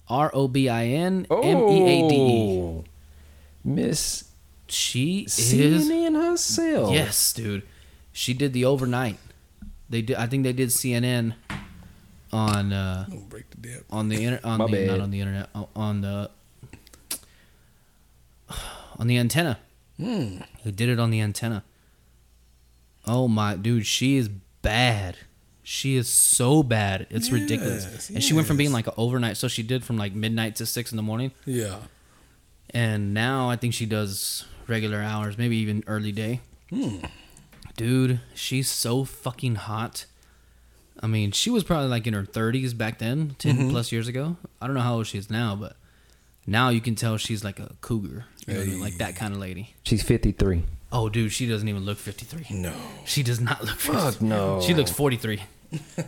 [0.07, 2.59] R O B I N M E A D E.
[2.59, 2.83] Oh.
[3.63, 4.25] Miss
[4.67, 6.93] She is CNN herself.
[6.93, 7.63] Yes, dude.
[8.13, 9.17] She did the overnight.
[9.89, 10.15] They did.
[10.17, 11.33] I think they did CNN
[12.31, 13.85] on uh, Don't break the dip.
[13.91, 14.87] on the inter- on My the bad.
[14.87, 16.29] not on the internet on the
[18.99, 19.59] on the antenna.
[19.97, 20.37] Hmm.
[20.63, 21.63] Who did it on the antenna?
[23.05, 24.29] Oh my dude, she is
[24.61, 25.17] bad.
[25.63, 27.07] She is so bad.
[27.09, 27.87] It's ridiculous.
[27.89, 30.55] Yes, And she went from being like an overnight, so she did from like midnight
[30.57, 31.77] to six in the morning, Yeah.
[32.71, 36.41] and now I think she does regular hours, maybe even early day.
[36.69, 36.97] Hmm.
[37.75, 40.05] Dude, she's so fucking hot.
[41.01, 43.69] I mean, she was probably like in her 30s back then, 10 Mm-hmm.
[43.71, 44.37] plus years ago.
[44.61, 45.75] I don't know how old she is now, but
[46.45, 48.25] now you can tell she's like a cougar.
[48.47, 49.73] You know what Like that kind of lady.
[49.83, 50.63] She's 53.
[50.91, 52.45] Oh, dude, she doesn't even look 53.
[52.51, 52.73] No.
[53.05, 53.99] She does not look 53.
[53.99, 54.61] Fuck no.
[54.61, 55.41] She looks 43.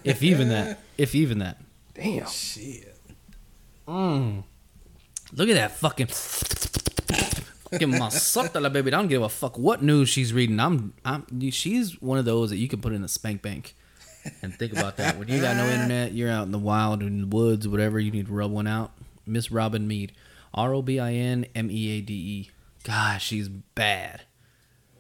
[0.04, 0.80] if even that.
[0.98, 1.58] If even that.
[1.96, 2.28] Damn.
[2.28, 2.96] Shit.
[3.88, 4.44] Mm.
[5.34, 6.08] Look at that fucking.
[7.76, 8.88] Fucking masata la baby.
[8.88, 10.60] I don't give a fuck what news she's reading.
[10.60, 11.26] I'm, I'm.
[11.52, 13.76] She's one of those that you can put in a spank bank,
[14.42, 15.18] and think about that.
[15.18, 18.00] When you got no internet, you're out in the wild, in the woods, whatever.
[18.00, 18.92] You need to rub one out.
[19.26, 20.14] Miss Robin Meade,
[20.54, 22.52] R O B I N M E A D E.
[22.84, 24.22] Gosh, she's bad.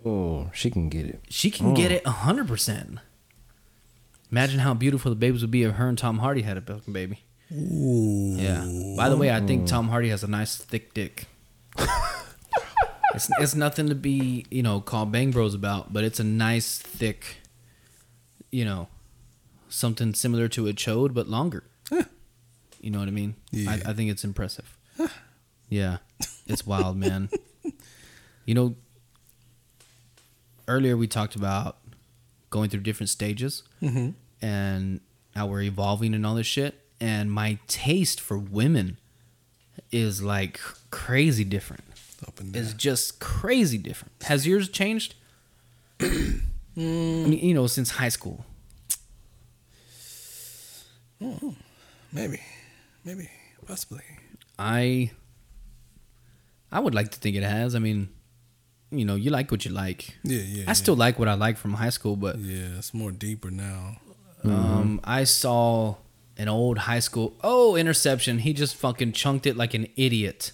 [0.04, 1.22] Oh, she can get it.
[1.30, 1.96] She can get mm.
[1.96, 3.00] it hundred percent.
[4.32, 6.94] Imagine how beautiful the babies would be if her and Tom Hardy had a fucking
[6.94, 7.20] baby.
[7.52, 8.36] Ooh.
[8.38, 8.66] Yeah.
[8.98, 9.68] By the way, I think mm.
[9.68, 11.28] Tom Hardy has a nice thick dick.
[13.16, 16.78] it's, it's nothing to be, you know, called bang bros about, but it's a nice
[16.78, 17.38] thick,
[18.52, 18.88] you know,
[19.70, 21.64] something similar to a chode but longer.
[22.82, 23.34] You know what I mean?
[23.50, 23.72] Yeah.
[23.72, 24.78] I, I think it's impressive.
[25.70, 25.98] yeah,
[26.46, 27.30] it's wild, man.
[28.46, 28.76] You know,
[30.68, 31.78] earlier we talked about
[32.52, 34.12] going through different stages mm-hmm.
[34.40, 35.00] and
[35.36, 36.80] how we're evolving and all this shit.
[37.02, 39.00] And my taste for women
[39.92, 40.60] is like
[40.92, 41.84] crazy different.
[42.28, 42.64] Up and down.
[42.64, 44.14] Is just crazy different.
[44.24, 45.16] Has yours changed?
[46.02, 46.06] I
[46.76, 48.46] mean, you know, since high school.
[52.12, 52.40] Maybe.
[53.04, 53.30] Maybe.
[53.66, 54.02] Possibly.
[54.60, 55.12] I
[56.72, 57.76] I would like to think it has.
[57.76, 58.10] I mean,
[58.92, 60.16] you know, you like what you like.
[60.24, 60.64] Yeah, yeah.
[60.68, 63.98] I still like what I like from high school, but Yeah, it's more deeper now.
[64.44, 65.96] um, I saw
[66.38, 67.34] an old high school.
[67.44, 68.40] Oh, interception!
[68.40, 70.52] He just fucking chunked it like an idiot.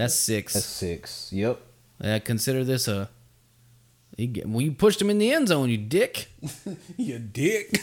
[0.00, 0.54] That's six.
[0.54, 1.30] That's six.
[1.30, 1.60] Yep.
[2.02, 3.10] Yeah, consider this a.
[4.16, 6.28] He, get- well, you pushed him in the end zone, you dick.
[6.96, 7.78] You dick.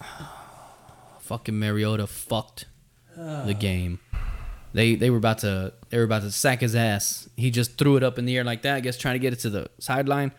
[1.20, 2.64] Fucking Mariota fucked
[3.16, 4.00] the game.
[4.72, 7.28] They they were about to they were about to sack his ass.
[7.36, 8.76] He just threw it up in the air like that.
[8.76, 10.32] I guess trying to get it to the sideline.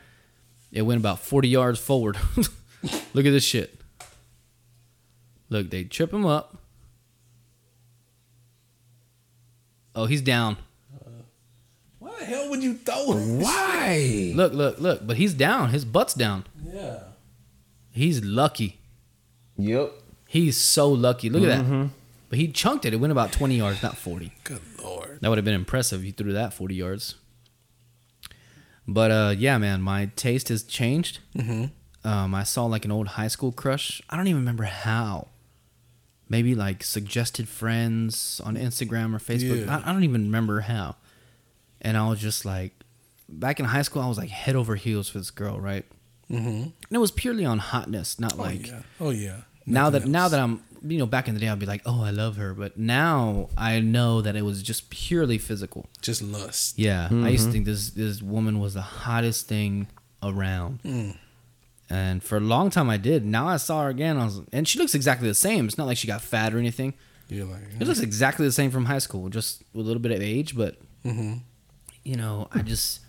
[0.72, 2.18] It went about forty yards forward.
[3.14, 3.80] Look at this shit.
[5.50, 6.58] Look, they trip him up.
[9.94, 10.58] Oh, he's down.
[12.24, 13.42] Why the hell would you throw it?
[13.42, 14.32] Why?
[14.36, 15.06] Look, look, look.
[15.06, 15.70] But he's down.
[15.70, 16.46] His butt's down.
[16.66, 17.00] Yeah.
[17.92, 18.80] He's lucky.
[19.58, 19.92] Yep.
[20.28, 21.30] He's so lucky.
[21.30, 21.90] Look at that.
[22.30, 22.94] But he chunked it.
[22.94, 24.32] It went about 20 yards, not 40.
[24.44, 25.20] Good lord.
[25.22, 27.16] That would have been impressive if you threw that 40 yards.
[28.88, 31.20] But uh, yeah, man, my taste has changed.
[31.36, 31.66] Mm-hmm.
[32.08, 34.02] Um, I saw like an old high school crush.
[34.10, 35.28] I don't even remember how.
[36.28, 39.68] Maybe like suggested friends on Instagram or Facebook.
[39.68, 39.82] Yeah.
[39.86, 40.96] I, I don't even remember how.
[41.84, 42.74] And I was just like,
[43.28, 45.86] back in high school, I was like head over heels for this girl, right?
[46.32, 46.48] Mm-hmm.
[46.48, 48.82] And it was purely on hotness, not Oh like yeah.
[49.00, 49.42] Oh yeah.
[49.66, 51.82] now that Nothing now that I'm you know back in the day I'd be like
[51.86, 56.22] oh I love her but now I know that it was just purely physical just
[56.22, 56.78] lust.
[56.80, 57.28] yeah I Mm-hmm.
[57.28, 59.88] used to think this this woman was the hottest thing
[60.22, 61.16] around Mm.
[61.90, 64.68] and for a long time I did now I saw her again I was and
[64.68, 66.94] she looks exactly the same it's not like she got fat or anything
[67.30, 70.12] You're like, it looks exactly the same from high school just with a little bit
[70.12, 71.42] of age but Mhm.
[72.04, 73.00] You know I just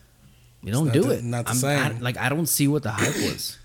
[0.63, 1.79] you don't do the- it not the I'm- same.
[1.97, 3.59] I, like I don't see what the hype was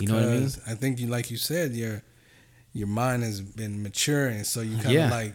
[0.00, 0.50] you know what I mean?
[0.66, 2.02] I think you, like you said, your
[2.72, 5.10] your mind has been maturing, so you kind of Yeah.
[5.10, 5.34] like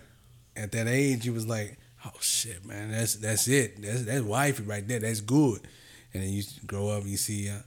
[0.56, 4.64] at that age, you was like, oh shit, man, that's that's it, that's that's wifey
[4.64, 5.60] right there, that's good.
[6.14, 7.58] And then you grow up, you see, uh,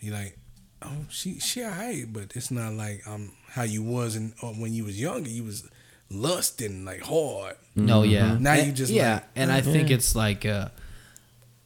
[0.00, 0.36] you like,
[0.82, 4.74] oh she she alright, but it's not like um how you was in uh, when
[4.74, 5.66] you was younger, you was
[6.10, 7.56] lusting like hard.
[7.76, 8.36] No, yeah.
[8.38, 10.68] Now And- you just yeah, like, and I think it's like uh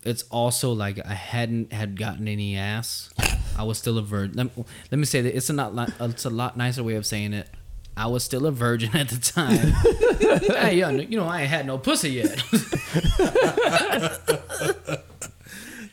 [0.04, 3.10] it's also like I hadn't had gotten any ass.
[3.56, 4.36] I was still a virgin.
[4.36, 7.32] Let, let me say that it's a not it's a lot nicer way of saying
[7.34, 7.48] it.
[7.96, 9.58] I was still a virgin at the time.
[10.62, 12.40] hey, yeah, you know I ain't had no pussy yet.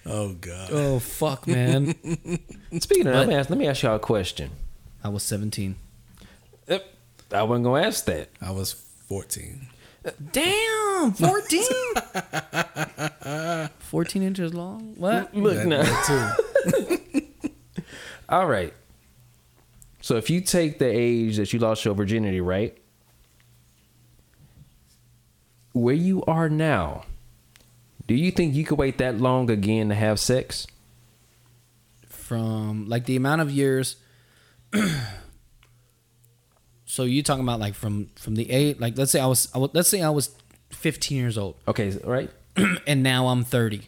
[0.05, 1.95] oh god, oh fuck, man.
[2.79, 4.51] Speaking of, that, let But- me ask, let me ask y'all a question.
[5.03, 5.75] I was 17.
[6.67, 6.85] Yep.
[7.31, 8.29] I wasn't gonna ask that.
[8.41, 8.73] I was
[9.07, 9.67] fourteen.
[10.31, 11.63] Damn, 14.
[13.79, 14.93] 14 inches long.
[14.97, 15.33] What?
[15.35, 15.81] Look That- now.
[15.81, 16.35] that
[17.73, 17.81] too.
[18.29, 18.71] All right.
[20.01, 22.77] So if you take the age that you lost your virginity, right?
[25.73, 27.05] Where you are now,
[28.07, 30.67] do you think you could wait that long again to have sex?
[32.07, 33.97] from like the amount of years
[36.95, 39.57] so you talking about like from from the eight like let's say i was, I
[39.57, 40.29] was let's say i was
[40.71, 42.29] 15 years old Okay, so- right?
[42.87, 43.81] and now i'm 30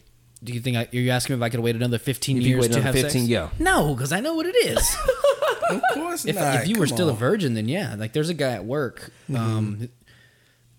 [0.44, 2.48] do you think I, you're asking me if i could wait another 15 If you
[2.50, 3.48] years wait to another have 15, sex yeah.
[3.58, 4.96] no because i know what it is
[5.70, 6.62] Of course if, not.
[6.62, 7.18] if you were come still a on.
[7.18, 9.88] virgin then yeah like there's a guy at work um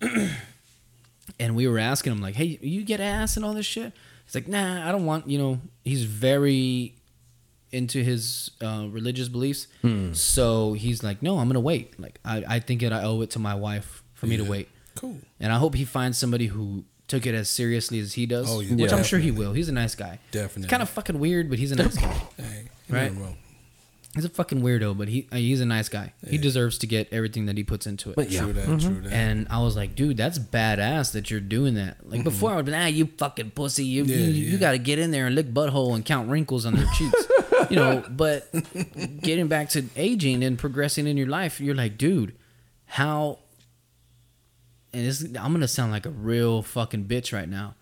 [1.38, 3.92] and we were asking him like hey you get ass and all this shit
[4.24, 6.94] he's like nah i don't want you know he's very
[7.72, 9.66] into his uh, religious beliefs
[10.12, 13.30] so he's like no i'm gonna wait like i, I think that i owe it
[13.30, 15.16] to my wife for me to wait Cool.
[15.38, 18.60] and i hope he finds somebody who took it as seriously as he does Oh,
[18.60, 20.68] yeah, which i'm sure he will he's a nice guy Definitely.
[20.68, 23.12] kind of fucking weird but he's a nice guy Hey, Right.
[23.14, 23.36] right.
[24.16, 27.12] He's a fucking weirdo but he uh, he's a nice guy he deserves to get
[27.12, 28.40] everything that he puts into it But yeah.
[28.40, 28.80] True that.
[28.80, 29.12] True that.
[29.12, 31.98] and I was like, dude, that's badass that you're doing that.
[32.10, 33.84] Like before, I would be like, ah, you fucking pussy.
[33.84, 36.66] You Yeah, you, you got to get in there and lick butthole and count wrinkles
[36.66, 37.24] on their cheeks.
[37.70, 38.52] you know, but
[39.22, 42.34] getting back to aging and progressing in your life, you're like, dude,
[42.86, 43.38] how.
[44.92, 47.74] And this, I'm gonna sound like a real fucking bitch right now,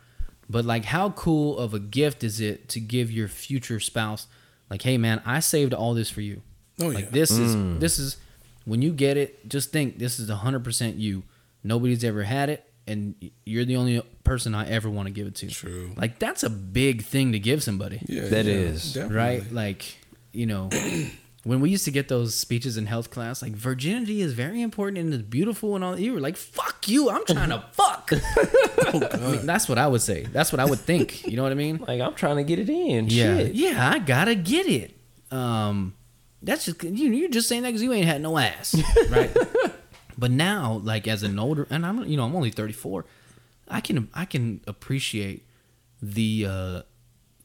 [0.50, 4.26] but like, how cool of a gift is it to give your future spouse,
[4.68, 6.42] like, hey man, I saved all this for you.
[6.80, 7.10] Oh, like yeah.
[7.10, 7.80] this is mm.
[7.80, 8.18] this is
[8.64, 11.22] when you get it, just think this is hundred percent you.
[11.64, 15.34] Nobody's ever had it, and you're the only person I ever want to give it
[15.36, 15.48] to.
[15.48, 15.92] True.
[15.96, 18.94] Like that's a big thing to give somebody, yeah, That yeah, is.
[18.94, 19.16] definitely.
[19.16, 19.52] right?
[19.52, 19.98] Like
[20.32, 20.68] you know,
[21.44, 24.98] when we used to get those speeches in health class, like virginity is very important
[24.98, 25.98] and it's beautiful and all.
[25.98, 27.08] You were like, "Fuck you!
[27.10, 30.24] I'm trying to fuck." I mean, that's what I would say.
[30.24, 31.26] That's what I would think.
[31.26, 31.78] You know what I mean?
[31.88, 33.06] Like I'm trying to get it in.
[33.08, 33.54] Yeah, Shit.
[33.54, 34.94] yeah, I gotta get it.
[35.30, 35.94] Um,
[36.42, 37.10] that's just you.
[37.12, 38.74] You're just saying that because you ain't had no ass,
[39.10, 39.34] right?
[40.18, 43.04] But now, like as an older, and I'm you know I'm only 34,
[43.68, 45.46] I can I can appreciate
[46.02, 46.82] the uh,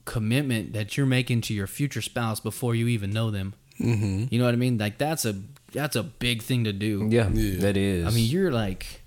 [0.04, 3.54] commitment that you're making to your future spouse before you even know them.
[3.80, 4.26] Mm-hmm.
[4.30, 4.76] You know what I mean?
[4.78, 5.40] Like that's a
[5.72, 7.08] that's a big thing to do.
[7.10, 7.60] Yeah, Yeah.
[7.60, 8.06] that is.
[8.06, 9.02] I mean, you're like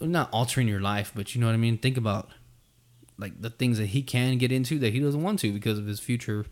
[0.00, 1.78] not altering your life, but you know what I mean.
[1.78, 2.28] Think about
[3.18, 5.86] like the things that he can get into that he doesn't want to because of
[5.86, 6.46] his future,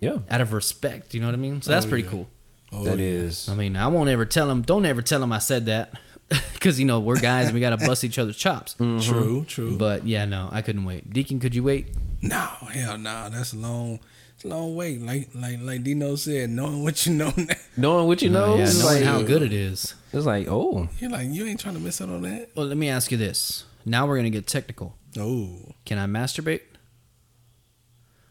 [0.00, 1.14] yeah, out of respect.
[1.14, 1.62] You know what I mean.
[1.62, 2.10] So that's Oh, pretty yeah.
[2.10, 2.28] cool.
[2.72, 3.04] Oh, that yeah.
[3.04, 3.48] is.
[3.48, 4.62] I mean, I won't ever tell him.
[4.62, 5.94] Don't ever tell him I said that,
[6.54, 8.74] because you know we're guys and we gotta bust each other's chops.
[8.74, 9.00] Mm-hmm.
[9.00, 9.44] True.
[9.44, 9.76] True.
[9.76, 11.12] But yeah, no, I couldn't wait.
[11.12, 11.88] Deacon, could you wait?
[12.22, 13.28] No, hell no.
[13.28, 14.00] That's a long,
[14.34, 15.00] it's a long wait.
[15.02, 18.56] Like like like Dino said, knowing what you know now, Knowing what you oh, know,
[18.56, 19.94] yeah, it's knowing like how good it is.
[20.12, 22.50] it's like oh, you're like you ain't trying to miss out on that.
[22.54, 23.64] Well, let me ask you this.
[23.84, 24.96] Now we're gonna get technical.
[25.18, 26.62] Oh, Can I masturbate?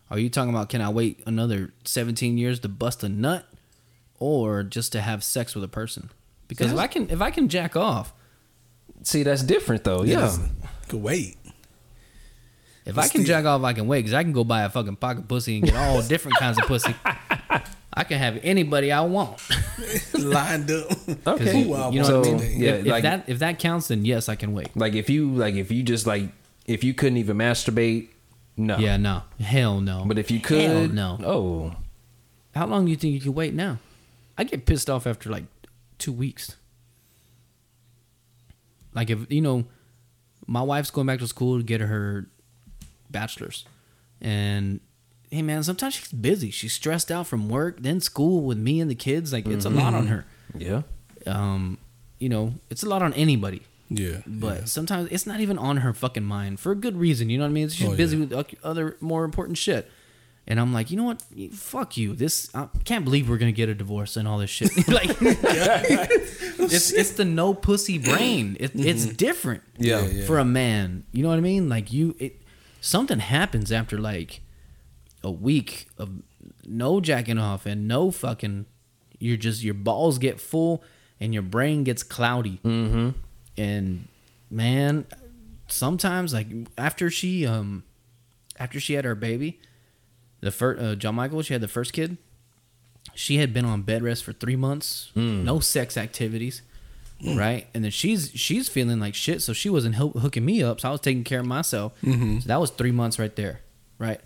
[0.09, 3.47] Are you talking about can I wait another 17 years to bust a nut?
[4.21, 6.11] Or just to have sex with a person.
[6.47, 8.13] Because if I can if I can jack off,
[9.03, 10.03] See, that's different though.
[10.03, 10.19] Yeah.
[10.19, 10.39] Yes.
[10.87, 11.37] Could wait.
[12.85, 13.99] if I can jack off, I can wait.
[14.01, 16.65] Because I can go buy a fucking pocket pussy and get all different kinds of
[16.65, 16.93] pussy.
[17.93, 19.39] I can have anybody I want.
[20.19, 20.91] Lined up.
[21.27, 21.61] Okay.
[21.63, 22.61] you, Ooh, you know So, what I mean.
[22.61, 24.69] yeah, if, if like- that if that counts, then yes, I can wait.
[24.77, 26.29] Like if you like if you just like
[26.67, 28.09] if you couldn't even masturbate,
[28.55, 28.77] no.
[28.77, 30.03] Yeah, no, hell no.
[30.05, 31.17] But if you Hell could, no.
[31.23, 31.75] Oh,
[32.53, 33.79] How long do you think you can wait now?
[34.41, 35.43] I get pissed off after like
[35.99, 36.55] two weeks.
[38.93, 39.65] Like if you know,
[40.47, 42.25] my wife's going back to school to get her
[43.11, 43.65] bachelor's,
[44.19, 44.79] and
[45.29, 46.49] hey man, sometimes she's busy.
[46.49, 49.31] She's stressed out from work, then school with me and the kids.
[49.31, 50.25] Like it's a lot on her.
[50.57, 50.81] yeah.
[51.27, 51.77] Um,
[52.17, 53.61] you know, it's a lot on anybody.
[53.89, 54.21] Yeah.
[54.25, 57.29] But sometimes it's not even on her fucking mind for a good reason.
[57.29, 57.69] You know what I mean?
[57.69, 58.37] She's Oh, busy yeah.
[58.37, 59.87] with other more important shit.
[60.47, 61.23] And I'm like, you know what?
[61.53, 62.13] Fuck you.
[62.13, 64.69] This I can't believe we're gonna get a divorce and all this shit.
[64.87, 68.57] like, it's it's the no pussy brain.
[68.59, 69.63] It, It's different.
[69.77, 70.25] Yeah, yeah.
[70.25, 71.69] For a man, you know what I mean?
[71.69, 72.41] Like you, it
[72.81, 74.41] something happens after like
[75.23, 76.09] a week of
[76.65, 78.65] no jacking off and no fucking.
[79.19, 80.83] You're just your balls get full
[81.19, 83.09] and your brain gets cloudy Mm-hmm.
[83.55, 84.07] and
[84.49, 85.05] man
[85.67, 86.47] sometimes like
[86.77, 87.83] after she um
[88.57, 89.59] after she had her baby
[90.41, 92.17] the first uh, john michael she had the first kid.
[93.15, 95.11] She had been on bed rest for three months.
[95.15, 96.61] No sex activities
[97.23, 97.67] right?
[97.73, 100.89] And then she's she's feeling like shit so she wasn't hoo- hooking me up so
[100.89, 101.93] i was taking care of myself.
[102.03, 103.61] So that was three months right there
[103.99, 104.19] right?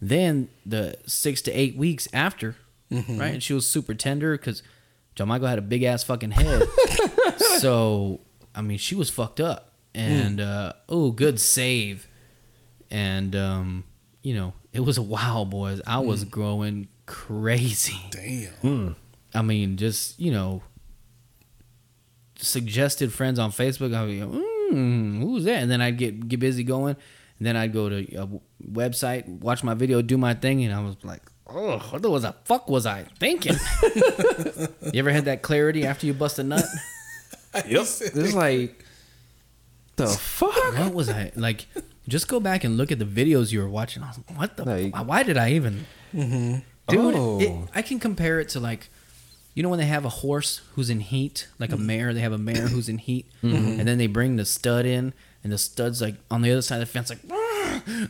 [0.00, 2.56] Then the six to eight weeks after
[2.90, 3.32] right?
[3.34, 4.62] And she was super tender because
[5.14, 6.62] john michael had a big ass fucking head.
[7.58, 8.20] So
[8.54, 12.06] I mean, she was fucked up, and uh, oh, good save,
[12.90, 13.84] and um,
[14.22, 15.80] you know, it was a wow, boys.
[15.86, 18.00] I was growing crazy.
[18.10, 18.96] Damn.
[19.34, 20.62] I mean, just you know,
[22.38, 23.94] suggested friends on Facebook.
[23.94, 24.26] I would go,
[24.72, 25.62] mm, who's that?
[25.62, 26.96] And then I'd get get busy going,
[27.38, 28.28] and then I'd go to a
[28.70, 32.34] website, watch my video, do my thing, and I was like, oh, what was the
[32.44, 33.56] fuck was I thinking?
[34.92, 36.64] you ever had that clarity after you bust a nut?
[37.54, 37.66] Yep.
[38.14, 38.84] It's like
[39.96, 40.54] the fuck.
[40.78, 41.66] what was I like?
[42.08, 44.02] Just go back and look at the videos you were watching.
[44.02, 44.64] I was like, what the?
[44.64, 45.86] Like- why did I even?
[46.14, 46.58] Mm-hmm.
[46.88, 47.40] Dude, Oh.
[47.40, 48.88] it, I can compare it to like,
[49.54, 51.86] you know, when they have a horse who's in heat, like a mm-hmm.
[51.86, 52.14] mare.
[52.14, 53.78] They have a mare who's in heat, mm-hmm.
[53.78, 55.12] and then they bring the stud in,
[55.44, 57.20] and the stud's like on the other side of the fence, like,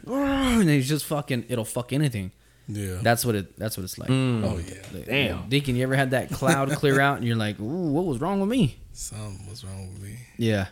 [0.06, 1.46] and he's just fucking.
[1.48, 2.30] It'll fuck anything.
[2.68, 2.98] Yeah.
[3.02, 3.58] That's what it.
[3.58, 4.08] That's what it's like.
[4.08, 4.44] Mm.
[4.44, 4.82] oh yeah.
[4.96, 5.48] Like, Damn.
[5.48, 8.40] Deacon, you ever had that cloud clear out, and you're like, ooh, what was wrong
[8.40, 8.78] with me?
[8.92, 10.18] Something was wrong with me.
[10.36, 10.68] Yeah,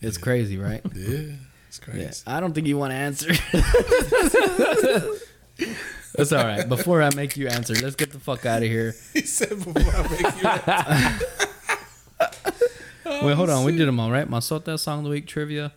[0.00, 0.82] it's crazy, right?
[0.94, 1.32] Yeah.
[1.76, 2.22] It's crazy.
[2.26, 3.28] Yeah, I don't think you want to answer.
[6.16, 6.66] That's all right.
[6.66, 8.94] Before I make you answer, let's get the fuck out of here.
[9.12, 13.04] He said before I make you answer.
[13.26, 13.64] Wait, hold on.
[13.64, 14.26] We did them all right.
[14.28, 15.72] My Sota song of the week trivia.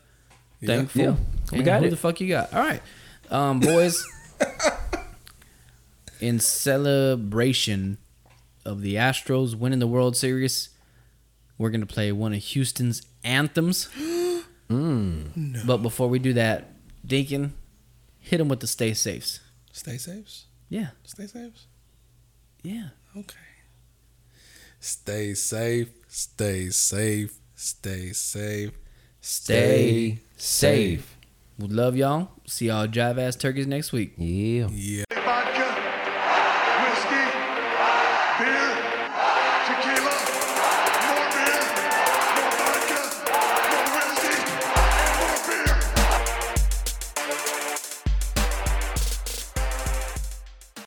[0.64, 1.02] Thankful.
[1.02, 1.16] Yeah,
[1.52, 1.90] we got who it.
[1.90, 2.54] the fuck you got?
[2.54, 2.82] All right,
[3.30, 4.02] um, boys.
[6.22, 7.98] in celebration
[8.66, 10.70] of the Astros winning the World Series,
[11.58, 13.88] we're gonna play one of Houston's anthems.
[14.70, 15.66] Mm.
[15.66, 16.72] But before we do that,
[17.06, 17.54] Deacon,
[18.20, 19.40] hit him with the stay safes.
[19.72, 20.46] Stay safes?
[20.70, 21.68] Yeah, Stay safes?
[22.62, 22.90] yeah.
[23.18, 23.36] Okay.
[24.80, 25.90] Stay safe.
[26.08, 27.40] Stay safe.
[27.56, 28.72] Stay safe.
[29.20, 31.18] Stay safe.
[31.58, 32.30] We love y'all.
[32.46, 34.14] See y'all drive ass turkeys next week.
[34.18, 34.68] Yeah.
[34.72, 35.04] Yeah.